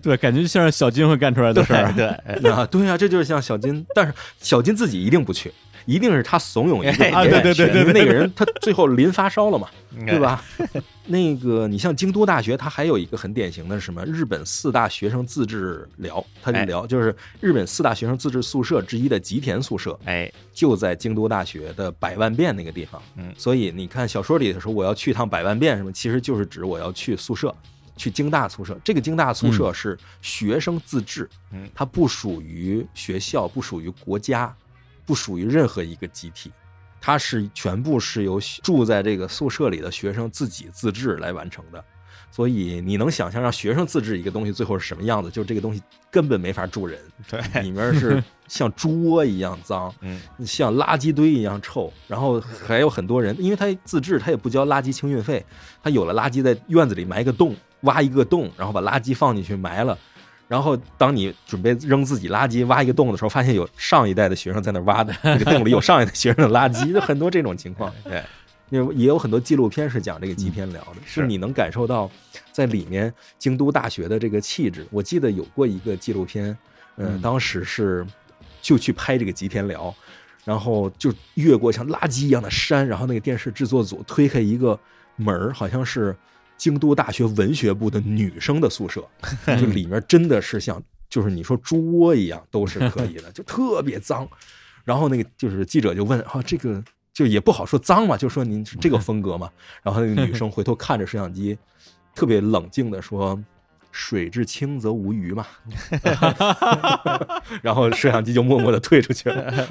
[0.02, 1.92] 对，感觉就像是小金会干出来的事儿。
[1.92, 2.04] 对，
[2.50, 5.54] 啊，对啊，这就是像小金，但是小金自己一定不去，
[5.86, 10.18] 一定是他怂恿一个对对对对对去因为那个人他最后临发烧了嘛，对对？
[10.18, 10.42] 吧？
[11.06, 14.02] 那个你像京都大学，它还有一个很典型的是什么？
[14.06, 23.00] 日本四大学生自治寮，它就哎聊就是日本四大学生自治宿舍之一的吉田宿舍，哎，就在京都大学的百万遍那个地方。
[23.16, 27.54] 嗯所以你看小说里的时候，我要去趟百万遍什么，其实就是指我要去宿舍，
[27.96, 28.74] 去京大宿舍。
[28.82, 34.54] 这个京大宿舍是学生自治，嗯它不属于学校，不属于国家，
[35.04, 36.52] 不属于任何一个集体。
[37.00, 41.84] 它是全部是由住在这个宿舍里的学生自己自治来完成的，
[42.30, 45.30] 所以你能想象让学生自制一个东西最后是什么样子？
[45.30, 46.98] 就是这个东西根本没法住人，
[47.28, 55.44] 对，里面是像猪窝一样脏， 嗯，像垃圾堆一样臭，然后还有很多人，因为他自制，他也不交垃圾清运费，
[55.82, 59.98] 他有了垃圾在院子里埋一个洞，挖一个洞，然后把垃圾放进去埋了。
[60.46, 67.92] 然后，当你准备扔自己垃圾挖一个洞的时候，发现有上一代的学生在那挖的，那个洞里有上一代学生的垃圾， 就很多这种情况。
[68.04, 68.22] 对，
[68.68, 72.10] 也也有很多纪录片是讲这个吉田寮的，是你能感受到
[72.52, 74.86] 在里面京都大学的这个气质。
[74.90, 76.46] 我记得有过一个纪录片，
[76.96, 78.06] 呃，嗯当时是
[78.60, 79.94] 就去拍这个吉田寮，
[80.44, 84.78] 然后就越过像垃圾一样的山，然后那个电视制作组推开一个
[85.16, 86.14] 门儿，好像是
[86.64, 89.06] 京都大学文学部的女生的宿舍，
[89.60, 94.26] 就里面真的是像就是你说猪窝一样，都是可以的， 就特别脏。
[94.82, 96.82] 然后那个就是记者就问啊，这个
[97.12, 99.50] 就也不好说脏嘛，就说您是这个风格嘛。
[99.82, 101.58] 然后那个女生回头看着摄像机，
[102.14, 103.38] 特别冷静的说
[103.92, 105.46] ：“水至清则无鱼嘛。
[107.60, 109.68] ”然后摄像机就默默的退出去了。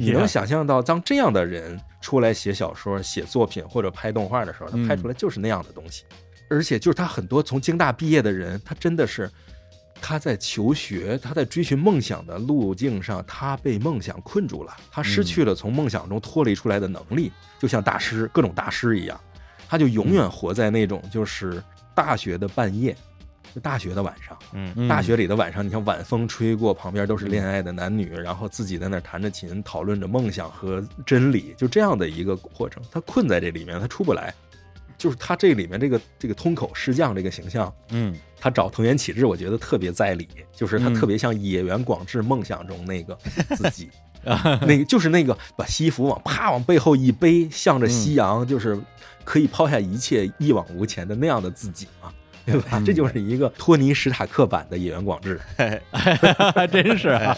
[0.00, 6.04] 你能想象到，当这样的人出来写小说、写作品或者拍动画的时候，他拍出来就是那样的东西。
[6.50, 9.30] 而且就是他很多从京大毕业的人，他真的是
[10.00, 19.20] 他在求学、他在追寻梦想的路径上，他被梦想困住了，他失去了从梦想中脱离出来的能力，就像大师各种大师一样，
[19.68, 21.62] 他就永远活在那种就是
[21.94, 22.96] 大学的半夜，
[23.58, 24.88] 就大学的晚上。
[24.88, 32.82] 大学里的晚上，你像晚风吹过，旁边都是恋爱的男女，然后自己在那儿弹着琴，讨论着梦想和真理，就这样的一个过程。
[32.92, 34.32] 他困在这里面，他出不来。
[34.96, 43.16] 就是他这里面这个这个通口师匠这个形象，嗯他找藤原启志，我觉得特别在理，就是他嗯特别像野原广志梦想中那个
[43.54, 43.88] 自己，
[44.24, 48.76] 那个就是那个把西服往啪往背后一背，向着夕阳，就是
[49.22, 52.12] 可以抛下一切一往无前的那样的自己嘛。
[52.52, 52.82] 对吧？
[52.84, 55.40] 这就是一个托尼·史塔克版的野原广志。
[55.92, 57.36] 还真是啊，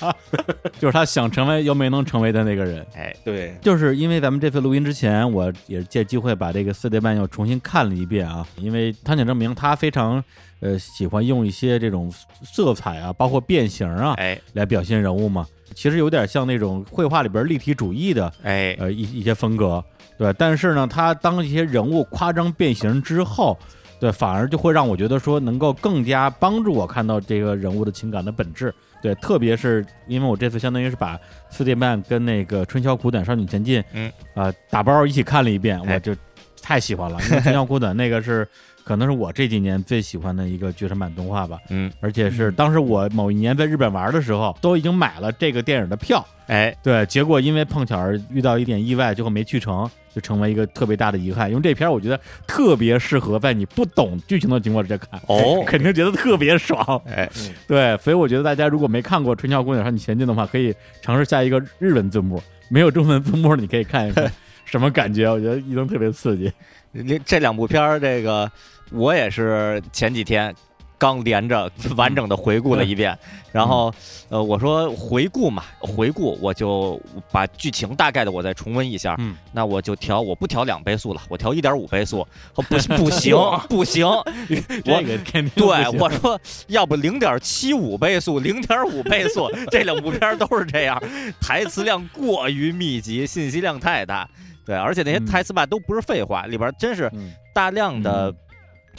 [0.79, 2.87] 就是他想成为又没能成为的那个人。
[2.95, 8.47] 哎，对，就是因为咱们这次录音之前，我也是借机会把这个四叠半又重新看了一遍啊。
[8.57, 10.23] 因为汤浅证明他非常
[10.61, 12.13] 呃喜欢用一些这种
[12.45, 15.47] 色彩啊，包括变形啊哎，来表现人物嘛。
[15.75, 19.83] 其实有点像那种绘画里边立体主义的哎，呃一一些风格，
[20.19, 20.33] 对。
[20.33, 23.57] 但是呢，他当一些人物夸张变形之后，
[24.01, 28.75] 对，反而就会让我觉得说能够更加帮助我看到这个人物的情感的本质。
[29.03, 31.19] 对，特别是因为我这次相当于是把
[31.51, 36.15] 四点半跟那个《春宵苦短，少女前进》嗯啊、打包一起看了一遍，哎我就
[36.63, 37.19] 太喜欢了。
[37.25, 38.47] 因为《春宵苦短》那个是
[38.91, 46.27] 可能是我这几年最喜欢的一个剧场版动画吧，嗯，而且是当时我某一年在日本玩的时候，都已经买了这个电影的票。
[46.49, 51.49] 哎，对，结果因为碰巧儿遇到一点意外，最后没去成，就成为一个特别大的遗憾。
[51.49, 57.01] 因为这片儿我觉得特别适合在你不懂剧情的情况之下看，哦肯定觉得特别爽。
[57.07, 57.31] 哎，
[57.69, 64.29] 对，所以我觉得大家如果没看过《春宵姑娘少女前进》的话，可以尝试下一个日文字幕，没有中文字幕，你可以看一看
[64.67, 65.31] 什么感觉。
[65.31, 66.53] 我觉得一定特别刺激。
[66.93, 68.51] 这这两部片儿，这个
[68.93, 70.55] 我也是前几天
[70.99, 73.17] 刚连着完整的回顾了一遍，
[73.53, 73.93] 然后
[74.29, 77.01] 呃，我说回顾嘛，回顾我就
[77.33, 82.97] 把剧情大概的我再重温一下，嗯，那我就调，我不调两倍速了，我调一点五倍速，不不行
[83.69, 84.07] 不行，
[84.85, 86.39] 这个肯定不对我说，
[86.69, 91.03] 要不零点七五倍速，零点五倍速， 这两部片儿都是这样，
[91.41, 94.29] 台词量过于密集，信息量太大。
[94.67, 95.27] 对，而且那些嗯。
[95.27, 97.33] 台词吧都不是废话，里边真是嗯。
[97.55, 98.33] 大量的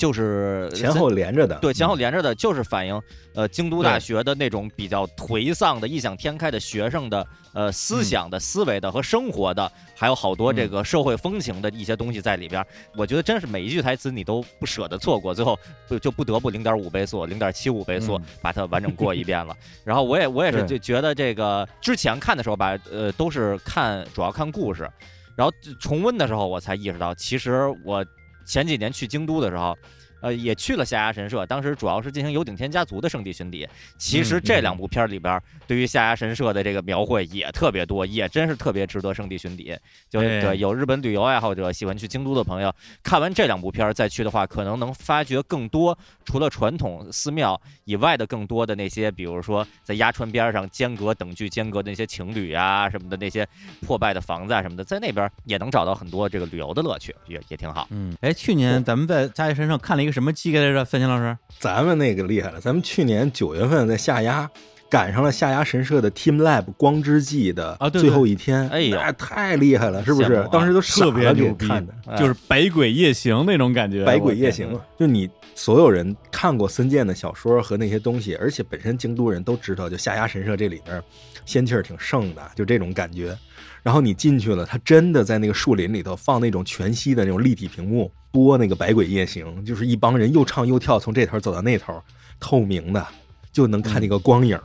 [0.02, 3.00] 就是前后连着的，对，前后连着的，就是反映
[3.36, 12.66] 呃京都大学的那种比较颓丧的、异想天开的学生的呃思想的、思维的和生活的，还有好多这个社会风情的一些东西在里边儿。
[12.96, 15.56] 我觉得真是每一句台词你都不舍得错过，最后
[15.88, 19.56] 就就不得不零点五倍速、零点七五倍速嗯把它完整过一遍了。
[19.86, 24.90] 然后我也我也是就觉得这个之前看的时候吧，呃，都是看主要看故事，
[25.36, 28.04] 然后重温的时候我才意识到，其实我
[28.46, 29.78] 前几年去京都的时候。
[30.22, 33.68] 呃，也去了下鸭神社，当时主要是进行有顶天家族的圣地巡礼。
[33.98, 39.76] 其实这两部片儿里边，对于下鸭神社的这个描绘也特别多，也真是特别值得圣地巡礼。
[40.10, 42.74] 就是对对有日本旅游爱好者喜欢去京都的朋友，
[43.04, 53.48] 看完这两部片儿再去的话，可能能发掘更多除了传统寺庙以外的更多的那些，比如说在鸭川边上间隔等距间隔的那些情侣啊什么的，那些
[53.82, 57.88] 破败的房子啊什么的，在那边也能找到很多这个旅游的乐趣，也也挺好。
[57.92, 60.84] 嗯，哎，去年咱们在佳爷身上看了一个什么鸡来着？
[60.84, 64.50] 三星老师，咱们那个厉害了，咱们去年九月份在下鸭
[64.90, 70.50] 赶上了下鸭神社的 Team Lab 光之祭的最后一天，哎呦那太厉害了，是不是啊？
[70.52, 71.94] 当时都特别牛逼看的。
[72.08, 81.02] 哎就是百鬼夜行那种感觉，百鬼夜行，就你所有人看过森健的小说和那些东西，而且本身京都人都知道，就下鸭神社这里边
[81.46, 83.38] 仙气儿挺盛的，就这种感觉。
[83.82, 92.02] 然后你进去了，他真的在那个树林里头放那种全息的那种立体屏幕，播那个《百鬼夜行》，就是一帮人又唱又跳，从这头走到那头，
[92.40, 93.06] 透明的，
[93.52, 94.64] 就能看那个光影儿。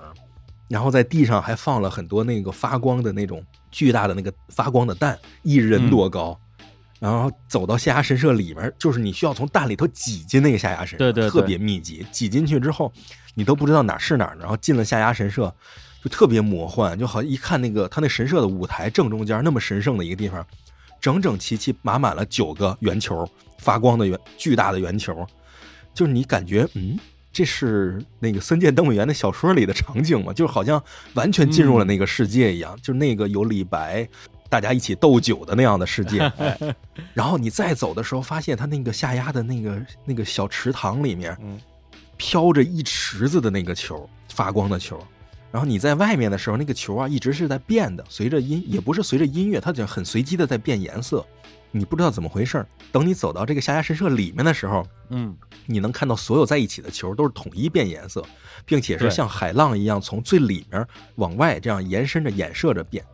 [0.68, 6.38] 然后在地上还放了很多那个发光的那种巨大的那个发光的蛋，一人多高。
[6.98, 12.05] 然后走到下牙神社里面，就是你需要从蛋里头挤进那个下牙神社，对对对特别密集。
[12.10, 12.90] 挤进去之后，
[13.34, 15.55] 你都不知道哪儿是哪儿，然后进了下牙神社，
[16.02, 20.44] 就特别魔幻，就好像一看那个他那神社的舞台正中间那么神圣的一个地方，
[21.06, 23.24] 整整齐齐码满了九个圆球，
[23.58, 25.24] 发光的圆巨大的圆球，
[25.94, 26.98] 就是你感觉嗯。
[27.32, 30.32] 这是那个森见登美园的小说里的场景吗？
[30.32, 34.08] 就是好像完全进入了那个世界一样，就是那个有李白，
[34.48, 36.20] 大家一起斗酒的那样的世界。
[36.38, 36.58] 哎
[37.12, 41.60] 然后你再走的时候，发现他那个下压的那个那个小池塘里面，嗯
[42.16, 44.98] 飘着一池子的那个球，发光的球。
[45.52, 51.24] 然后你在外面的时候，那个球啊一直是在变的，随着音也不是随着音乐，它就很随机的在变颜色，
[51.70, 58.23] 你不知道怎么回事儿等你走到这个下压神社里面的时候，嗯，你能看到所有在一起的球都是统一变颜色，
[58.64, 63.05] 并且是像海浪一样从最里面往外这样延伸着、衍射着变。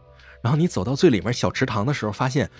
[0.41, 2.51] 然后你走到最里面小池塘的时候，发现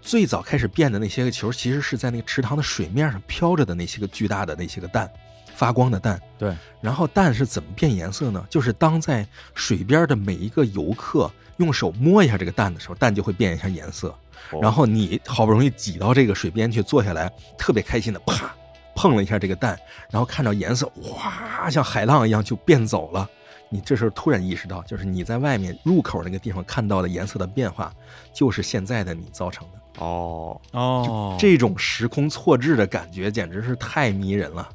[0.00, 5.08] 最早开始变的那些个球，其实是在那个池塘的水面上飘着的那些个巨大的那些个蛋，
[5.54, 6.20] 发光的蛋。
[6.38, 6.54] 对。
[6.80, 8.44] 然后蛋是怎么变颜色呢？
[8.50, 14.08] 就是当在水边的每一个游客用手摸一下这个蛋的时候，蛋就会变一下颜色。
[14.50, 18.52] 哦然后你好不容易挤到这个水边去坐下来，特别开心的啪
[18.94, 19.78] 碰了一下这个蛋，
[20.10, 23.28] 然后看到颜色哗像海浪一样就变走了。
[23.70, 27.90] 你这时候突然意识到，就是你在外面入口那个地方看到的颜色的变化，
[28.34, 30.04] 就是现在的你造成的。
[30.04, 34.68] 哦，哦，这种时空错置的感觉简直是太迷人了。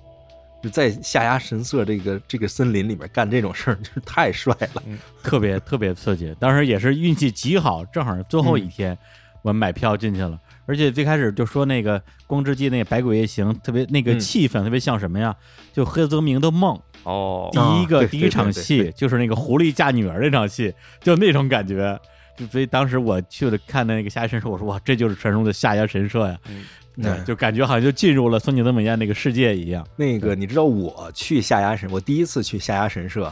[0.61, 4.83] 就在下牙神社这个这个森林里面干这种事儿， 就是太帅了。
[5.23, 6.35] 特别特别刺激。
[6.39, 8.97] 当时也是运气极好，正好最后一天
[9.43, 15.35] 我买票进去了，而且最开始就说那个光之祭那个百鬼夜行，特别那个嗯气氛特别像什么呀？
[15.71, 16.79] 就黑泽明的梦。
[17.03, 21.97] 哦第一个、对第一场戏就是那个狐狸嫁女儿那场戏，就那种感觉。
[22.35, 26.37] 就所以当时我去了看那个下牙神社，我说哇，这就是传说中的下牙神社呀！
[27.01, 29.87] 对，嗯就感觉好像就进入了松井德美彦那个世界一样。
[29.95, 33.31] 那个你知道我去下牙神，我第一次去下牙神社，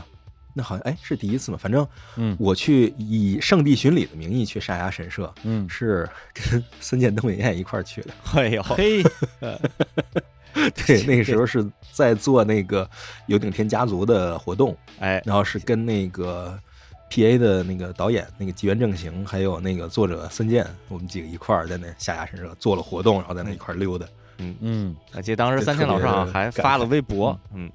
[0.54, 1.58] 那好像哎是第一次嘛？
[1.58, 1.86] 反正
[2.16, 8.12] 嗯我去以圣地巡礼的名义去下牙神社，嗯，是跟森见登美彦一块儿去的。
[8.36, 9.04] 哎呦，嘿，
[10.86, 12.90] 对，那个时候是在做那个
[13.28, 16.58] 有顶天家族的活动，哎，然后是跟那个
[17.10, 24.06] P A 的那个导演那个吉原正行，还有那个作者森健，我们几个一块儿在那下牙神社做了活动，然后在那一块儿溜达。
[24.40, 27.72] 嗯，嗯，而且当时这三千老师好像还发了微博，嗯，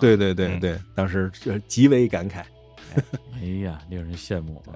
[0.00, 2.42] 对对对嗯对，当时这极为感慨。
[3.40, 4.74] 哎呀，令人羡慕啊！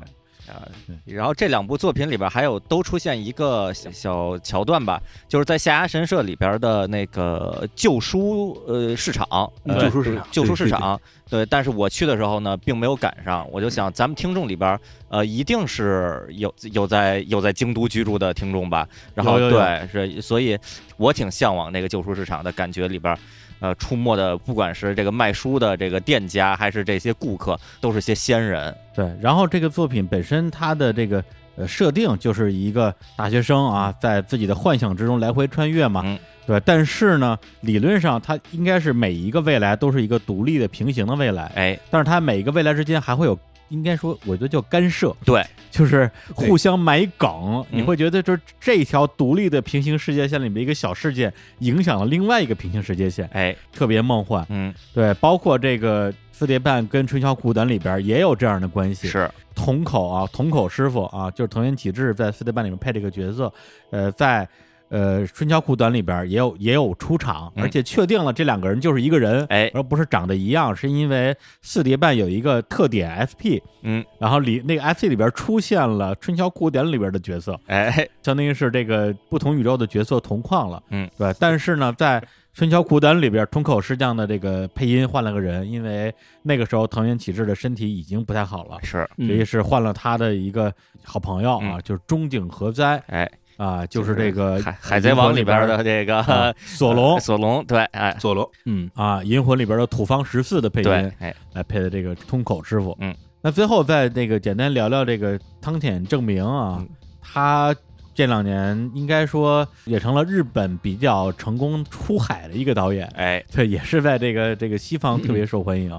[0.48, 0.66] 啊，
[1.04, 9.26] 然后这两部作品里边还有都出现一个小小桥段吧，就是在下牙神社里边的那个旧书呃市场，
[9.64, 10.26] 呃旧书市场。
[10.30, 20.58] 旧书市场，对，但是我去的时候呢，并没有赶上，我就想咱们听众里边呃一定是有有在有在京都居住的听众吧，然后对是，所以
[20.96, 23.16] 我挺向往那个旧书市场的感觉里边。
[23.60, 28.74] 呃，出没的不管是这个卖书的这个店家，还是这些顾客，都是些仙人。
[28.94, 31.22] 对，然后这个作品本身它的这个
[31.56, 36.60] 呃设定就是一个大学生啊，在自己的幻想之中来回穿越嘛，嗯对。
[36.60, 47.78] 但是呢，理论上它应该是每一个未来都是一个独立的平行的未来，哎，但是它每一个未来之间还会有，应该说我觉得叫干涉，对，就是互相埋梗，嗯。
[47.78, 54.46] 你会觉得就是这条独立的平行世界线里面一个小事件影响了另外一个平行世界线，哎，特别梦幻。
[54.48, 59.08] 嗯，对，包括这个四叠半跟春宵苦短里边也有这样的关系。
[59.08, 63.52] 是，同口啊，同口师傅啊，就是藤原启志在四叠半里面配这个角色，
[63.90, 64.48] 呃，在
[64.88, 67.62] 呃春宵苦短里边也有也有出场，嗯。
[67.62, 69.70] 而且确定了这两个人就是一个人，哎。
[69.74, 81.34] 而不是长得一样，是因为四叠半有一个特点 SP，嗯，然后里那个 SP 里边出现了春宵苦短里边的角色，哎，相当于是这个不同宇宙的角色同框了，嗯，对。
[81.38, 82.22] 但是呢，在
[82.54, 86.12] 春宵苦短里边，通口师匠的这个配音换了个人，因为
[86.42, 90.72] 那个时候藤原启志的身体已经不太好了，是，所以是换了他的一个
[91.04, 91.80] 好朋友啊，嗯。
[91.84, 102.96] 就是中井和哉哎，啊，就是这个海海贼王里边的这个啊 索隆索隆，对，哎，索隆，嗯，啊，银魂里边的土方十四的配音，哎，来配的这个通口师傅。
[103.00, 106.88] 嗯，那最后再那个简单聊聊这个汤浅证明啊，嗯。
[107.20, 107.76] 他
[108.14, 115.92] 这两年应该说也成了日本比较成功出海的一个导演，哎，对，也是在这个这个西方特别受欢迎。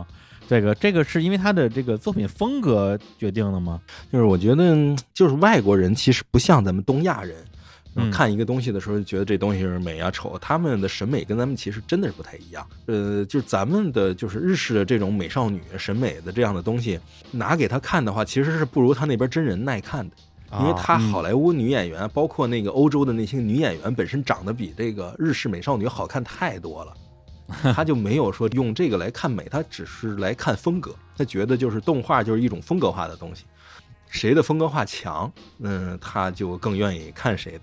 [0.48, 3.80] 这个这个是因为他的这个作品风格决定的吗？
[4.12, 7.36] 就是我觉得，就是外国人其实不像咱们东亚人，
[8.00, 12.66] 嗯看一个东西的时候就觉得这东西是美啊丑，他们的审美跟咱们其实真的是不太一样。
[12.86, 17.00] 呃，就是咱们的就是日式的这种美少女审美的这样的东西，
[17.32, 20.16] 拿给他看的话，其实是不如他那边真人耐看的。
[20.60, 26.94] 因为他嗯好莱坞女演员，包括那个欧洲的那些女演员，本身长得比这个日式美少女好看太多了。
[27.74, 30.96] 他就没有说用这个来看美，他只是来看风格。
[31.18, 33.44] 他觉得就是动画就是一种风格化的东西，
[34.08, 37.62] 谁的风格化强，嗯，他就更愿意看谁的。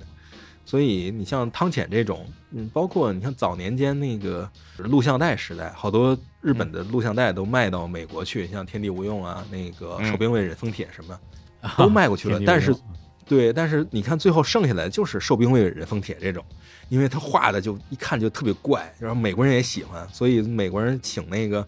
[0.66, 11.18] 所以你像汤浅这种，嗯，包括你像早年间那个录像带时代，好多日本的录像带都卖到美国去，像《天地无用》啊，那个守《兵卫忍风帖》什么，
[11.78, 12.40] 都卖过去了。
[12.44, 12.74] 但是
[13.24, 16.44] 对，但是你看最后剩下来就是《寿兵卫忍风帖》这种，
[16.88, 21.66] 因为他画的就一看就特别怪，然后美国人也喜欢，所以美国人请那个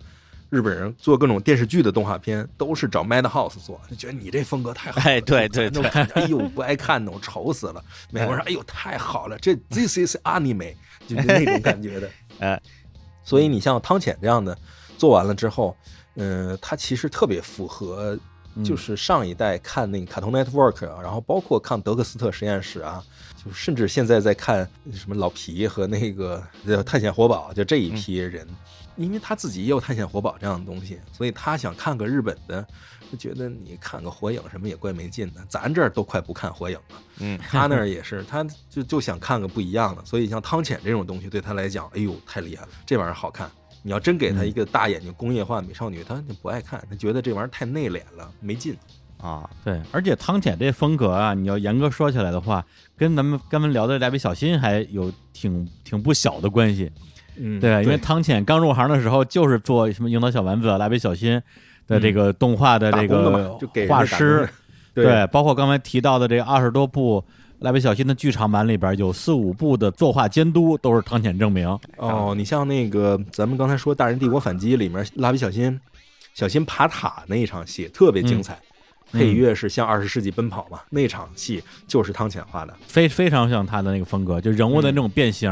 [0.51, 7.85] 日本人做各种电视剧的动画片，都是找 Madhouse 做，就觉得你这风格太好了，哎对对咱都看着哎呦不爱看的，我愁死了。
[8.11, 10.75] 美国人哎呦太好了，这 This is anime，
[11.07, 12.11] 就是那种感觉的。
[12.41, 12.61] 哎，
[13.23, 14.57] 所以你像汤浅这样的
[14.97, 15.77] 做完了之后，
[16.17, 18.19] 嗯、他其实特别符合
[18.55, 18.65] 嗯。
[18.65, 23.05] 就是上一代看那个卡通 Network，啊然后包括看德克斯特实验室啊，
[23.37, 28.45] 就甚至现在在看什么老皮和那个呃探险活宝，就这一批人，
[28.99, 32.67] 因为他自己也有探险活宝这样的东西，所以他想看个日本的，
[33.11, 37.03] 就觉得你看个火影什么也怪没劲的，咱这儿都快不看火影了。
[37.21, 43.51] 嗯，他那儿也是，他就就想看个不一样的，所以像汤浅这种东西对他来讲，哎呦太厉害了，这玩意儿好看。
[43.83, 48.77] 你要真给他一个大眼睛工业化美少女，他就不爱看，他觉得这玩意儿太内敛了，没劲。
[49.19, 52.65] 啊，对，而且汤浅这风格啊，你要严格说起来的话，
[52.97, 56.91] 跟咱们刚才聊的蜡笔小新还有挺挺不小的关系。
[57.41, 61.41] 嗯对，因为汤浅刚入行的时候就是做什么樱桃小丸子、蜡笔小新
[61.87, 63.59] 的这个动画的这个，
[63.89, 64.49] 画师
[64.95, 67.25] 的，对，包括刚才提到的这二十多部
[67.61, 71.67] 蜡笔小新的剧场版里边，有四五部的作画监督都是汤浅证明。
[71.97, 75.81] 哦，你像那个咱们刚才说《大人帝国反击》里面，蜡笔小新
[76.35, 78.61] 小新爬塔那一场戏特别精彩，嗯。
[79.11, 82.75] 配乐是向二十世纪奔跑嘛，那场戏就是汤浅画的。
[82.87, 85.51] 非非常像他的那个风格，就人物的那种变形，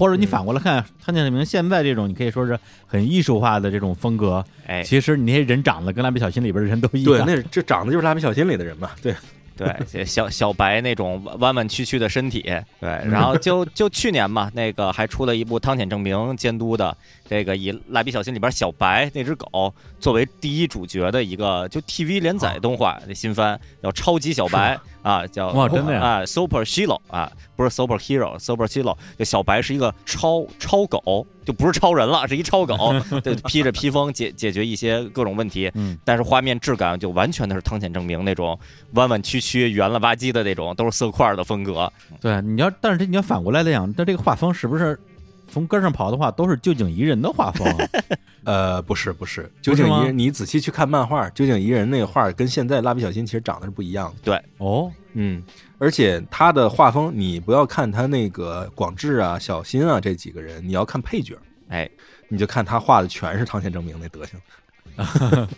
[0.00, 7.26] 或者你反过来看汤浅证明现在这种，你可以说是很艺术化的这种风格，哎，其实你那些人长得跟蜡笔小新里边的人都一对，样。
[7.26, 8.88] 那这长得就是蜡笔小新里的人嘛。
[9.02, 9.14] 对，
[9.54, 12.40] 对，小小白那种弯弯曲曲的身体，
[12.80, 16.96] 对， 然后就就去年嘛，那个还出了一部汤浅证明监督的
[17.30, 32.92] 这个以蜡笔小新里边小白那只狗作为第一主角的一个就 TV 连载动画的新番，叫超级小白啊，叫哇真的呀啊，Super Hero 啊，不是 Super Hero，Super Hero，就小白是一个超超狗，就不是超人了，是一超狗，
[33.22, 38.58] 对，披着披风解解决一些各种问题，嗯，但是画面质感就完全的是汤浅证明那种
[38.94, 41.92] 弯弯曲曲、圆了吧唧的那种，都是色块的风格。
[42.20, 44.98] 对，你要但是这你要反过来来讲，那这个画风是不是
[45.50, 47.88] 从根上跑的话，都是旧井宜人的画风啊？
[48.44, 54.16] 呃，不是不是，不是吗究竟一人，你仔细去看漫画，究竟一人那个画跟现在蜡笔小新其实长得是不一样的。
[54.22, 55.42] 对哦，嗯，
[55.78, 61.36] 而且他的画风，你不要看他那个广志啊、小新啊这几个人，你要看配角，
[61.68, 61.88] 哎，
[62.28, 64.40] 你就看他画的全是汤浅证明那德行。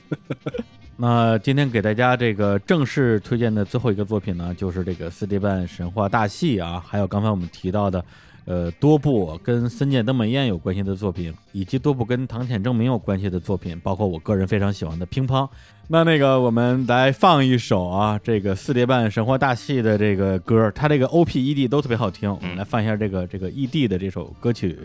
[0.96, 8.04] 那今天给大家这个正式推荐的最后一个作品呢，就是这个四叠半神话大戏啊，还有刚才我们提到的，
[8.44, 15.48] 呃，多部跟森见登美彦有关系的作品，以及多部跟唐浅正明有关系的作品，包括我个人非常喜欢的乒乓。
[15.88, 24.76] 那那个我们来放一首啊，这个四叠半神话大戏的这个歌，它这个 O P E D 都特别好听，我们来放一下这个这个 E D 的这首歌曲。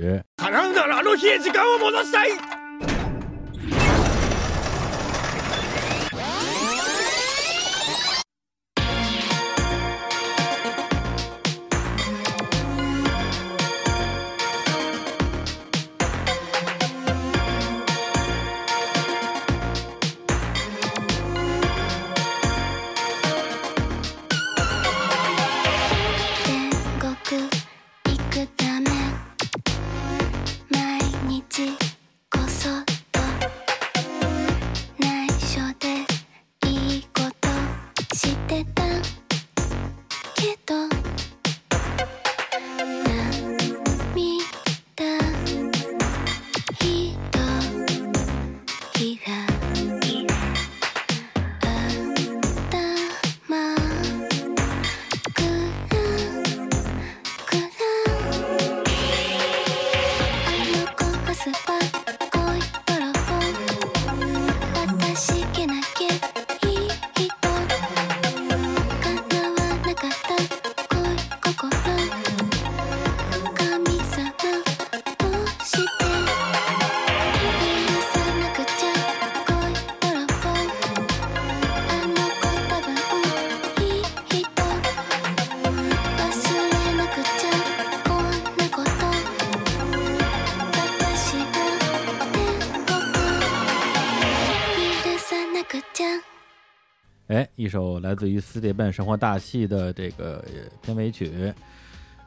[97.58, 101.52] 一首来自于四叠半神话大戏的这个呃片尾曲。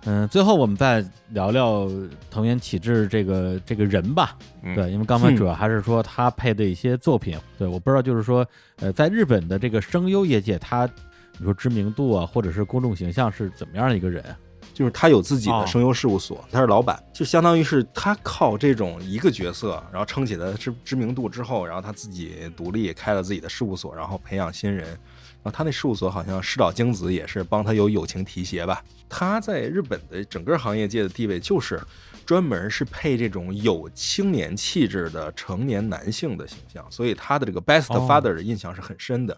[0.05, 1.89] 嗯，最后我们再聊聊
[2.29, 4.37] 藤原启志这个这个人吧。
[4.63, 7.39] 嗯对，因为刚才主要还是说他配的一些作品。
[7.57, 8.45] 对，我不知道就是说，
[8.81, 14.37] 呃，在日本的这个声优业界，他比如说知名度啊，或者是公众形象是怎么样的一个人啊？
[14.75, 24.99] 就是他有自己哦的声优事务所，他是老板，就相当于是他靠这种一个角色，然后撑起了知知名度之后，然后他自己独立开了自己的事务所，然后培养新人。
[25.43, 28.85] 然后他那事务所好像师岛京子也是帮他有友情提携吧。
[29.09, 31.81] 他在日本的整个行业界的地位就是
[32.25, 39.37] 专门是配这种有青年气质的成年男性的形象，所以他的这个 Best 哦 Father 的印象是很深的。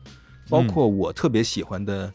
[0.48, 2.12] 包括我特别喜欢的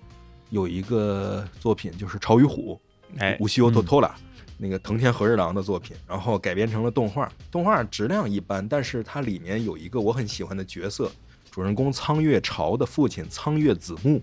[0.50, 2.80] 有一个作品就是《潮与虎》，
[3.22, 4.14] 哎无西欧托托拉。
[4.60, 7.32] 那个藤田和日郎的作品，然后改编成了动画。
[7.52, 11.12] 动画质量一般，但是它里面有一个我很喜欢的角色，
[11.58, 14.22] 主人公苍月朝的父亲苍月子木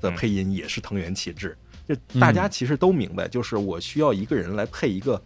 [0.00, 1.58] 的配音也是藤原启志。
[1.88, 5.20] 就大家其实都明白，就是我需要一个人来配一个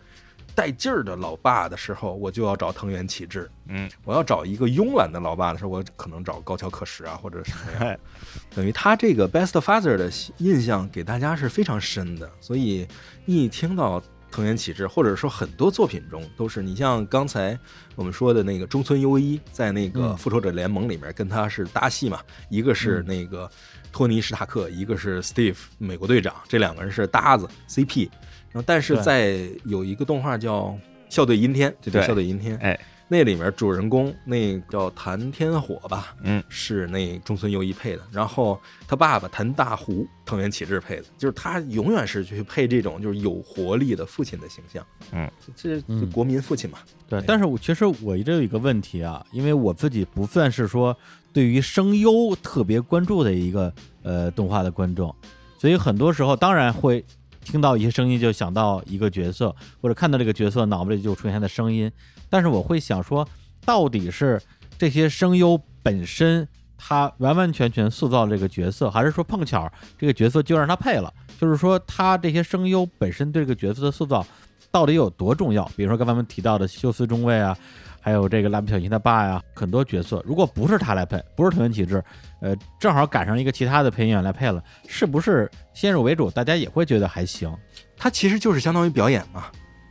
[0.54, 3.50] 带劲儿的老爸的时候，我就要找藤原启志。
[3.68, 7.98] 嗯，我要找一个慵懒的老爸的时候，我可能找高桥可实啊，或者什么样。
[8.56, 12.88] 等于他这个 Best Father 的印象给大家是非常深的，所以
[13.26, 14.02] 一听到
[14.32, 17.56] 藤原启志，或者说很多作品中都是，你像刚才
[17.94, 23.48] 我们说的那个中村优一，在那个嗯复仇者联盟里面跟他是搭戏嘛，一个是那个
[23.92, 28.08] 托尼史塔克，一个是 Steve 美国队长，这两个人是搭子 CP。
[28.50, 30.64] 然后，但是在有一个动画叫
[31.08, 32.78] 《校对阴天》，这叫对《校对阴天》，哎，
[33.12, 38.58] 那里面主人公那叫谭天火吧，嗯，是那中村优一配的，然后
[38.88, 44.82] 他爸爸谭大湖藤原启志配的，就是他永远是去配这种就是有活力的父亲的形象，
[45.12, 46.10] 嗯，这这嗯。
[46.10, 50.96] 国民父亲嘛，对，但是我其实我一直有一个问题啊，因为我自己不算是说
[51.34, 53.70] 对于声优特别关注的一个
[54.02, 55.14] 呃动画的观众，
[55.58, 57.04] 所以很多时候当然会
[57.44, 61.90] 听到一些声音就想到一个角色，或者看到这个角色脑子里就出现他的声音，
[62.32, 63.28] 但是我会想说，
[63.62, 64.40] 到底是
[64.78, 66.48] 这些声优本身
[66.78, 71.12] 他完完全全塑造这个角色，还是说碰巧这个角色就让他配了？
[71.38, 74.26] 就是说他这些声优本身对这个角色的塑造
[74.70, 75.70] 到底有多重要？
[75.76, 77.54] 比如说刚才我们提到的休斯中尉啊，
[78.00, 82.02] 还有这个蜡笔小新他爸呀，很多角色，如果不是他来配，不是藤原启志，
[82.40, 87.54] 呃，正好赶上一个其他的配音员来配了，是不是先入为主，大家也会觉得还行？
[87.94, 89.44] 他其实就是相当于表演嘛。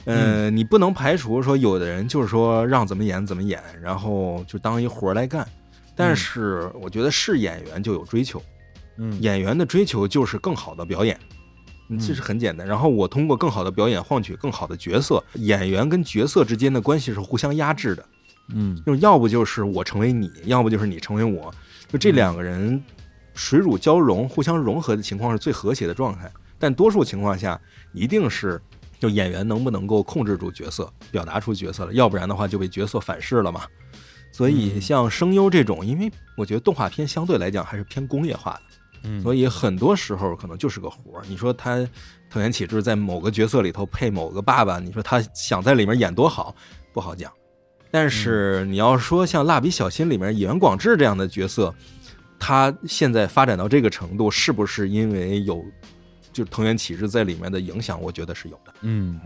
[0.05, 5.47] 呃，你不能排除说有的人就是说让怎么演怎么演，然后就当一活儿来干。
[5.95, 8.41] 但是我觉得是演员就有追求，
[8.97, 11.19] 嗯，演员的追求就是更好的表演，
[11.89, 11.99] 嗯。
[11.99, 12.65] 这是很简单。
[12.65, 18.05] 然后我通过更好的表演换取更好的角色，演员跟角色之间的关系是互相压制的。
[18.55, 18.81] 嗯。
[18.85, 21.53] 就要不就是我成为你，要不就是你成为我，
[21.87, 22.81] 就这两个人
[23.35, 26.31] 水乳交融、互相融合的情况是最和谐的状态。
[26.57, 27.59] 但多数情况下，
[27.91, 28.59] 一定是
[29.01, 33.63] 就演员能不能够控制住角色，表达出角色了，要不然的话就被角色反噬了嘛。
[34.31, 38.61] 所以像声优这种，因为我觉得动画片相对来讲还是偏工业化的，
[39.03, 41.23] 嗯，所以很多时候可能就是个活儿。
[41.27, 41.77] 你说他
[42.29, 46.55] 藤原启志在某个角色里头配某个爸爸，你说他想在里面演多好，
[46.93, 47.29] 不好讲。
[47.89, 51.73] 但是你要说像蜡笔小新里面野原广志这样的角色，
[52.39, 55.61] 他现在发展到这个程度，是不是因为有
[56.31, 58.01] 就藤原启志在里面的影响？
[58.01, 58.73] 我觉得是有的。
[58.81, 59.19] 嗯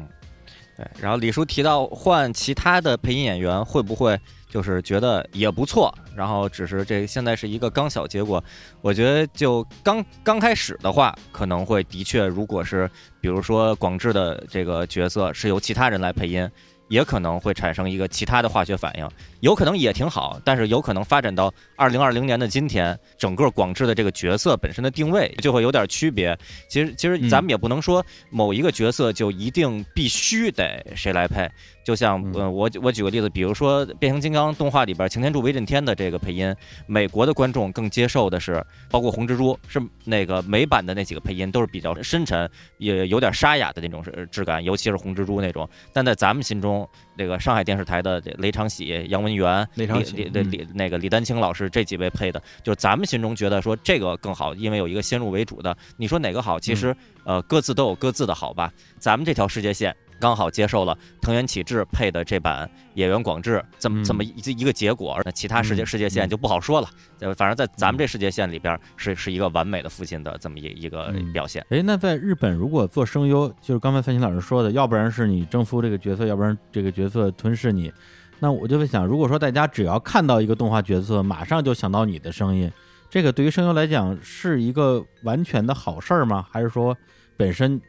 [0.78, 4.20] 对，然后李叔提到换其他的配音演员会不会
[4.50, 8.44] 就是觉得也不错，然后只是这现在是一个刚小结果，
[8.82, 12.92] 我觉得就刚刚开始的话，可能会的确，如果是
[13.22, 16.50] 比如说广志的这个角色是由其他人来配音。
[16.88, 19.10] 也可能会产生一个其他的化学反应，
[19.40, 26.38] 有可能也挺好，但是有可能发展到二零二零年的今天，整个广智的这个角色本身的定位就会有点区别。
[26.70, 31.50] 其实，其实咱们也不能说某一个角色就一定必须得谁来配。
[31.86, 36.54] 就像嗯呃，我我举个例子，比如说变形金刚动画里边擎天柱威震天的这个配音，
[36.88, 42.50] 美国的观众更接受的是，包括红蜘蛛是那个美版的那几个配音都是比较深沉，
[42.80, 45.70] 也有点沙哑的那种是质感，尤其是红蜘蛛那种。
[45.94, 55.78] 但在咱们心中，这个上海电视台的这雷长喜、杨文元、雷长喜李李李那个李丹青老师这几位配的，就是咱们心中觉得说这个更好，因为有一个先入为主的。
[55.98, 56.60] 你说哪个好？
[56.60, 56.96] 其实
[57.26, 58.74] 呃各自都有各自的好吧。
[58.98, 66.90] 咱们这条世界线刚好接受了藤原启志配的这版野原广志这么嗯这么一一个结果，那其他世界嗯世界线嗯就不好说了。
[67.20, 71.66] 呃，反正在咱们这世界线里边是是一个完美的父亲的这么一一个嗯表现。
[71.70, 77.92] 哎，那在日本如果做声优，就是刚才范鑫老师说的，要不然是你征服这个角色，要不然这个角色吞噬你。
[78.40, 82.72] 那我就会想，如果说大家只要看到一个动画角色，马上就想到你的声音，
[83.10, 86.46] 这个对于声优来讲是一个完全的好事儿吗？
[86.52, 86.96] 还是说
[87.38, 87.82] 本身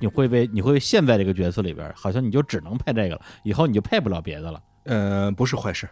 [0.00, 4.60] 你会被你会陷在这个角色里边，好像你就只能配这个了，以后你就配不了别的了？
[4.84, 5.88] 呃，不是坏事。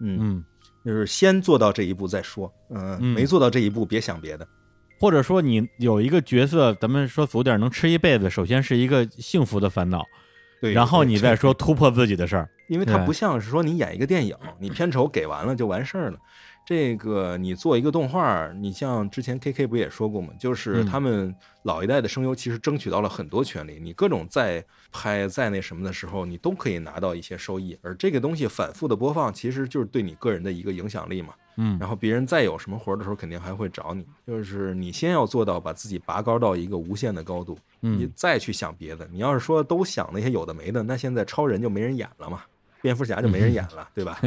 [0.00, 0.44] 嗯，嗯，
[0.84, 2.52] 就是先做到这一步再说。
[2.70, 4.46] 嗯，嗯没做到这一步，别想别的。
[4.98, 10.04] 或者说你有一个角色，咱们说俗点，能吃一辈子，首先是一个幸福的烦恼，
[10.60, 12.48] 对，然后你再说突破自己的事儿。
[12.68, 16.18] 因为它不像是说你演一个电影，你片酬给完了就完事儿了。
[16.66, 20.30] 这个你做一个动画，你像之前 K K 不也说过吗？
[20.36, 21.32] 就是嗯他们
[21.62, 27.78] 老一代的声优其实争取到了很多权利，你各种在拍在那什么的时候，你都可以拿到一些收益。
[27.82, 31.32] 而这个东西反复的播放，其实就是对你个人的一个影响力嘛。
[31.58, 34.04] 嗯然后别人再有什么活儿的时候，肯定还会找你。
[34.26, 39.08] 就是你先要做到把自己拔高到一个无限的高度，你嗯，再去想别的。
[39.12, 42.42] 你要是说都想那些有的没的，那现在超人就没人演了嘛，
[42.82, 44.20] 蝙蝠侠就没人演了，对吧？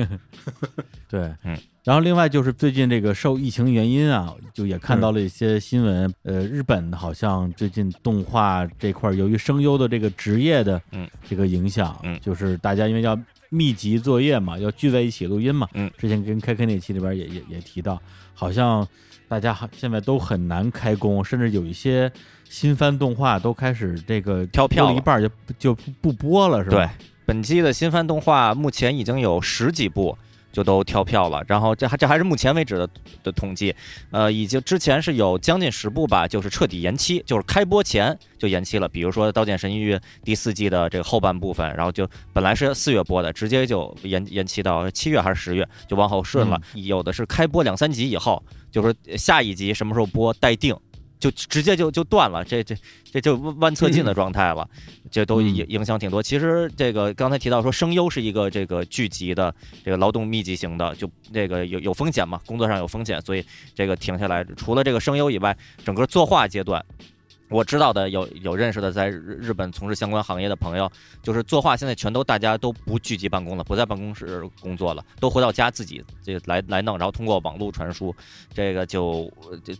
[1.10, 1.58] 对，嗯。
[1.90, 11.10] 然后另外就是最近这个受疫情原因啊，就也看到了一些新闻，呃，日本好像最近动画这块儿由于声优的这个职业的嗯。
[11.28, 12.20] 这个影响，嗯。
[12.20, 13.18] 就是大家因为要
[13.50, 18.00] 密集作业嘛，要聚在一起录音嘛，嗯，之前跟开开那期里边也也也提到，
[18.36, 18.88] 好像
[19.28, 22.12] 大家还现在都很难开工，甚至有一些
[22.48, 24.96] 新番动画都开始这个跳票了。
[24.96, 26.86] 一半就就不不播了，是吧？
[26.86, 30.16] 对，本期的新番动画目前已经有十几部
[30.52, 32.90] 就都跳票了，然后这还这还是目前为止的
[33.24, 33.76] 的统计，
[34.12, 38.88] 呃，已经之前是有将近十部吧，就是彻底延期，就是开播前就延期了。
[38.88, 46.60] 比如说《刀剑神域》第四季的这个后半部分，然后就本来是四月播的，直接就延延期到七月还是十月，就往后顺了。
[46.74, 50.76] 有的是开播两三集以后，就是下一集什么时候播待定。
[51.20, 52.76] 就直接就就断了，这这
[53.12, 54.68] 这就弯侧进的状态了，
[55.12, 56.24] 这都影影响挺多。
[56.24, 64.44] 其实这个刚才提到说声优是一个这个聚集的这个劳动密集型的，就这个有有风险嘛，工作上有风险，所以这个停下来。
[64.56, 66.84] 除了这个声优以外，整个作画阶段。
[67.50, 70.90] 我知道的有有认识的在日日本从事相关行业的朋友，
[71.24, 78.16] 就是作画现在全都大家都不聚集办公了，不在办公室工作了，都回到家自己这来来弄，然后通过网络传输，
[78.54, 79.32] 这个就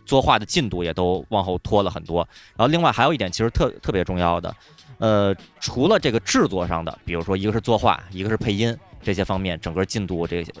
[0.04, 2.26] 作画的进度也都往后拖了很多。
[2.56, 4.54] 然后另外还有一点其实特特别重要的，
[4.98, 10.52] 呃，除了这个制作上的，比如说一个是作画，一个是配音这些方面，整个进度这个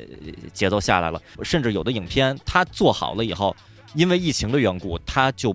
[0.52, 3.54] 节奏下来了，甚至有的影片它做好了以后，
[3.94, 5.54] 因为疫情的缘故，它就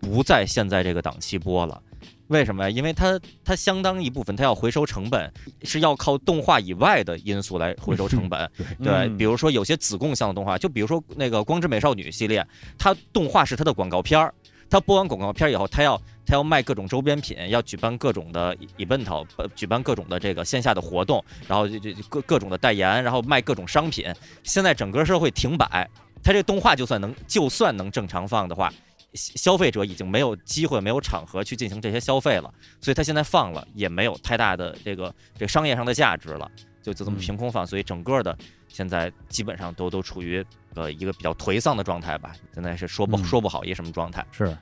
[0.00, 1.80] 不在现在这个档期播了。
[2.28, 2.70] 为什么呀？
[2.70, 5.32] 因为它它相当一部分它要回收成本，
[5.64, 8.48] 是要靠动画以外的因素来回收成本。
[8.80, 12.46] 对，嗯比如说有些子供向的动画，就比如说那个《光之美少女》系列，
[12.78, 14.32] 它动画是它的广告片儿，
[14.70, 24.06] 它播完广告片儿以后，它要它要卖各种周边品，要举办各种的 event，呃举办各种的这个线下的活动，然后就就各各种的代言，然后卖各种商品。
[24.44, 25.90] 现在整个社会停摆，
[26.22, 28.72] 它这动画就算能就算能正常放的话，
[29.14, 36.50] 消消费者已经没有机会、没有场合去进行这些消费了，所以他现在放了也没有太大的这个这个商业上的价值了，
[36.82, 37.20] 就就这么嗯。
[37.20, 38.36] 凭空放，所以整个的
[38.68, 43.24] 现在基本上都都处于呃一个比较颓丧的状态吧，现在是说不嗯。
[43.24, 44.24] 说不好一什么状态。
[44.30, 44.56] 是，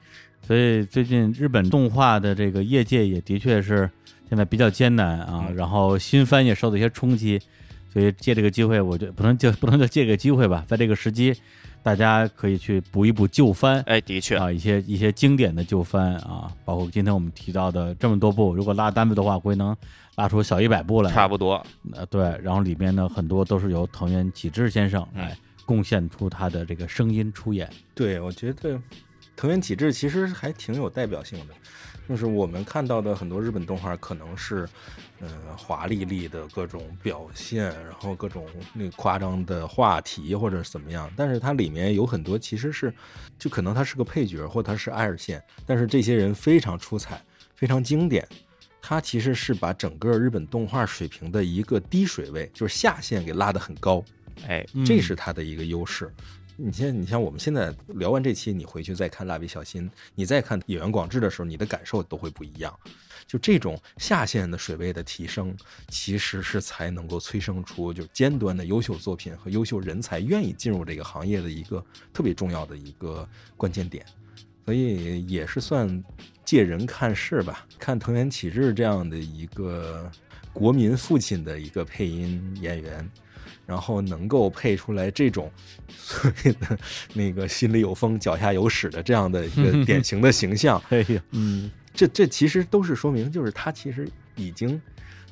[0.46, 3.90] 所以最近日本动画的这个业界也的确是
[4.28, 5.54] 现在比较艰难啊，嗯。
[5.54, 7.38] 然后新番也受到一些冲击，
[7.92, 11.34] 所以借这个机会，我觉得不能就不能就借这个机会吧，在这个时机，
[11.88, 13.82] 大家可以去补一补旧番。
[13.86, 19.74] 哎，的确，啊，一些一些经典的旧番啊，包括今天我们提到的这么多部，如果拉单子的话，估计能
[20.16, 21.10] 拉出小一百部来。
[21.10, 21.64] 差不多。
[21.94, 25.34] 呃，对，然后里面呢很多都是由藤原启志先生嗯来
[25.64, 27.66] 贡献出他的这个声音出演。
[27.94, 28.78] 对，我觉得
[29.34, 31.54] 藤原启志其实还挺有代表性的，
[32.08, 34.66] 就是我们看到的很多日本动画可能是，
[35.20, 42.92] 嗯、华丽丽的各种表现，然后各种那夸张的话题或者怎么样，但是它里面有很多其实是，
[43.38, 47.22] 就可能它是个配角或它是二线，但是这些人非常出彩，
[47.54, 48.26] 非常经典。
[48.80, 54.02] 它其实是把整个日本动画水平的一个低水位，就是下限给拉得很高。
[54.46, 56.10] 哎，这嗯是它的一个优势。
[56.60, 62.76] 你像你像我们现在聊完这期，你回去再看《蜡笔小新》，你再看《野原广志》的时候，你的感受都会不一样。
[63.28, 65.56] 就这种下限的水位的提升，
[65.86, 74.04] 其实是才能够催生出就尖端的优秀作品和优秀人才愿意进入这个行业的一个特别重要的一个关键点。
[74.64, 76.02] 所以也是算
[76.44, 80.10] 借人看事吧，看藤原启志这样的一个
[80.52, 83.08] 国民父亲的一个配音演员，
[83.68, 85.52] 然后能够配出来这种
[85.92, 86.78] 所谓的
[87.12, 94.80] 那个心里有风脚下有屎的这样的一个典型的形象， 哎呀，嗯，这这其实都是说明，就是他其实已经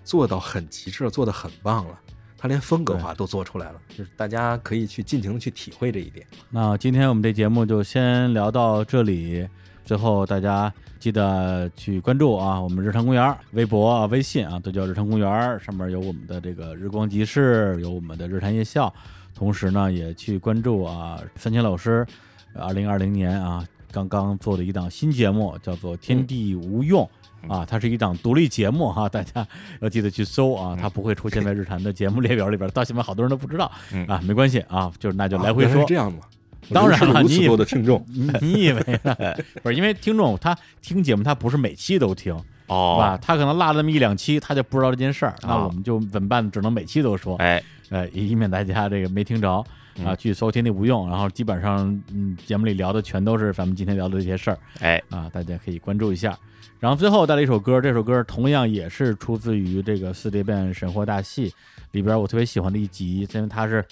[0.05, 1.99] 做到很极致了，做得很棒了。
[2.37, 6.27] 他连风格化都做出来了，就是大家可以去尽情的去体会这一点。
[6.51, 9.49] 那今天我们这节目就先聊到这里。
[9.87, 10.73] 最后大家
[11.07, 18.93] 记得去关注啊，我们日常公园微博啊、微信啊，都叫日常公园，上面有我们的这个日光集市，有我们的日坛夜校。
[19.33, 22.05] 同时呢，也去关注啊，三千老师
[22.55, 27.09] 二零二零年啊刚刚做的一档新节目，叫做《天地无用》。
[27.55, 29.47] 啊，它是一档独立节目哈、大家
[29.79, 35.87] 要记得去搜啊，它不会出现在日坛的节目列表里边，到现在好多人都不知道嗯啊，没关系啊，就是那就来回说？
[36.73, 39.17] 当然了你以多的听众， 你你以为呢？
[39.63, 42.35] 不是因为听众他听节目，他不是每期都听？
[42.67, 45.35] 哦，他可能落了那么一两期，他就不知道这件事儿。
[45.43, 46.51] 那啊我们就怎么办？
[46.51, 49.65] 只能每期都说，哎，呃，以免大家这个没听着啊，
[49.99, 51.79] 嗯去搜“天地无用”，然后基本上
[52.13, 56.37] 嗯，节目里聊的全都是咱们今天聊的这些事儿哎，啊，大家可以关注一下。
[56.81, 61.49] 然后最后带来一首歌，这首歌同样也是出自于这个《四叠变神话大戏》
[61.93, 63.83] 里边我特别喜欢的一集，因为它是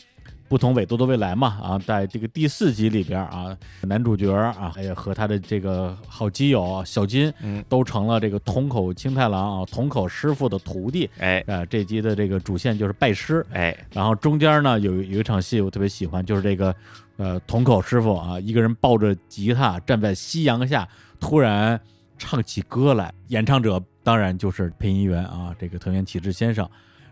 [0.55, 11.11] 不同纬度的未来嘛啊，在这个第四集里边啊，男主角啊，还有和他的这个好基友啊小金，嗯，都成了这个筒口清太郎啊筒口师傅的徒弟。
[11.19, 16.73] 哎，啊，这集的这个主线就是拜师，哎，然后中间呢有有一场戏我特别喜欢，就是这个
[17.17, 21.81] 呃筒口师傅啊，一个人抱着吉他站在夕阳下，突然
[22.17, 26.65] 唱起歌来，演唱者当然就是配音员啊，这个藤原启志先生。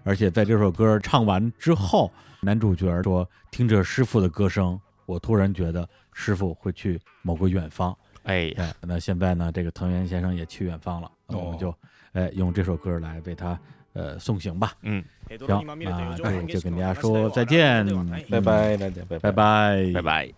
[0.04, 2.08] 而且在这首歌唱完之后，
[2.41, 7.97] 男主角说：“听着师傅的歌声，我突然觉得师傅会去某个远方。
[8.23, 11.73] 哎，哎，那现在呢，这个藤原先生也去远方了，那我们就
[12.13, 13.59] 哎用这首歌来为他
[13.93, 14.73] 呃送行吧。
[14.81, 17.85] 嗯，行，那就就跟大家说再见，
[18.29, 20.33] 拜拜，大家拜拜拜，拜拜。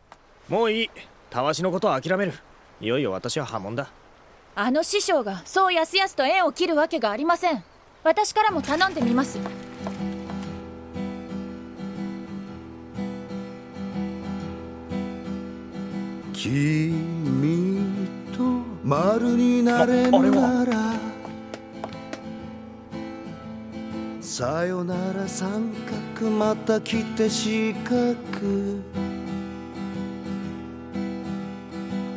[0.49, 0.89] もういい
[1.30, 2.34] たわしのことは諦める
[2.81, 3.91] いよいよ私は破門だ
[4.56, 7.64] あの師匠がそうやすやすと縁を切るわけがありません
[8.03, 9.38] 私からも頼んでみます
[16.35, 17.78] 君
[18.36, 18.43] と
[18.82, 20.94] 丸になれるなら
[24.20, 25.73] さよなら三
[26.19, 27.94] 角また来て四角。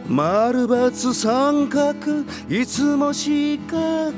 [0.08, 1.94] 丸×三角
[2.50, 4.12] いつも四角。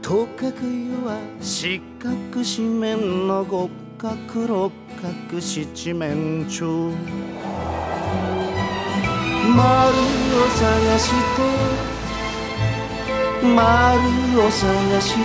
[0.00, 3.68] とかくよは四角四面の五
[3.98, 6.94] 角六角各七面鳥
[9.56, 10.62] 丸を探
[10.96, 11.42] して。
[13.42, 13.58] 丸
[14.38, 15.18] を探して。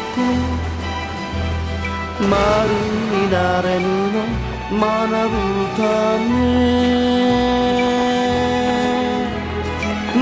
[2.27, 4.25] 丸になれるの。
[4.71, 4.81] 学
[5.29, 5.37] ぶ
[5.77, 5.81] た
[6.17, 6.33] め。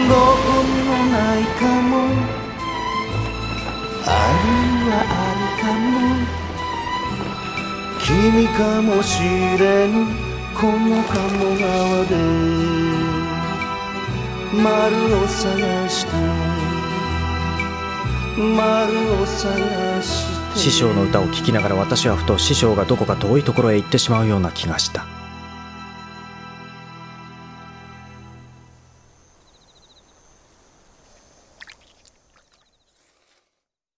[0.10, 1.94] どこにもないかも。
[4.04, 4.08] あ
[4.44, 4.52] る
[4.92, 6.25] はあるかも。
[8.06, 9.20] 君かもし
[9.58, 10.06] れん
[10.54, 12.16] この鴨川で
[14.54, 16.12] 丸を探して
[18.38, 20.60] 丸を探して。
[20.60, 25.15] 師匠の歌を聴きながら私はふと師匠がどこか遠いところへ行ってしまうような気がした。